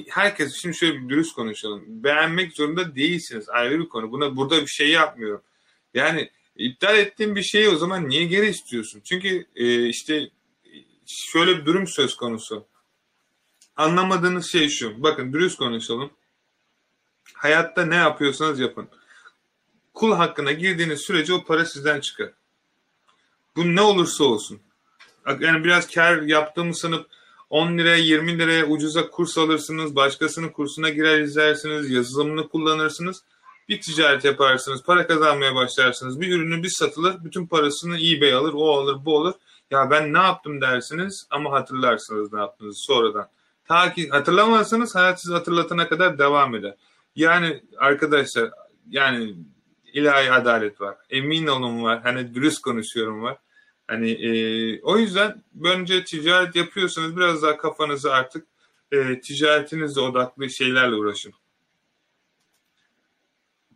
herkes 0.10 0.54
şimdi 0.54 0.78
şöyle 0.78 0.94
bir 0.94 1.10
dürüst 1.10 1.36
konuşalım. 1.36 1.84
Beğenmek 1.88 2.54
zorunda 2.54 2.96
değilsiniz. 2.96 3.50
Ayrı 3.50 3.80
bir 3.80 3.90
konu. 3.90 4.12
Buna 4.12 4.36
burada 4.36 4.62
bir 4.62 4.68
şey 4.68 4.90
yapmıyorum. 4.90 5.42
Yani 5.94 6.30
iptal 6.56 6.98
ettiğin 6.98 7.36
bir 7.36 7.44
şeyi 7.44 7.70
o 7.70 7.76
zaman 7.76 8.10
niye 8.10 8.26
geri 8.26 8.50
istiyorsun? 8.50 9.02
Çünkü 9.06 9.46
e, 9.56 9.88
işte 9.88 10.30
şöyle 11.06 11.58
bir 11.58 11.66
durum 11.66 11.88
söz 11.88 12.16
konusu. 12.16 12.66
Anlamadığınız 13.76 14.52
şey 14.52 14.70
şu. 14.70 15.04
Bakın 15.04 15.34
dürüst 15.34 15.58
konuşalım. 15.58 16.12
Hayatta 17.34 17.86
ne 17.86 17.96
yapıyorsanız 17.96 18.60
yapın. 18.60 18.90
Kul 19.94 20.14
hakkına 20.14 20.52
girdiğiniz 20.52 21.02
sürece 21.02 21.34
o 21.34 21.44
para 21.44 21.66
sizden 21.66 22.00
çıkar. 22.00 22.32
Bu 23.56 23.76
ne 23.76 23.82
olursa 23.82 24.24
olsun. 24.24 24.62
Yani 25.40 25.64
biraz 25.64 25.92
kar 25.92 26.22
yaptığımı 26.22 26.76
sanıp 26.76 27.10
10 27.50 27.78
liraya 27.78 27.98
20 27.98 28.40
liraya 28.40 28.66
ucuza 28.66 29.10
kurs 29.10 29.38
alırsınız. 29.38 29.96
Başkasının 29.96 30.50
kursuna 30.50 30.90
girer 30.90 31.20
izlersiniz. 31.20 31.92
Yazılımını 31.92 32.50
kullanırsınız. 32.50 33.24
Bir 33.70 33.82
ticaret 33.82 34.26
yaparsınız. 34.26 34.84
Para 34.84 35.08
kazanmaya 35.08 35.56
başlarsınız. 35.56 36.22
Bir 36.22 36.36
ürünü 36.36 36.64
bir 36.64 36.70
satılır. 36.70 37.24
Bütün 37.24 37.48
parasını 37.48 37.98
eBay 37.98 38.34
alır. 38.34 38.54
O 38.54 38.72
alır 38.78 39.06
bu 39.06 39.20
alır. 39.20 39.34
Ya 39.72 39.90
ben 39.92 40.14
ne 40.14 40.18
yaptım 40.18 40.62
dersiniz 40.62 41.28
ama 41.30 41.52
hatırlarsınız 41.52 42.34
ne 42.34 42.40
yaptığınızı 42.40 42.80
sonradan. 42.80 43.28
Ta 43.68 43.94
ki 43.94 44.10
hatırlamazsanız 44.10 44.96
hayat 44.96 45.22
sizi 45.22 45.34
hatırlatana 45.34 45.90
kadar 45.90 46.20
devam 46.20 46.56
eder. 46.56 46.76
Yani 47.16 47.64
arkadaşlar 47.78 48.50
yani 48.90 49.36
ilahi 49.94 50.32
adalet 50.32 50.82
var. 50.82 50.96
Emin 51.10 51.48
olun 51.48 51.84
var. 51.84 52.02
Hani 52.04 52.36
dürüst 52.36 52.62
konuşuyorum 52.62 53.24
var. 53.24 53.38
Hani 53.88 54.12
e, 54.12 54.82
o 54.82 54.98
yüzden 54.98 55.44
bence 55.54 56.04
ticaret 56.04 56.56
yapıyorsanız 56.56 57.18
biraz 57.18 57.42
daha 57.44 57.58
kafanızı 57.58 58.14
artık 58.14 58.48
e, 58.92 59.20
ticaretinizle 59.20 60.02
odaklı 60.02 60.50
şeylerle 60.50 60.96
uğraşın. 60.96 61.34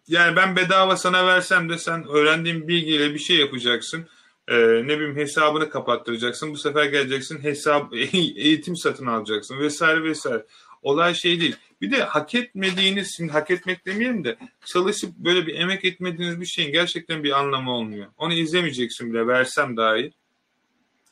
Yani 0.10 0.36
ben 0.36 0.56
bedava 0.56 0.98
sana 0.98 1.28
versem 1.28 1.70
de 1.70 1.78
sen 1.78 2.08
öğrendiğin 2.08 2.68
bilgiyle 2.68 3.14
bir 3.14 3.20
şey 3.20 3.38
yapacaksın. 3.38 4.08
Ee, 4.48 4.58
ne 4.58 5.00
bileyim 5.00 5.16
hesabını 5.16 5.70
kapattıracaksın. 5.70 6.52
Bu 6.52 6.58
sefer 6.58 6.86
geleceksin 6.86 7.44
hesap 7.44 7.94
eğitim 8.36 8.76
satın 8.76 9.06
alacaksın 9.06 9.60
vesaire 9.60 10.04
vesaire. 10.04 10.46
Olay 10.82 11.14
şey 11.14 11.42
değil. 11.42 11.56
Bir 11.82 11.92
de 11.92 12.04
hak 12.04 12.36
etmediğiniz, 12.36 13.16
şimdi 13.18 13.32
hak 13.32 13.52
etmek 13.52 13.86
demeyelim 13.86 14.24
de 14.24 14.38
çalışıp 14.66 15.18
böyle 15.18 15.48
bir 15.48 15.56
emek 15.56 15.86
etmediğiniz 15.86 16.42
bir 16.42 16.46
şeyin 16.46 16.72
gerçekten 16.72 17.24
bir 17.24 17.40
anlamı 17.40 17.72
olmuyor. 17.72 18.08
Onu 18.18 18.34
izlemeyeceksin 18.34 19.14
bile 19.14 19.28
versem 19.28 19.78
dahi. 19.78 20.12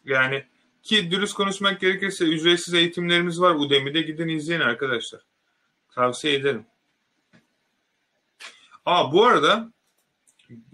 Yani 0.05 0.43
ki 0.83 1.11
dürüst 1.11 1.33
konuşmak 1.33 1.81
gerekirse 1.81 2.25
ücretsiz 2.25 2.73
eğitimlerimiz 2.73 3.41
var 3.41 3.55
Udemy'de 3.55 4.01
gidin 4.01 4.27
izleyin 4.27 4.61
arkadaşlar. 4.61 5.21
Tavsiye 5.95 6.33
ederim. 6.33 6.65
Aa 8.87 9.11
bu 9.11 9.25
arada 9.25 9.71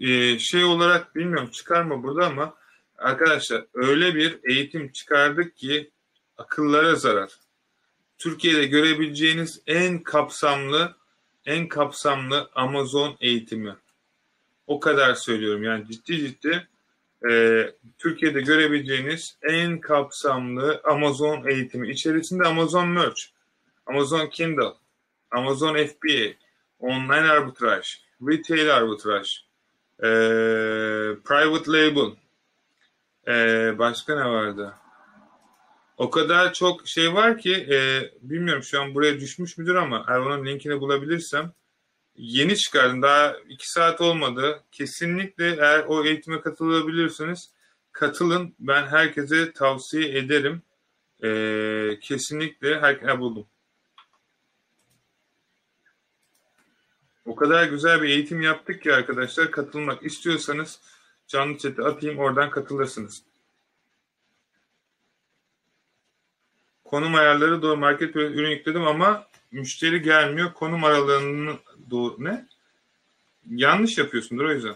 e, 0.00 0.38
şey 0.38 0.64
olarak 0.64 1.16
bilmiyorum 1.16 1.50
çıkar 1.50 1.82
mı 1.82 2.02
burada 2.02 2.26
ama 2.26 2.54
arkadaşlar 2.98 3.64
öyle 3.74 4.14
bir 4.14 4.38
eğitim 4.44 4.92
çıkardık 4.92 5.56
ki 5.56 5.90
akıllara 6.38 6.94
zarar. 6.94 7.32
Türkiye'de 8.18 8.66
görebileceğiniz 8.66 9.62
en 9.66 10.02
kapsamlı 10.02 10.96
en 11.46 11.68
kapsamlı 11.68 12.50
Amazon 12.54 13.16
eğitimi. 13.20 13.76
O 14.66 14.80
kadar 14.80 15.14
söylüyorum 15.14 15.64
yani 15.64 15.86
ciddi 15.90 16.16
ciddi 16.18 16.68
e, 17.30 17.64
Türkiye'de 17.98 18.40
görebileceğiniz 18.40 19.36
en 19.42 19.80
kapsamlı 19.80 20.80
Amazon 20.84 21.46
eğitimi. 21.46 21.90
İçerisinde 21.90 22.48
Amazon 22.48 22.88
Merch, 22.88 23.22
Amazon 23.86 24.26
Kindle, 24.26 24.72
Amazon 25.30 25.74
FBA, 25.74 26.43
online 26.78 27.30
arbitraj, 27.30 27.86
retail 28.22 28.76
arbitraj, 28.76 29.28
e, 29.98 30.08
private 31.24 31.72
label, 31.72 32.16
Ee, 33.28 33.74
başka 33.78 34.16
ne 34.16 34.30
vardı? 34.30 34.74
O 35.96 36.10
kadar 36.10 36.52
çok 36.52 36.88
şey 36.88 37.14
var 37.14 37.38
ki 37.38 37.54
e, 37.54 38.10
bilmiyorum 38.22 38.62
şu 38.62 38.82
an 38.82 38.94
buraya 38.94 39.20
düşmüş 39.20 39.58
müdür 39.58 39.74
ama 39.74 40.06
eğer 40.08 40.18
onun 40.18 40.46
linkini 40.46 40.80
bulabilirsem 40.80 41.52
yeni 42.16 42.56
çıkardım. 42.56 43.02
Daha 43.02 43.36
iki 43.48 43.70
saat 43.70 44.00
olmadı. 44.00 44.62
Kesinlikle 44.72 45.56
eğer 45.60 45.84
o 45.88 46.04
eğitime 46.04 46.40
katılabilirsiniz 46.40 47.50
katılın. 47.92 48.54
Ben 48.58 48.86
herkese 48.86 49.52
tavsiye 49.52 50.18
ederim. 50.18 50.62
Ee, 51.24 51.98
kesinlikle 52.02 52.80
her, 52.80 52.94
ha, 52.94 53.20
buldum. 53.20 53.46
O 57.24 57.34
kadar 57.36 57.64
güzel 57.64 58.02
bir 58.02 58.08
eğitim 58.08 58.42
yaptık 58.42 58.82
ki 58.82 58.94
arkadaşlar 58.94 59.50
katılmak 59.50 60.02
istiyorsanız 60.02 60.80
canlı 61.26 61.58
chat'e 61.58 61.82
atayım 61.82 62.18
oradan 62.18 62.50
katılırsınız. 62.50 63.22
Konum 66.84 67.14
ayarları 67.14 67.62
doğru 67.62 67.76
market 67.76 68.16
ürün 68.16 68.50
yükledim 68.50 68.86
ama 68.86 69.26
müşteri 69.52 70.02
gelmiyor. 70.02 70.52
Konum 70.52 70.84
aralarını 70.84 71.56
doğru 71.90 72.24
ne? 72.24 72.46
Yanlış 73.50 73.98
yapıyorsundur 73.98 74.44
o 74.44 74.52
yüzden. 74.52 74.74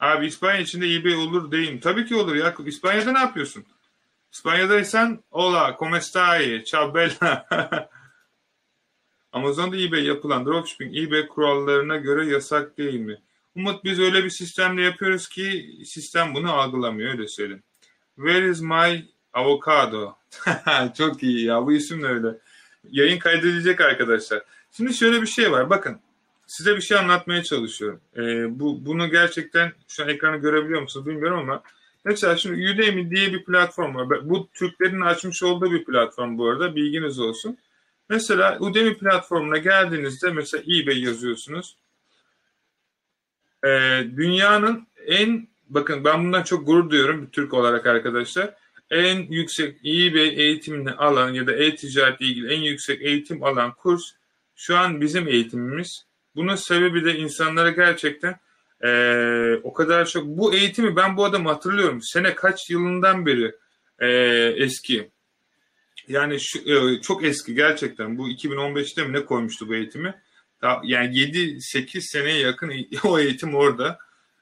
Abi 0.00 0.26
İspanya 0.26 0.60
içinde 0.60 0.94
eBay 0.94 1.14
olur 1.14 1.50
değil 1.50 1.72
mi? 1.72 1.80
Tabii 1.80 2.06
ki 2.06 2.16
olur 2.16 2.34
ya. 2.34 2.54
İspanya'da 2.66 3.12
ne 3.12 3.18
yapıyorsun? 3.18 3.64
İspanya'daysan 4.32 5.22
hola, 5.30 5.76
como 5.76 6.00
stai, 6.00 6.64
ciao 6.64 6.94
bella. 6.94 7.46
Amazon'da 9.34 9.76
eBay 9.76 10.04
yapılan 10.04 10.46
dropshipping 10.46 10.96
eBay 10.96 11.26
kurallarına 11.26 11.96
göre 11.96 12.26
yasak 12.26 12.78
değil 12.78 13.00
mi? 13.00 13.18
Umut 13.56 13.84
biz 13.84 14.00
öyle 14.00 14.24
bir 14.24 14.30
sistemle 14.30 14.82
yapıyoruz 14.82 15.28
ki 15.28 15.76
sistem 15.84 16.34
bunu 16.34 16.52
algılamıyor 16.52 17.12
öyle 17.12 17.28
söyleyeyim. 17.28 17.62
Where 18.16 18.50
is 18.50 18.60
my 18.60 19.04
avocado? 19.32 20.16
Çok 20.98 21.22
iyi 21.22 21.44
ya 21.44 21.66
bu 21.66 21.72
isim 21.72 22.02
de 22.02 22.06
öyle. 22.06 22.28
Yayın 22.90 23.18
kaydedilecek 23.18 23.80
arkadaşlar. 23.80 24.42
Şimdi 24.72 24.94
şöyle 24.94 25.22
bir 25.22 25.26
şey 25.26 25.52
var 25.52 25.70
bakın 25.70 26.00
size 26.46 26.76
bir 26.76 26.80
şey 26.80 26.98
anlatmaya 26.98 27.42
çalışıyorum. 27.42 28.00
Ee, 28.16 28.60
bu 28.60 28.86
Bunu 28.86 29.10
gerçekten 29.10 29.72
şu 29.88 30.02
an 30.02 30.08
ekranı 30.08 30.36
görebiliyor 30.36 30.82
musunuz 30.82 31.06
bilmiyorum 31.06 31.38
ama 31.38 31.62
mesela 32.04 32.36
şimdi 32.36 32.70
Udemy 32.70 33.10
diye 33.10 33.32
bir 33.32 33.44
platform 33.44 33.94
var. 33.94 34.28
Bu 34.28 34.48
Türklerin 34.54 35.00
açmış 35.00 35.42
olduğu 35.42 35.72
bir 35.72 35.84
platform 35.84 36.38
bu 36.38 36.48
arada 36.48 36.76
bilginiz 36.76 37.18
olsun. 37.18 37.58
Mesela 38.08 38.58
Udemy 38.60 38.98
platformuna 38.98 39.58
geldiğinizde 39.58 40.30
mesela 40.30 40.62
eBay 40.62 41.02
yazıyorsunuz. 41.02 41.76
Ee, 43.64 44.04
dünyanın 44.16 44.86
en 45.06 45.48
bakın 45.68 46.04
ben 46.04 46.24
bundan 46.24 46.42
çok 46.42 46.66
gurur 46.66 46.90
duyuyorum 46.90 47.22
bir 47.26 47.30
Türk 47.30 47.54
olarak 47.54 47.86
arkadaşlar. 47.86 48.54
En 48.90 49.16
yüksek 49.16 49.78
eBay 49.80 50.28
eğitimini 50.28 50.90
alan 50.90 51.34
ya 51.34 51.46
da 51.46 51.52
e-ticaretle 51.52 52.26
ilgili 52.26 52.54
en 52.54 52.60
yüksek 52.60 53.02
eğitim 53.02 53.42
alan 53.42 53.74
kurs 53.74 54.02
şu 54.56 54.76
an 54.76 55.00
bizim 55.00 55.28
eğitimimiz. 55.28 56.04
Bunun 56.36 56.54
sebebi 56.54 57.04
de 57.04 57.16
insanlara 57.16 57.70
gerçekten 57.70 58.36
e, 58.84 58.90
o 59.62 59.72
kadar 59.72 60.06
çok 60.06 60.26
bu 60.26 60.54
eğitimi 60.54 60.96
ben 60.96 61.16
bu 61.16 61.24
adamı 61.24 61.48
hatırlıyorum. 61.48 62.02
Sene 62.02 62.34
kaç 62.34 62.70
yılından 62.70 63.26
beri 63.26 63.54
e, 63.98 64.08
eski. 64.64 65.10
Yani 66.08 66.40
şu, 66.40 66.58
e, 66.58 67.00
çok 67.00 67.24
eski 67.24 67.54
gerçekten. 67.54 68.18
Bu 68.18 68.28
2015'te 68.28 69.04
mi 69.04 69.12
ne 69.12 69.24
koymuştu 69.24 69.68
bu 69.68 69.74
eğitimi? 69.74 70.14
Yani 70.84 71.16
7-8 71.16 72.00
seneye 72.00 72.38
yakın 72.38 72.72
o 73.04 73.18
eğitim 73.18 73.54
orada. 73.54 73.98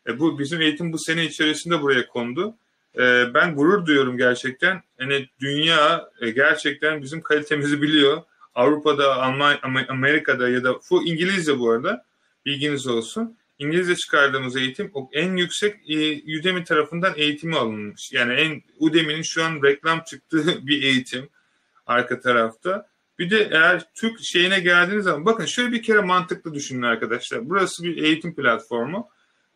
E, 0.07 0.19
bu 0.19 0.39
bizim 0.39 0.61
eğitim 0.61 0.93
bu 0.93 0.99
sene 0.99 1.25
içerisinde 1.25 1.83
buraya 1.83 2.07
kondu. 2.07 2.57
E, 2.99 3.35
ben 3.35 3.55
gurur 3.55 3.87
duyuyorum 3.87 4.17
gerçekten. 4.17 4.83
Yani 5.01 5.29
dünya 5.41 6.09
e, 6.21 6.31
gerçekten 6.31 7.03
bizim 7.03 7.21
kalitemizi 7.21 7.83
biliyor. 7.83 8.23
Avrupa'da, 8.55 9.23
Almanya, 9.23 9.61
Amerika'da 9.89 10.49
ya 10.49 10.65
da 10.65 10.81
bu 10.91 11.07
İngilizce 11.07 11.59
bu 11.59 11.71
arada 11.71 12.05
bilginiz 12.47 12.87
olsun. 12.87 13.37
İngilizce 13.59 13.97
çıkardığımız 13.97 14.57
eğitim 14.57 14.93
en 15.13 15.37
yüksek 15.37 15.91
e, 15.91 16.23
Udemy 16.39 16.65
tarafından 16.65 17.13
eğitimi 17.17 17.57
alınmış. 17.57 18.13
Yani 18.13 18.33
en 18.33 18.63
Udemy'nin 18.79 19.23
şu 19.23 19.45
an 19.45 19.63
reklam 19.63 20.05
çıktığı 20.05 20.67
bir 20.67 20.83
eğitim 20.83 21.29
arka 21.87 22.21
tarafta. 22.21 22.87
Bir 23.19 23.31
de 23.31 23.49
eğer 23.53 23.85
Türk 23.95 24.21
şeyine 24.23 24.61
geldiğiniz 24.61 25.05
zaman 25.05 25.27
bakın 25.27 25.45
şöyle 25.45 25.73
bir 25.73 25.83
kere 25.83 26.01
mantıklı 26.01 26.55
düşünün 26.55 26.83
arkadaşlar. 26.83 27.49
Burası 27.49 27.85
bir 27.85 28.03
eğitim 28.03 28.35
platformu. 28.35 29.09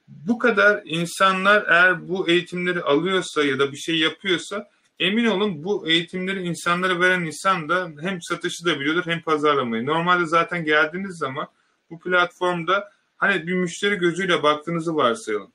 Bu 0.09 0.39
kadar 0.39 0.83
insanlar 0.85 1.65
eğer 1.69 2.09
bu 2.09 2.29
eğitimleri 2.29 2.83
alıyorsa 2.83 3.45
ya 3.45 3.59
da 3.59 3.73
bir 3.73 3.77
şey 3.77 3.99
yapıyorsa 3.99 4.69
Emin 4.99 5.27
olun 5.27 5.65
bu 5.65 5.89
eğitimleri 5.89 6.43
insanlara 6.43 7.01
veren 7.01 7.25
insan 7.25 7.69
da 7.69 7.91
hem 8.01 8.23
satışı 8.23 8.65
da 8.65 8.81
biliyordur 8.81 9.07
hem 9.07 9.21
pazarlamayı. 9.21 9.87
Normalde 9.87 10.27
zaten 10.27 10.65
geldiğiniz 10.65 11.19
zaman 11.19 11.49
bu 11.91 12.01
platformda 12.01 12.93
hani 13.17 13.47
bir 13.47 13.55
müşteri 13.55 13.97
gözüyle 13.97 14.43
baktığınızı 14.43 14.97
varsayalım. 14.97 15.53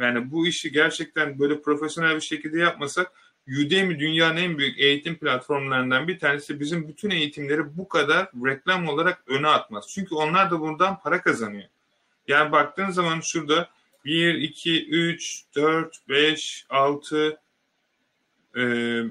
Yani 0.00 0.30
bu 0.30 0.46
işi 0.46 0.72
gerçekten 0.72 1.38
böyle 1.38 1.62
profesyonel 1.62 2.16
bir 2.16 2.20
şekilde 2.20 2.58
yapmasak 2.58 3.12
Udemy 3.48 3.98
dünyanın 4.00 4.36
en 4.36 4.58
büyük 4.58 4.78
eğitim 4.80 5.18
platformlarından 5.18 6.08
bir 6.08 6.18
tanesi 6.18 6.60
bizim 6.60 6.88
bütün 6.88 7.10
eğitimleri 7.10 7.76
bu 7.76 7.88
kadar 7.88 8.30
reklam 8.44 8.88
olarak 8.88 9.22
öne 9.26 9.48
atmaz. 9.48 9.86
Çünkü 9.94 10.14
onlar 10.14 10.50
da 10.50 10.60
buradan 10.60 11.00
para 11.00 11.22
kazanıyor. 11.22 11.68
Yani 12.28 12.52
baktığın 12.52 12.90
zaman 12.90 13.20
şurada 13.20 13.68
1, 14.04 14.34
2, 14.34 14.88
3, 14.88 15.44
4, 15.54 16.08
5, 16.08 16.66
6, 16.70 17.38
ee, 18.56 18.60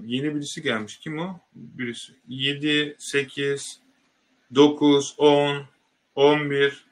yeni 0.05 0.35
birisi 0.35 0.61
gelmiş. 0.61 0.97
Kim 0.97 1.19
o? 1.19 1.39
Birisi. 1.53 2.13
7, 2.27 2.95
8, 2.99 3.79
9, 4.55 5.15
10, 5.17 5.65
11, 6.15 6.85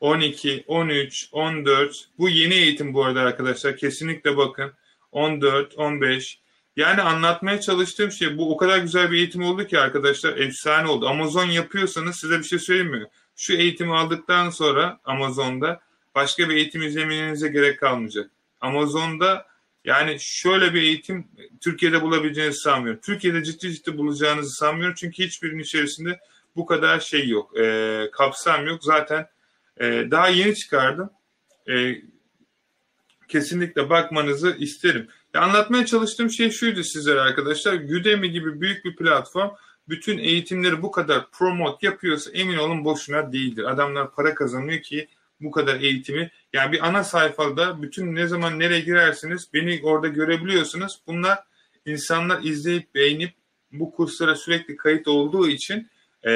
12, 0.00 0.64
13, 0.66 1.28
14. 1.32 2.08
Bu 2.18 2.28
yeni 2.28 2.54
eğitim 2.54 2.94
bu 2.94 3.04
arada 3.04 3.20
arkadaşlar. 3.20 3.76
Kesinlikle 3.76 4.36
bakın. 4.36 4.72
14, 5.12 5.74
15. 5.78 6.40
Yani 6.76 7.02
anlatmaya 7.02 7.60
çalıştığım 7.60 8.12
şey 8.12 8.38
bu 8.38 8.54
o 8.54 8.56
kadar 8.56 8.78
güzel 8.78 9.10
bir 9.10 9.16
eğitim 9.16 9.42
oldu 9.42 9.66
ki 9.66 9.78
arkadaşlar 9.78 10.36
efsane 10.36 10.88
oldu. 10.88 11.08
Amazon 11.08 11.46
yapıyorsanız 11.46 12.16
size 12.16 12.38
bir 12.38 12.44
şey 12.44 12.58
söyleyeyim 12.58 12.90
mi? 12.90 13.06
Şu 13.36 13.54
eğitimi 13.54 13.96
aldıktan 13.96 14.50
sonra 14.50 15.00
Amazon'da 15.04 15.80
başka 16.14 16.48
bir 16.48 16.54
eğitim 16.54 16.82
izlemenize 16.82 17.48
gerek 17.48 17.80
kalmayacak. 17.80 18.30
Amazon'da 18.60 19.46
yani 19.84 20.16
şöyle 20.20 20.74
bir 20.74 20.82
eğitim 20.82 21.28
Türkiye'de 21.60 22.02
bulabileceğinizi 22.02 22.60
sanmıyorum. 22.60 23.00
Türkiye'de 23.00 23.44
ciddi 23.44 23.72
ciddi 23.72 23.98
bulacağınızı 23.98 24.50
sanmıyorum. 24.50 24.94
Çünkü 24.98 25.24
hiçbirinin 25.24 25.62
içerisinde 25.62 26.20
bu 26.56 26.66
kadar 26.66 27.00
şey 27.00 27.28
yok. 27.28 27.58
E, 27.58 28.08
kapsam 28.12 28.66
yok. 28.66 28.84
Zaten 28.84 29.28
e, 29.80 29.84
daha 30.10 30.28
yeni 30.28 30.54
çıkardım. 30.54 31.10
E, 31.68 32.02
kesinlikle 33.28 33.90
bakmanızı 33.90 34.56
isterim. 34.58 35.08
Ya 35.36 35.42
anlatmaya 35.42 35.86
çalıştığım 35.86 36.30
şey 36.30 36.50
şuydu 36.50 36.84
sizlere 36.84 37.20
arkadaşlar. 37.20 37.74
Udemy 37.74 38.30
gibi 38.30 38.60
büyük 38.60 38.84
bir 38.84 38.96
platform 38.96 39.50
bütün 39.88 40.18
eğitimleri 40.18 40.82
bu 40.82 40.90
kadar 40.90 41.30
promote 41.30 41.86
yapıyorsa 41.86 42.30
emin 42.30 42.56
olun 42.56 42.84
boşuna 42.84 43.32
değildir. 43.32 43.64
Adamlar 43.64 44.12
para 44.12 44.34
kazanıyor 44.34 44.82
ki 44.82 45.08
bu 45.40 45.50
kadar 45.50 45.80
eğitimi. 45.80 46.30
Yani 46.52 46.72
bir 46.72 46.86
ana 46.86 47.04
sayfada 47.04 47.82
bütün 47.82 48.14
ne 48.14 48.26
zaman 48.26 48.58
nereye 48.58 48.80
girersiniz 48.80 49.48
beni 49.54 49.80
orada 49.82 50.08
görebiliyorsunuz. 50.08 51.00
Bunlar 51.06 51.38
insanlar 51.86 52.42
izleyip 52.42 52.94
beğenip 52.94 53.32
bu 53.72 53.92
kurslara 53.92 54.34
sürekli 54.34 54.76
kayıt 54.76 55.08
olduğu 55.08 55.48
için 55.48 55.88
e, 56.24 56.30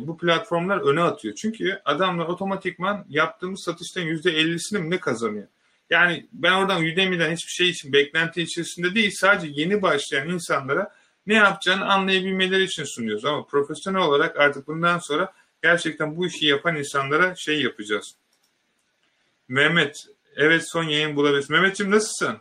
bu 0.00 0.18
platformlar 0.18 0.78
öne 0.78 1.00
atıyor. 1.02 1.34
Çünkü 1.34 1.80
adamlar 1.84 2.26
otomatikman 2.26 3.04
yaptığımız 3.08 3.62
satıştan 3.64 4.04
%50'sini 4.04 4.78
mi 4.78 4.90
ne 4.90 5.00
kazanıyor? 5.00 5.46
Yani 5.92 6.26
ben 6.32 6.52
oradan 6.52 6.82
Udemy'den 6.82 7.32
hiçbir 7.32 7.52
şey 7.52 7.68
için 7.68 7.92
beklenti 7.92 8.42
içerisinde 8.42 8.94
değil 8.94 9.10
sadece 9.14 9.60
yeni 9.60 9.82
başlayan 9.82 10.28
insanlara 10.28 10.94
ne 11.26 11.34
yapacağını 11.34 11.84
anlayabilmeleri 11.84 12.64
için 12.64 12.84
sunuyoruz. 12.84 13.24
Ama 13.24 13.46
profesyonel 13.46 14.00
olarak 14.00 14.40
artık 14.40 14.66
bundan 14.66 14.98
sonra 14.98 15.32
gerçekten 15.62 16.16
bu 16.16 16.26
işi 16.26 16.46
yapan 16.46 16.76
insanlara 16.76 17.34
şey 17.36 17.62
yapacağız. 17.62 18.14
Mehmet. 19.48 19.96
Evet 20.36 20.70
son 20.70 20.84
yayın 20.84 21.16
bulabilirsin. 21.16 21.52
Mehmetciğim 21.56 21.92
nasılsın? 21.92 22.36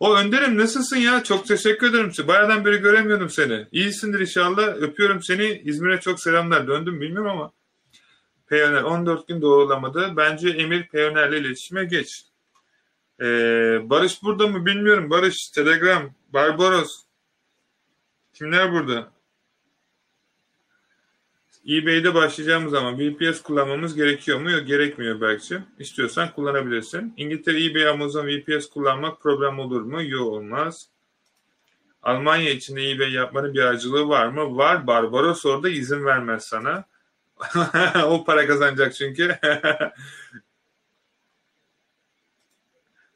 O 0.00 0.14
Önder'im 0.14 0.58
nasılsın 0.58 0.96
ya? 0.96 1.24
Çok 1.24 1.46
teşekkür 1.46 1.90
ederim. 1.90 2.12
Bayağıdan 2.28 2.64
beri 2.64 2.76
göremiyordum 2.76 3.30
seni. 3.30 3.66
İyisindir 3.72 4.20
inşallah. 4.20 4.66
Öpüyorum 4.66 5.22
seni. 5.22 5.62
İzmir'e 5.64 6.00
çok 6.00 6.20
selamlar. 6.20 6.68
Döndüm 6.68 7.00
bilmiyorum 7.00 7.30
ama. 7.30 7.52
Peyoner 8.46 8.82
14 8.82 9.28
gün 9.28 9.42
doğrulamadı. 9.42 10.16
Bence 10.16 10.48
Emir 10.48 10.88
Peyoner'le 10.88 11.32
iletişime 11.32 11.84
geç. 11.84 12.24
Ee, 13.20 13.24
Barış 13.84 14.22
burada 14.22 14.46
mı 14.46 14.66
bilmiyorum. 14.66 15.10
Barış, 15.10 15.48
Telegram, 15.48 16.10
Barbaros. 16.32 17.02
Kimler 18.32 18.72
burada? 18.72 19.14
eBay'de 21.68 22.14
başlayacağımız 22.14 22.70
zaman 22.70 22.98
VPS 22.98 23.42
kullanmamız 23.42 23.94
gerekiyor 23.94 24.40
mu? 24.40 24.50
Yok 24.50 24.66
gerekmiyor 24.66 25.20
belki. 25.20 25.58
İstiyorsan 25.78 26.32
kullanabilirsin. 26.32 27.14
İngiltere, 27.16 27.64
eBay, 27.64 27.88
Amazon 27.88 28.26
VPS 28.26 28.66
kullanmak 28.68 29.20
problem 29.20 29.58
olur 29.58 29.82
mu? 29.82 30.02
Yok 30.02 30.32
olmaz. 30.32 30.88
Almanya 32.02 32.50
içinde 32.50 32.90
eBay 32.90 33.12
yapmanın 33.12 33.54
bir 33.54 33.62
harcılığı 33.62 34.08
var 34.08 34.26
mı? 34.26 34.56
Var. 34.56 34.86
Barbaros 34.86 35.46
orada 35.46 35.68
izin 35.68 36.04
vermez 36.04 36.44
sana. 36.44 36.84
o 38.06 38.24
para 38.24 38.46
kazanacak 38.46 38.94
çünkü. 38.94 39.38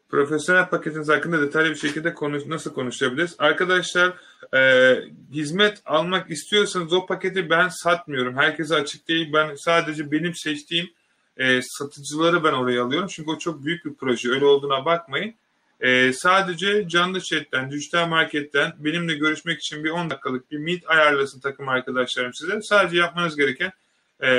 Profesyonel 0.08 0.68
paketiniz 0.68 1.08
hakkında 1.08 1.42
detaylı 1.42 1.70
bir 1.70 1.74
şekilde 1.74 2.14
konuş, 2.14 2.46
nasıl 2.46 2.74
konuşabiliriz? 2.74 3.36
Arkadaşlar 3.38 4.12
e, 4.54 4.94
hizmet 5.32 5.82
almak 5.84 6.30
istiyorsanız 6.30 6.92
o 6.92 7.06
paketi 7.06 7.50
ben 7.50 7.68
satmıyorum. 7.68 8.36
Herkese 8.36 8.74
açık 8.74 9.08
değil. 9.08 9.32
Ben 9.32 9.54
sadece 9.54 10.12
benim 10.12 10.34
seçtiğim 10.34 10.90
e, 11.36 11.60
satıcıları 11.62 12.44
ben 12.44 12.52
oraya 12.52 12.82
alıyorum. 12.82 13.08
Çünkü 13.08 13.30
o 13.30 13.38
çok 13.38 13.64
büyük 13.64 13.84
bir 13.84 13.94
proje. 13.94 14.30
Öyle 14.30 14.44
olduğuna 14.44 14.84
bakmayın. 14.84 15.34
E, 15.80 16.12
sadece 16.12 16.88
canlı 16.88 17.20
chatten, 17.20 17.70
dijital 17.70 18.08
marketten 18.08 18.72
benimle 18.78 19.14
görüşmek 19.14 19.58
için 19.58 19.84
bir 19.84 19.90
10 19.90 20.10
dakikalık 20.10 20.50
bir 20.50 20.58
meet 20.58 20.90
ayarlasın 20.90 21.40
takım 21.40 21.68
arkadaşlarım 21.68 22.34
size. 22.34 22.62
Sadece 22.62 22.96
yapmanız 22.96 23.36
gereken 23.36 23.72
e, 24.22 24.30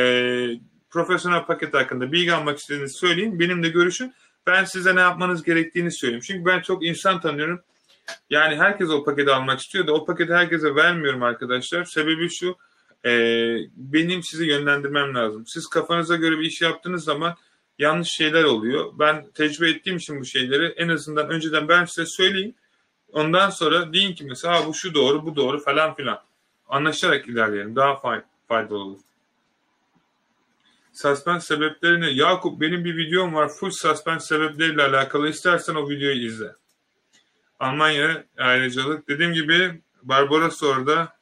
profesyonel 0.90 1.46
paket 1.46 1.74
hakkında 1.74 2.12
bilgi 2.12 2.34
almak 2.34 2.58
istediğinizi 2.58 2.94
söyleyin. 2.94 3.40
Benimle 3.40 3.70
görüşün. 3.70 4.14
Ben 4.48 4.64
size 4.64 4.96
ne 4.96 5.00
yapmanız 5.00 5.44
gerektiğini 5.44 5.92
söyleyeyim. 5.92 6.24
Çünkü 6.28 6.46
ben 6.46 6.60
çok 6.60 6.86
insan 6.86 7.22
tanıyorum. 7.22 7.62
Yani 8.30 8.56
herkes 8.56 8.90
o 8.90 9.04
paketi 9.04 9.32
almak 9.32 9.60
istiyor 9.60 9.88
da 9.88 9.94
o 9.94 10.06
paketi 10.06 10.34
herkese 10.34 10.76
vermiyorum 10.76 11.24
arkadaşlar. 11.24 11.84
Sebebi 11.84 12.30
şu, 12.30 12.58
e, 13.06 13.12
benim 13.76 14.24
sizi 14.24 14.46
yönlendirmem 14.46 15.16
lazım. 15.16 15.46
Siz 15.48 15.68
kafanıza 15.68 16.16
göre 16.16 16.40
bir 16.40 16.46
iş 16.46 16.62
yaptığınız 16.62 17.04
zaman 17.04 17.36
yanlış 17.80 18.10
şeyler 18.10 18.44
oluyor. 18.44 18.94
Ben 19.00 19.32
tecrübe 19.32 19.70
ettiğim 19.70 19.98
için 19.98 20.20
bu 20.20 20.26
şeyleri 20.26 20.66
en 20.66 20.90
azından 20.90 21.30
önceden 21.30 21.68
ben 21.68 21.86
size 21.86 22.06
söyleyeyim. 22.06 22.56
Ondan 23.12 23.50
sonra 23.50 23.94
deyin 23.94 24.16
ki 24.16 24.24
mesela 24.24 24.68
bu 24.68 24.74
şu 24.74 24.94
doğru, 24.94 25.26
bu 25.26 25.36
doğru 25.36 25.60
falan 25.60 25.96
filan. 25.96 26.20
Anlaşarak 26.68 27.28
ilerleyelim. 27.28 27.76
Daha 27.76 28.22
faydalı 28.48 28.78
olur. 28.78 29.00
Suspens 31.02 31.48
sebeplerini 31.48 32.18
Yakup 32.18 32.62
benim 32.62 32.86
bir 32.86 32.98
videom 32.98 33.34
var 33.34 33.50
full 33.50 33.72
suspens 33.72 34.28
sebepleriyle 34.28 34.84
alakalı 34.84 35.30
istersen 35.30 35.76
o 35.76 35.90
videoyu 35.90 36.26
izle. 36.26 36.56
Almanya 37.60 38.24
ayrıcalık. 38.38 39.08
Dediğim 39.08 39.34
gibi 39.34 39.82
Barbaros 40.04 40.64
orada. 40.64 41.14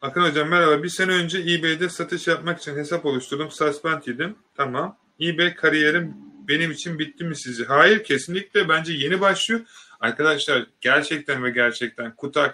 Akın 0.00 0.22
hocam 0.22 0.48
merhaba. 0.48 0.82
Bir 0.82 0.88
sene 0.88 1.12
önce 1.12 1.38
eBay'de 1.38 1.88
satış 1.88 2.26
yapmak 2.26 2.58
için 2.58 2.76
hesap 2.76 3.06
oluşturdum. 3.06 3.50
Suspend 3.50 4.02
yedim. 4.06 4.36
Tamam. 4.54 4.98
eBay 5.20 5.54
kariyerim 5.54 6.14
benim 6.48 6.70
için 6.70 6.98
bitti 6.98 7.24
mi 7.24 7.36
sizce? 7.36 7.64
Hayır 7.64 8.04
kesinlikle 8.04 8.68
bence 8.68 8.92
yeni 8.92 9.20
başlıyor. 9.20 9.60
Arkadaşlar 10.00 10.66
gerçekten 10.80 11.44
ve 11.44 11.50
gerçekten 11.50 12.16
Kutax 12.16 12.52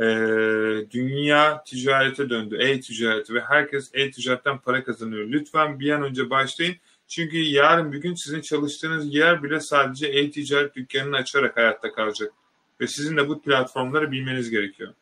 e, 0.00 0.06
dünya 0.90 1.62
ticarete 1.64 2.30
döndü. 2.30 2.56
E-ticareti 2.60 3.34
ve 3.34 3.40
herkes 3.40 3.90
e-ticaretten 3.94 4.58
para 4.58 4.84
kazanıyor. 4.84 5.28
Lütfen 5.28 5.80
bir 5.80 5.90
an 5.90 6.02
önce 6.02 6.30
başlayın. 6.30 6.76
Çünkü 7.08 7.36
yarın 7.36 7.92
bir 7.92 7.98
gün 7.98 8.14
sizin 8.14 8.40
çalıştığınız 8.40 9.14
yer 9.14 9.42
bile 9.42 9.60
sadece 9.60 10.06
e-ticaret 10.06 10.74
dükkanını 10.74 11.16
açarak 11.16 11.56
hayatta 11.56 11.92
kalacak. 11.92 12.32
Ve 12.80 12.86
sizin 12.86 13.16
de 13.16 13.28
bu 13.28 13.42
platformları 13.42 14.12
bilmeniz 14.12 14.50
gerekiyor. 14.50 14.94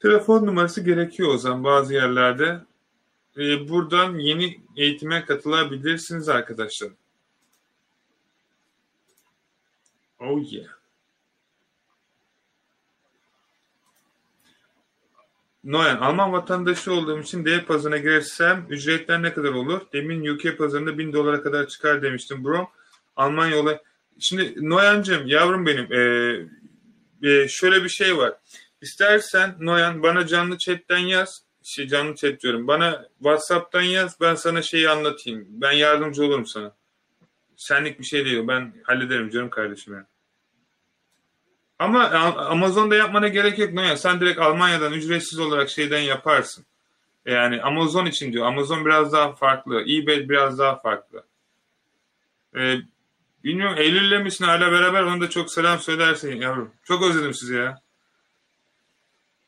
Telefon 0.00 0.46
numarası 0.46 0.84
gerekiyor 0.84 1.34
o 1.34 1.38
zaman 1.38 1.64
bazı 1.64 1.94
yerlerde. 1.94 2.60
Ee, 3.38 3.68
buradan 3.68 4.18
yeni 4.18 4.60
eğitime 4.76 5.24
katılabilirsiniz 5.24 6.28
arkadaşlar. 6.28 6.90
Oh 10.18 10.52
yeah. 10.52 10.79
Noyan, 15.64 15.96
Alman 15.96 16.32
vatandaşı 16.32 16.92
olduğum 16.92 17.20
için 17.20 17.44
D 17.44 17.64
pazarına 17.64 17.98
girersem 17.98 18.66
ücretler 18.70 19.22
ne 19.22 19.32
kadar 19.32 19.52
olur? 19.52 19.80
Demin 19.92 20.26
UK 20.26 20.58
pazarında 20.58 20.98
1000 20.98 21.12
dolara 21.12 21.42
kadar 21.42 21.66
çıkar 21.66 22.02
demiştim 22.02 22.44
bro. 22.44 22.70
Almanya 23.16 23.56
yola. 23.56 23.82
Şimdi 24.18 24.70
Noyan'cığım 24.70 25.26
yavrum 25.26 25.66
benim 25.66 25.92
ee, 27.22 27.48
şöyle 27.48 27.84
bir 27.84 27.88
şey 27.88 28.16
var. 28.16 28.34
İstersen 28.80 29.56
Noyan 29.60 30.02
bana 30.02 30.26
canlı 30.26 30.58
chatten 30.58 30.98
yaz. 30.98 31.42
Şey, 31.62 31.88
canlı 31.88 32.14
chat 32.14 32.40
diyorum. 32.40 32.66
Bana 32.66 33.08
WhatsApp'tan 33.18 33.82
yaz. 33.82 34.20
Ben 34.20 34.34
sana 34.34 34.62
şeyi 34.62 34.88
anlatayım. 34.88 35.46
Ben 35.48 35.72
yardımcı 35.72 36.24
olurum 36.24 36.46
sana. 36.46 36.74
Senlik 37.56 37.98
bir 37.98 38.04
şey 38.04 38.24
değil. 38.24 38.48
Ben 38.48 38.72
hallederim 38.82 39.30
canım 39.30 39.50
kardeşim. 39.50 39.94
Yani. 39.94 40.06
Ama 41.80 42.10
Amazon'da 42.36 42.96
yapmana 42.96 43.28
gerek 43.28 43.58
yok. 43.58 43.72
Noyan. 43.72 43.94
Sen 43.94 44.20
direkt 44.20 44.40
Almanya'dan 44.40 44.92
ücretsiz 44.92 45.38
olarak 45.38 45.70
şeyden 45.70 46.00
yaparsın. 46.00 46.64
Yani 47.26 47.62
Amazon 47.62 48.06
için 48.06 48.32
diyor. 48.32 48.46
Amazon 48.46 48.84
biraz 48.84 49.12
daha 49.12 49.32
farklı. 49.32 49.82
eBay 49.82 50.28
biraz 50.28 50.58
daha 50.58 50.76
farklı. 50.76 51.24
Ee, 52.56 52.76
bilmiyorum 53.44 53.76
Eylül'le 53.78 54.22
misin 54.22 54.44
hala 54.44 54.72
beraber? 54.72 55.02
Onu 55.02 55.20
da 55.20 55.30
çok 55.30 55.52
selam 55.52 55.78
söylersin 55.78 56.36
yavrum. 56.36 56.72
Çok 56.84 57.02
özledim 57.02 57.34
sizi 57.34 57.54
ya. 57.54 57.82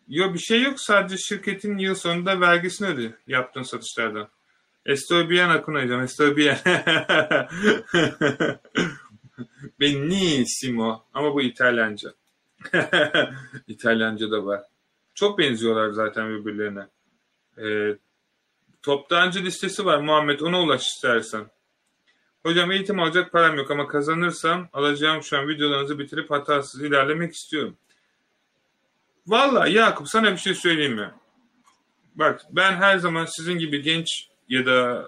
Yok 0.08 0.34
bir 0.34 0.38
şey 0.38 0.62
yok. 0.62 0.80
Sadece 0.80 1.16
şirketin 1.16 1.78
yıl 1.78 1.94
sonunda 1.94 2.40
vergisini 2.40 2.88
ödüyor 2.88 3.12
yaptığın 3.26 3.62
satışlardan. 3.62 4.28
Estoy 4.86 5.28
bien 5.28 5.48
Akuna'cığım. 5.48 6.00
Estoy 6.00 6.36
bien. 6.36 6.58
Benissimo. 9.80 11.04
Ama 11.14 11.34
bu 11.34 11.42
İtalyanca. 11.42 12.12
İtalyanca 13.68 14.30
da 14.30 14.46
var. 14.46 14.62
Çok 15.14 15.38
benziyorlar 15.38 15.90
zaten 15.90 16.28
birbirlerine. 16.28 16.86
Ee, 17.58 17.96
toptancı 18.82 19.44
listesi 19.44 19.84
var 19.84 19.98
Muhammed. 19.98 20.40
Ona 20.40 20.62
ulaş 20.62 20.88
istersen. 20.88 21.46
Hocam 22.42 22.72
eğitim 22.72 23.00
alacak 23.00 23.32
param 23.32 23.56
yok 23.56 23.70
ama 23.70 23.88
kazanırsam 23.88 24.68
alacağım 24.72 25.22
şu 25.22 25.38
an 25.38 25.48
videolarınızı 25.48 25.98
bitirip 25.98 26.30
hatasız 26.30 26.82
ilerlemek 26.82 27.34
istiyorum. 27.34 27.76
Valla 29.26 29.68
Yakup 29.68 30.08
sana 30.08 30.32
bir 30.32 30.36
şey 30.36 30.54
söyleyeyim 30.54 30.94
mi? 30.94 31.10
Bak 32.14 32.40
ben 32.50 32.72
her 32.72 32.98
zaman 32.98 33.24
sizin 33.24 33.58
gibi 33.58 33.82
genç 33.82 34.28
ya 34.48 34.66
da 34.66 35.06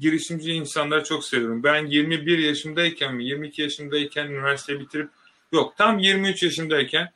girişimci 0.00 0.52
insanları 0.52 1.04
çok 1.04 1.24
seviyorum. 1.24 1.62
Ben 1.62 1.86
21 1.86 2.38
yaşındayken 2.38 3.14
mi 3.14 3.24
22 3.24 3.62
yaşındayken 3.62 4.26
üniversite 4.26 4.80
bitirip 4.80 5.10
yok 5.52 5.76
tam 5.76 5.98
23 5.98 6.42
yaşındayken 6.42 7.12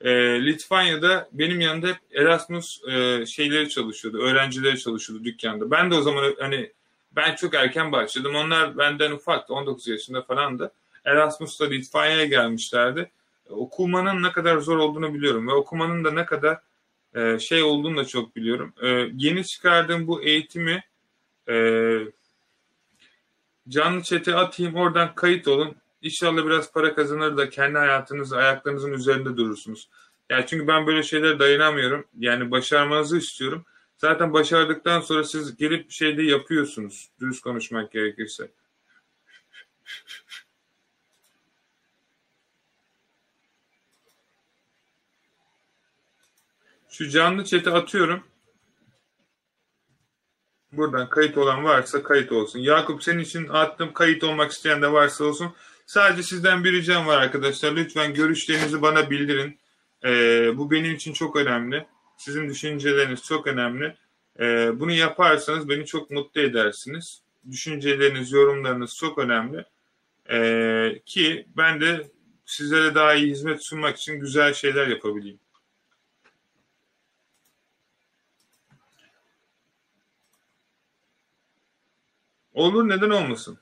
e, 0.00 0.10
Litvanya'da 0.46 1.28
benim 1.32 1.60
yanında 1.60 1.86
hep 1.86 1.98
Erasmus 2.14 2.80
e, 2.88 3.26
şeyleri 3.26 3.68
çalışıyordu. 3.68 4.18
Öğrencileri 4.18 4.78
çalışıyordu 4.78 5.24
dükkanda. 5.24 5.70
Ben 5.70 5.90
de 5.90 5.94
o 5.94 6.02
zaman 6.02 6.34
hani 6.40 6.72
ben 7.12 7.34
çok 7.34 7.54
erken 7.54 7.92
başladım. 7.92 8.34
Onlar 8.34 8.78
benden 8.78 9.10
ufaktı. 9.10 9.54
19 9.54 9.88
yaşında 9.88 10.22
falandı. 10.22 10.72
Erasmus'ta 11.04 11.64
Litvanya'ya 11.64 12.24
gelmişlerdi 12.24 13.10
okumanın 13.50 14.22
ne 14.22 14.32
kadar 14.32 14.58
zor 14.58 14.76
olduğunu 14.76 15.14
biliyorum 15.14 15.48
ve 15.48 15.52
okumanın 15.52 16.04
da 16.04 16.10
ne 16.10 16.26
kadar 16.26 16.60
e, 17.14 17.38
şey 17.38 17.62
olduğunu 17.62 17.96
da 17.96 18.04
çok 18.04 18.36
biliyorum. 18.36 18.72
E, 18.82 19.08
yeni 19.16 19.44
çıkardığım 19.44 20.06
bu 20.06 20.22
eğitimi 20.22 20.84
e, 21.48 21.54
canlı 23.68 24.02
çete 24.02 24.34
atayım 24.34 24.74
oradan 24.74 25.14
kayıt 25.14 25.48
olun. 25.48 25.76
İnşallah 26.02 26.46
biraz 26.46 26.72
para 26.72 26.94
kazanır 26.94 27.36
da 27.36 27.50
kendi 27.50 27.78
hayatınızı 27.78 28.36
ayaklarınızın 28.36 28.92
üzerinde 28.92 29.36
durursunuz. 29.36 29.88
Yani 30.30 30.46
çünkü 30.46 30.66
ben 30.66 30.86
böyle 30.86 31.02
şeylere 31.02 31.38
dayanamıyorum. 31.38 32.04
Yani 32.18 32.50
başarmanızı 32.50 33.18
istiyorum. 33.18 33.64
Zaten 33.96 34.32
başardıktan 34.32 35.00
sonra 35.00 35.24
siz 35.24 35.56
gelip 35.56 35.88
bir 35.88 35.94
şey 35.94 36.16
de 36.16 36.22
yapıyorsunuz. 36.22 37.10
Dürüst 37.20 37.42
konuşmak 37.42 37.92
gerekirse. 37.92 38.50
Şu 46.88 47.08
canlı 47.08 47.44
chat'e 47.44 47.70
atıyorum. 47.70 48.22
Buradan 50.72 51.08
kayıt 51.08 51.38
olan 51.38 51.64
varsa 51.64 52.02
kayıt 52.02 52.32
olsun. 52.32 52.58
Yakup 52.58 53.02
senin 53.02 53.18
için 53.18 53.48
attım 53.48 53.92
kayıt 53.92 54.24
olmak 54.24 54.52
isteyen 54.52 54.82
de 54.82 54.92
varsa 54.92 55.24
olsun. 55.24 55.54
Sadece 55.88 56.22
sizden 56.22 56.64
bir 56.64 56.72
ricam 56.72 57.06
var 57.06 57.20
arkadaşlar. 57.22 57.76
Lütfen 57.76 58.14
görüşlerinizi 58.14 58.82
bana 58.82 59.10
bildirin. 59.10 59.58
Ee, 60.04 60.50
bu 60.56 60.70
benim 60.70 60.94
için 60.94 61.12
çok 61.12 61.36
önemli. 61.36 61.86
Sizin 62.16 62.48
düşünceleriniz 62.48 63.22
çok 63.22 63.46
önemli. 63.46 63.96
Ee, 64.40 64.70
bunu 64.80 64.92
yaparsanız 64.92 65.68
beni 65.68 65.86
çok 65.86 66.10
mutlu 66.10 66.40
edersiniz. 66.40 67.22
Düşünceleriniz, 67.50 68.32
yorumlarınız 68.32 68.96
çok 68.96 69.18
önemli. 69.18 69.64
Ee, 70.30 71.02
ki 71.06 71.46
ben 71.56 71.80
de 71.80 72.10
sizlere 72.44 72.94
daha 72.94 73.14
iyi 73.14 73.30
hizmet 73.30 73.62
sunmak 73.62 73.96
için 73.96 74.20
güzel 74.20 74.54
şeyler 74.54 74.86
yapabileyim. 74.86 75.40
Olur 82.54 82.88
neden 82.88 83.10
olmasın? 83.10 83.58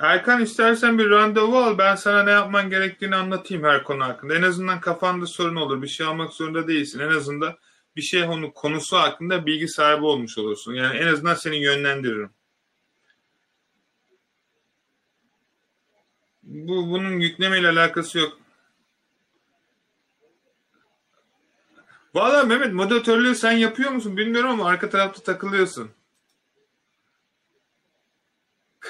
Erkan 0.00 0.42
istersen 0.42 0.98
bir 0.98 1.10
randevu 1.10 1.58
al. 1.58 1.78
Ben 1.78 1.94
sana 1.94 2.22
ne 2.22 2.30
yapman 2.30 2.70
gerektiğini 2.70 3.16
anlatayım 3.16 3.64
her 3.64 3.84
konu 3.84 4.04
hakkında. 4.04 4.34
En 4.34 4.42
azından 4.42 4.80
kafanda 4.80 5.26
sorun 5.26 5.56
olur. 5.56 5.82
Bir 5.82 5.88
şey 5.88 6.06
almak 6.06 6.32
zorunda 6.32 6.68
değilsin. 6.68 7.00
En 7.00 7.08
azından 7.08 7.54
bir 7.96 8.02
şey 8.02 8.22
onu 8.22 8.52
konusu 8.52 8.96
hakkında 8.96 9.46
bilgi 9.46 9.68
sahibi 9.68 10.04
olmuş 10.04 10.38
olursun. 10.38 10.74
Yani 10.74 10.96
en 10.96 11.06
azından 11.06 11.34
seni 11.34 11.56
yönlendiririm. 11.56 12.30
Bu 16.42 16.90
bunun 16.90 17.20
yüklemeyle 17.20 17.68
alakası 17.68 18.18
yok. 18.18 18.38
Valla 22.14 22.44
Mehmet 22.44 22.72
moderatörlüğü 22.72 23.34
sen 23.34 23.52
yapıyor 23.52 23.90
musun 23.90 24.16
bilmiyorum 24.16 24.50
ama 24.50 24.68
arka 24.68 24.90
tarafta 24.90 25.22
takılıyorsun. 25.22 25.90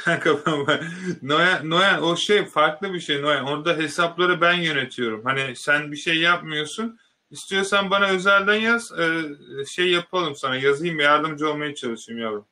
Kanka 0.04 0.38
Noyan, 1.22 1.70
Noyan 1.70 2.02
o 2.02 2.16
şey 2.16 2.44
farklı 2.44 2.94
bir 2.94 3.00
şey 3.00 3.22
Noyan. 3.22 3.46
Orada 3.46 3.76
hesapları 3.76 4.40
ben 4.40 4.54
yönetiyorum. 4.54 5.24
Hani 5.24 5.56
sen 5.56 5.92
bir 5.92 5.96
şey 5.96 6.18
yapmıyorsun. 6.18 6.98
İstiyorsan 7.30 7.90
bana 7.90 8.08
özelden 8.08 8.54
yaz. 8.54 8.92
E, 8.92 9.24
şey 9.66 9.90
yapalım 9.90 10.36
sana. 10.36 10.56
Yazayım 10.56 11.00
yardımcı 11.00 11.50
olmaya 11.50 11.74
çalışayım 11.74 12.22
yavrum. 12.22 12.46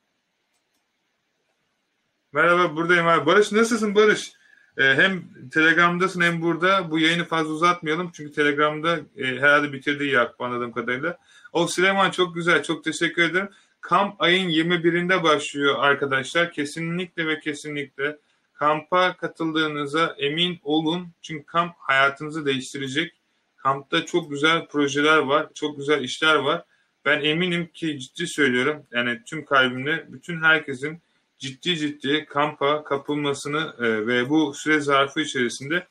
Merhaba 2.32 2.76
buradayım 2.76 3.06
abi. 3.06 3.26
Barış 3.26 3.52
nasılsın 3.52 3.94
Barış? 3.94 4.32
E, 4.76 4.82
hem 4.82 5.22
Telegram'dasın 5.50 6.20
hem 6.20 6.42
burada. 6.42 6.90
Bu 6.90 6.98
yayını 6.98 7.24
fazla 7.24 7.52
uzatmayalım. 7.52 8.10
Çünkü 8.12 8.32
Telegram'da 8.32 8.98
e, 9.16 9.24
herhalde 9.24 9.72
bitirdi 9.72 10.06
Yakup 10.06 10.40
anladığım 10.40 10.72
kadarıyla. 10.72 11.18
O 11.52 11.66
Süleyman 11.66 12.10
çok 12.10 12.34
güzel. 12.34 12.62
Çok 12.62 12.84
teşekkür 12.84 13.22
ederim. 13.22 13.48
Kamp 13.88 14.22
ayın 14.22 14.48
21'inde 14.48 15.22
başlıyor 15.22 15.74
arkadaşlar. 15.78 16.52
Kesinlikle 16.52 17.26
ve 17.26 17.40
kesinlikle 17.40 18.18
kampa 18.54 19.16
katıldığınıza 19.16 20.16
emin 20.18 20.60
olun. 20.64 21.08
Çünkü 21.22 21.46
kamp 21.46 21.74
hayatınızı 21.78 22.46
değiştirecek. 22.46 23.12
Kampta 23.56 24.06
çok 24.06 24.30
güzel 24.30 24.66
projeler 24.66 25.18
var. 25.18 25.48
Çok 25.54 25.76
güzel 25.76 26.02
işler 26.04 26.34
var. 26.34 26.64
Ben 27.04 27.20
eminim 27.20 27.70
ki 27.74 27.98
ciddi 27.98 28.26
söylüyorum. 28.26 28.82
Yani 28.92 29.20
tüm 29.26 29.44
kalbimle 29.44 30.04
bütün 30.08 30.42
herkesin 30.42 31.02
ciddi 31.38 31.76
ciddi 31.76 32.26
kampa 32.26 32.84
kapılmasını 32.84 33.74
e, 33.78 34.06
ve 34.06 34.28
bu 34.28 34.54
süre 34.54 34.80
zarfı 34.80 35.20
içerisinde 35.20 35.86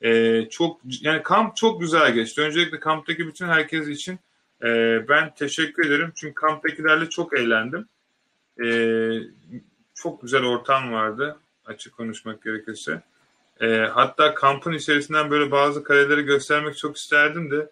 e, 0.00 0.42
çok 0.50 0.80
yani 0.84 1.22
kamp 1.22 1.56
çok 1.56 1.80
güzel 1.80 2.14
geçti. 2.14 2.40
Öncelikle 2.40 2.80
kamptaki 2.80 3.26
bütün 3.26 3.46
herkes 3.46 3.88
için 3.88 4.18
e, 4.62 4.68
ben 5.08 5.34
teşekkür 5.34 5.86
ederim. 5.86 6.12
Çünkü 6.14 6.34
kamptakilerle 6.34 7.08
çok 7.08 7.38
eğlendim. 7.38 7.88
E, 8.64 8.68
çok 9.94 10.22
güzel 10.22 10.44
ortam 10.44 10.92
vardı 10.92 11.36
açık 11.66 11.96
konuşmak 11.96 12.42
gerekirse. 12.42 13.02
E, 13.60 13.76
hatta 13.76 14.34
kampın 14.34 14.72
içerisinden 14.72 15.30
böyle 15.30 15.50
bazı 15.50 15.82
kareleri 15.82 16.22
göstermek 16.22 16.76
çok 16.76 16.96
isterdim 16.96 17.50
de 17.50 17.70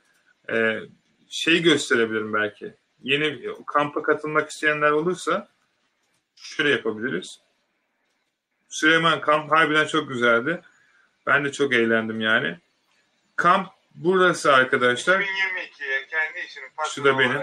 e, 0.55 0.81
şey 1.29 1.63
gösterebilirim 1.63 2.33
belki. 2.33 2.75
Yeni 3.03 3.49
kampa 3.67 4.03
katılmak 4.03 4.51
isteyenler 4.51 4.91
olursa 4.91 5.49
şöyle 6.37 6.71
yapabiliriz. 6.71 7.41
Süleyman 8.69 9.21
kamp 9.21 9.53
harbiden 9.53 9.87
çok 9.87 10.09
güzeldi. 10.09 10.61
Ben 11.27 11.45
de 11.45 11.53
çok 11.53 11.73
eğlendim 11.75 12.21
yani. 12.21 12.59
Kamp 13.37 13.69
burası 13.99 14.53
arkadaşlar. 14.53 15.21
2022'ye 15.21 16.07
kendi 16.11 16.47
işinin 16.47 16.69
Şu 16.95 17.05
da 17.05 17.19
benim. 17.19 17.41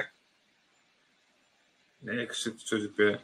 Ne 2.04 2.16
yakışıklı 2.16 2.66
çocuk 2.66 3.00
be. 3.00 3.20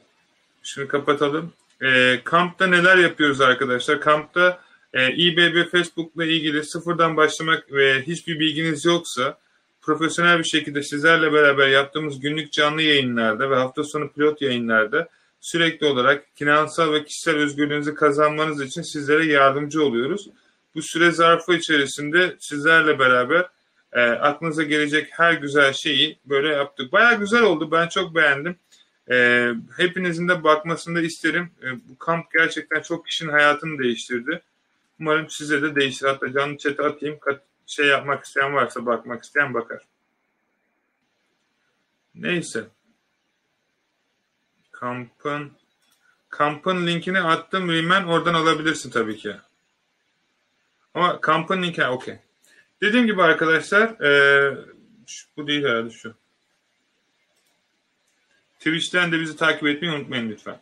Şunu 0.64 0.88
kapatalım. 0.88 1.54
E, 1.82 2.22
kampta 2.24 2.68
neler 2.68 2.98
yapıyoruz 2.98 3.42
arkadaşlar? 3.42 4.02
Kampta 4.02 4.62
e, 4.94 5.14
İBB 5.14 5.72
Facebook'la 5.72 6.26
ilgili 6.26 6.64
sıfırdan 6.64 7.18
başlamak 7.18 7.72
ve 7.72 8.02
hiçbir 8.02 8.40
bilginiz 8.40 8.86
yoksa 8.86 9.38
profesyonel 9.82 10.40
bir 10.40 10.44
şekilde 10.44 10.84
sizlerle 10.84 11.34
beraber 11.34 11.68
yaptığımız 11.68 12.20
günlük 12.20 12.52
canlı 12.52 12.82
yayınlarda 12.82 13.50
ve 13.50 13.56
hafta 13.56 13.84
sonu 13.84 14.12
pilot 14.12 14.42
yayınlarda 14.42 15.10
sürekli 15.40 15.88
olarak 15.88 16.26
finansal 16.36 16.94
ve 16.94 17.04
kişisel 17.04 17.36
özgürlüğünüzü 17.36 17.96
kazanmanız 17.96 18.62
için 18.62 18.82
sizlere 18.82 19.26
yardımcı 19.26 19.84
oluyoruz. 19.84 20.30
Bu 20.76 20.82
süre 20.82 21.12
zarfı 21.12 21.54
içerisinde 21.54 22.36
sizlerle 22.40 23.00
beraber 23.00 23.50
e, 23.94 24.02
aklınıza 24.02 24.64
gelecek 24.64 25.10
her 25.12 25.34
güzel 25.34 25.74
şeyi 25.74 26.20
böyle 26.26 26.48
yaptık. 26.48 26.92
Baya 26.92 27.14
güzel 27.14 27.42
oldu. 27.42 27.72
Ben 27.72 27.88
çok 27.88 28.16
beğendim. 28.16 28.56
E, 29.12 29.48
hepinizin 29.78 30.28
de 30.28 30.44
bakmasını 30.44 30.96
da 30.96 31.02
isterim. 31.02 31.52
E, 31.64 31.90
bu 31.90 31.98
kamp 31.98 32.32
gerçekten 32.32 32.82
çok 32.82 33.08
kişinin 33.08 33.32
hayatını 33.32 33.80
değiştirdi. 33.80 34.42
Umarım 35.00 35.30
size 35.30 35.62
de 35.62 35.76
değişir. 35.76 36.06
Hatta 36.06 36.34
canlı 36.34 36.58
chat'e 36.58 36.84
atayım. 36.84 37.20
Kat, 37.20 37.44
şey 37.68 37.88
yapmak 37.88 38.26
isteyen 38.26 38.54
varsa 38.54 38.86
bakmak 38.86 39.24
isteyen 39.24 39.54
bakar. 39.54 39.82
Neyse. 42.16 42.64
Kampın 44.72 45.52
kampın 46.30 46.88
linkini 46.88 47.22
attım 47.22 47.72
Rimen 47.72 48.04
oradan 48.04 48.34
alabilirsin 48.34 48.90
tabii 48.92 49.18
ki. 49.18 49.36
Ama 50.94 51.22
kampın 51.22 51.64
linki 51.64 51.86
okey. 51.86 52.16
Dediğim 52.82 53.06
gibi 53.06 53.24
arkadaşlar 53.24 54.02
e, 54.02 54.58
şu, 55.08 55.28
bu 55.38 55.48
değil 55.48 55.64
herhalde 55.64 55.90
şu. 55.90 56.14
Twitch'ten 58.58 59.12
de 59.12 59.20
bizi 59.20 59.36
takip 59.36 59.68
etmeyi 59.68 59.94
unutmayın 59.94 60.30
lütfen. 60.30 60.60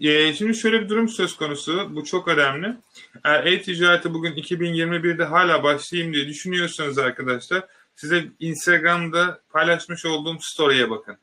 E, 0.00 0.34
şimdi 0.34 0.54
şöyle 0.54 0.82
bir 0.82 0.88
durum 0.88 1.08
söz 1.08 1.36
konusu. 1.36 1.96
Bu 1.96 2.04
çok 2.04 2.28
önemli. 2.28 2.76
Eğer 3.24 3.44
e-ticareti 3.44 4.14
bugün 4.14 4.32
2021'de 4.32 5.24
hala 5.24 5.62
başlayayım 5.62 6.14
diye 6.14 6.28
düşünüyorsanız 6.28 6.98
arkadaşlar 6.98 7.64
size 7.96 8.24
Instagram'da 8.40 9.40
paylaşmış 9.50 10.06
olduğum 10.06 10.38
story'e 10.40 10.90
bakın. 10.90 11.16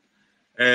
E, 0.58 0.66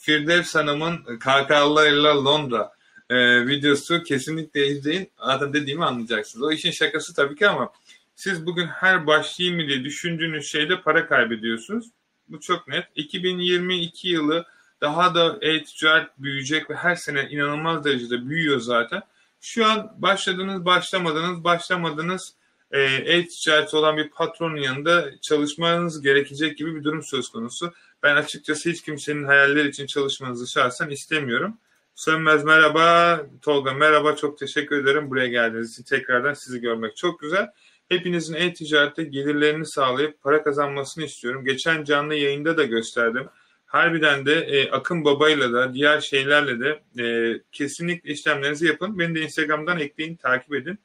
Firdevs 0.00 0.54
Hanım'ın 0.54 1.18
KK'larıyla 1.18 2.24
Londra 2.24 2.73
e, 3.10 3.46
videosu 3.46 4.02
kesinlikle 4.02 4.66
izleyin. 4.66 5.10
Zaten 5.18 5.52
dediğimi 5.52 5.84
anlayacaksınız. 5.84 6.46
O 6.46 6.52
işin 6.52 6.70
şakası 6.70 7.14
tabii 7.14 7.36
ki 7.36 7.48
ama 7.48 7.72
siz 8.14 8.46
bugün 8.46 8.66
her 8.66 9.06
başlayayım 9.06 9.68
diye 9.68 9.84
düşündüğünüz 9.84 10.46
şeyde 10.46 10.80
para 10.80 11.06
kaybediyorsunuz. 11.06 11.86
Bu 12.28 12.40
çok 12.40 12.68
net. 12.68 12.84
2022 12.94 14.08
yılı 14.08 14.46
daha 14.80 15.14
da 15.14 15.38
e-ticaret 15.40 16.08
büyüyecek 16.18 16.70
ve 16.70 16.74
her 16.74 16.94
sene 16.94 17.28
inanılmaz 17.30 17.84
derecede 17.84 18.28
büyüyor 18.28 18.60
zaten. 18.60 19.02
Şu 19.40 19.66
an 19.66 19.92
başladınız, 19.98 20.64
başlamadınız, 20.64 21.44
başlamadınız 21.44 22.34
e, 22.70 22.80
e-ticaret 22.82 23.74
olan 23.74 23.96
bir 23.96 24.08
patronun 24.08 24.56
yanında 24.56 25.20
çalışmanız 25.20 26.02
gerekecek 26.02 26.58
gibi 26.58 26.76
bir 26.76 26.84
durum 26.84 27.02
söz 27.02 27.28
konusu. 27.28 27.72
Ben 28.02 28.16
açıkçası 28.16 28.70
hiç 28.70 28.82
kimsenin 28.82 29.24
hayalleri 29.24 29.68
için 29.68 29.86
çalışmanızı 29.86 30.46
şahsen 30.46 30.88
istemiyorum. 30.88 31.58
Sönmez 31.94 32.44
merhaba, 32.44 33.20
Tolga 33.42 33.72
merhaba, 33.72 34.16
çok 34.16 34.38
teşekkür 34.38 34.82
ederim 34.82 35.10
buraya 35.10 35.28
geldiğiniz 35.28 35.72
için 35.72 35.82
tekrardan 35.84 36.34
sizi 36.34 36.60
görmek 36.60 36.96
çok 36.96 37.20
güzel. 37.20 37.50
Hepinizin 37.88 38.34
e-ticarette 38.34 39.04
gelirlerini 39.04 39.66
sağlayıp 39.66 40.20
para 40.22 40.42
kazanmasını 40.42 41.04
istiyorum. 41.04 41.44
Geçen 41.44 41.84
canlı 41.84 42.14
yayında 42.14 42.56
da 42.56 42.64
gösterdim. 42.64 43.28
Harbiden 43.66 44.26
de 44.26 44.34
e, 44.34 44.70
Akın 44.70 45.04
Baba'yla 45.04 45.52
da 45.52 45.74
diğer 45.74 46.00
şeylerle 46.00 46.60
de 46.60 47.02
e, 47.02 47.40
kesinlikle 47.52 48.12
işlemlerinizi 48.12 48.66
yapın. 48.66 48.98
Beni 48.98 49.14
de 49.14 49.20
Instagram'dan 49.20 49.78
ekleyin, 49.78 50.16
takip 50.16 50.54
edin. 50.54 50.78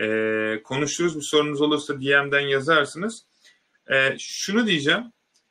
E, 0.00 0.60
konuşuruz. 0.64 1.16
Bir 1.16 1.22
sorunuz 1.22 1.60
olursa 1.60 2.00
DM'den 2.00 2.40
yazarsınız. 2.40 3.24
E, 3.90 4.16
şunu 4.18 4.66
diyeceğim. 4.66 5.04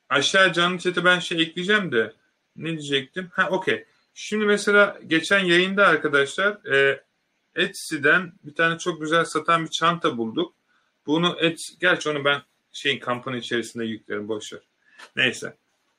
Aşağı 0.10 0.54
canlı 0.54 0.78
chat'e 0.80 1.06
ben 1.06 1.20
şey 1.20 1.42
ekleyeceğim 1.42 1.92
de 1.92 2.14
ne 2.56 2.70
diyecektim? 2.70 3.30
Ha 3.34 3.50
okey. 3.50 3.86
Şimdi 4.22 4.46
mesela 4.46 5.00
geçen 5.08 5.40
yayında 5.40 5.88
arkadaşlar 5.88 6.66
e, 6.74 7.04
Etsy'den 7.56 8.34
bir 8.44 8.56
tane 8.56 8.78
çok 8.78 9.02
güzel 9.02 9.26
satan 9.26 9.66
bir 9.66 9.70
çanta 9.70 10.18
bulduk. 10.18 10.54
Bunu 11.06 11.38
et, 11.40 11.60
gerçi 11.80 12.10
onu 12.10 12.26
ben 12.26 12.42
şeyin 12.74 13.00
kampın 13.00 13.34
içerisinde 13.34 13.86
yüklerim 13.86 14.28
boşver. 14.28 14.60
Neyse. 15.16 15.58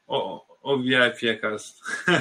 O, 0.08 0.46
o 0.62 0.82
VIP'ye 0.82 1.40
kalsın. 1.40 1.86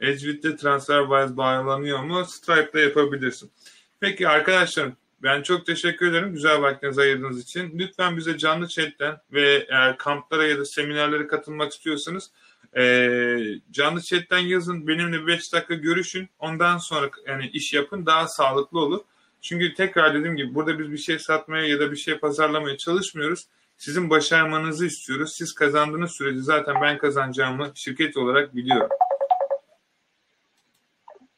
Edgewood'de 0.00 0.56
TransferWise 0.56 1.36
bağlanıyor 1.36 2.02
mu? 2.02 2.24
Stripe'da 2.24 2.80
yapabilirsin. 2.80 3.52
Peki 4.00 4.28
arkadaşlar 4.28 4.90
ben 5.22 5.42
çok 5.42 5.66
teşekkür 5.66 6.10
ederim 6.10 6.32
güzel 6.32 6.62
vaktinizi 6.62 7.00
ayırdığınız 7.00 7.42
için. 7.42 7.78
Lütfen 7.78 8.16
bize 8.16 8.38
canlı 8.38 8.68
chatten 8.68 9.20
ve 9.32 9.66
eğer 9.70 9.98
kamplara 9.98 10.46
ya 10.46 10.58
da 10.58 10.64
seminerlere 10.64 11.26
katılmak 11.26 11.72
istiyorsanız 11.72 12.30
e, 12.76 13.38
canlı 13.70 14.02
chatten 14.02 14.38
yazın. 14.38 14.86
Benimle 14.86 15.26
5 15.26 15.52
dakika 15.52 15.74
görüşün. 15.74 16.28
Ondan 16.38 16.78
sonra 16.78 17.10
yani 17.26 17.46
iş 17.46 17.72
yapın 17.72 18.06
daha 18.06 18.28
sağlıklı 18.28 18.80
olur. 18.80 19.00
Çünkü 19.40 19.74
tekrar 19.74 20.14
dediğim 20.14 20.36
gibi 20.36 20.54
burada 20.54 20.78
biz 20.78 20.92
bir 20.92 20.98
şey 20.98 21.18
satmaya 21.18 21.66
ya 21.66 21.80
da 21.80 21.92
bir 21.92 21.96
şey 21.96 22.18
pazarlamaya 22.18 22.76
çalışmıyoruz. 22.76 23.46
Sizin 23.76 24.10
başarmanızı 24.10 24.86
istiyoruz. 24.86 25.32
Siz 25.36 25.54
kazandığınız 25.54 26.10
sürece 26.10 26.40
zaten 26.40 26.74
ben 26.82 26.98
kazanacağımı 26.98 27.72
şirket 27.74 28.16
olarak 28.16 28.56
biliyorum. 28.56 28.88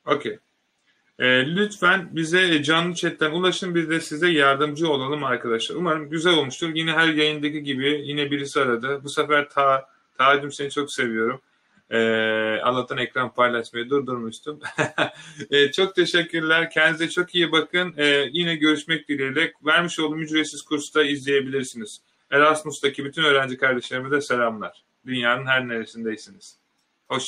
Okey. 0.07 0.39
E, 1.19 1.57
lütfen 1.57 2.09
bize 2.13 2.63
canlı 2.63 2.95
chatten 2.95 3.31
ulaşın. 3.31 3.75
Biz 3.75 3.91
de 3.91 4.01
size 4.01 4.29
yardımcı 4.29 4.91
olalım 4.91 5.25
arkadaşlar. 5.25 5.77
Umarım 5.77 6.11
güzel 6.11 6.35
olmuştur. 6.35 6.71
Yine 6.75 6.93
her 6.93 7.09
yayındaki 7.09 7.63
gibi 7.63 8.03
yine 8.05 8.31
birisi 8.31 8.61
aradı. 8.61 9.01
Bu 9.05 9.09
sefer 9.09 9.51
ta 9.51 9.89
Tacım 10.19 10.53
seni 10.53 10.71
çok 10.71 10.93
seviyorum. 10.93 11.41
E, 11.91 11.99
Allah'tan 12.63 12.99
ekran 12.99 13.35
paylaşmayı 13.35 13.91
durdurmuştum. 13.91 14.61
e, 15.51 15.73
çok 15.73 15.95
teşekkürler. 15.95 16.71
Kendinize 16.71 17.09
çok 17.09 17.35
iyi 17.35 17.53
bakın. 17.53 17.95
E, 17.97 18.29
yine 18.33 18.57
görüşmek 18.57 19.09
dileğiyle. 19.09 19.53
Vermiş 19.67 19.99
olduğum 19.99 20.19
ücretsiz 20.19 20.63
kursta 20.63 21.03
izleyebilirsiniz. 21.03 22.01
Erasmus'taki 22.31 23.05
bütün 23.05 23.23
öğrenci 23.23 23.57
kardeşlerime 23.57 24.11
de 24.11 24.21
selamlar. 24.21 24.85
Dünyanın 25.07 25.47
her 25.47 25.69
neresindeysiniz. 25.69 26.57
Hoşça 27.09 27.25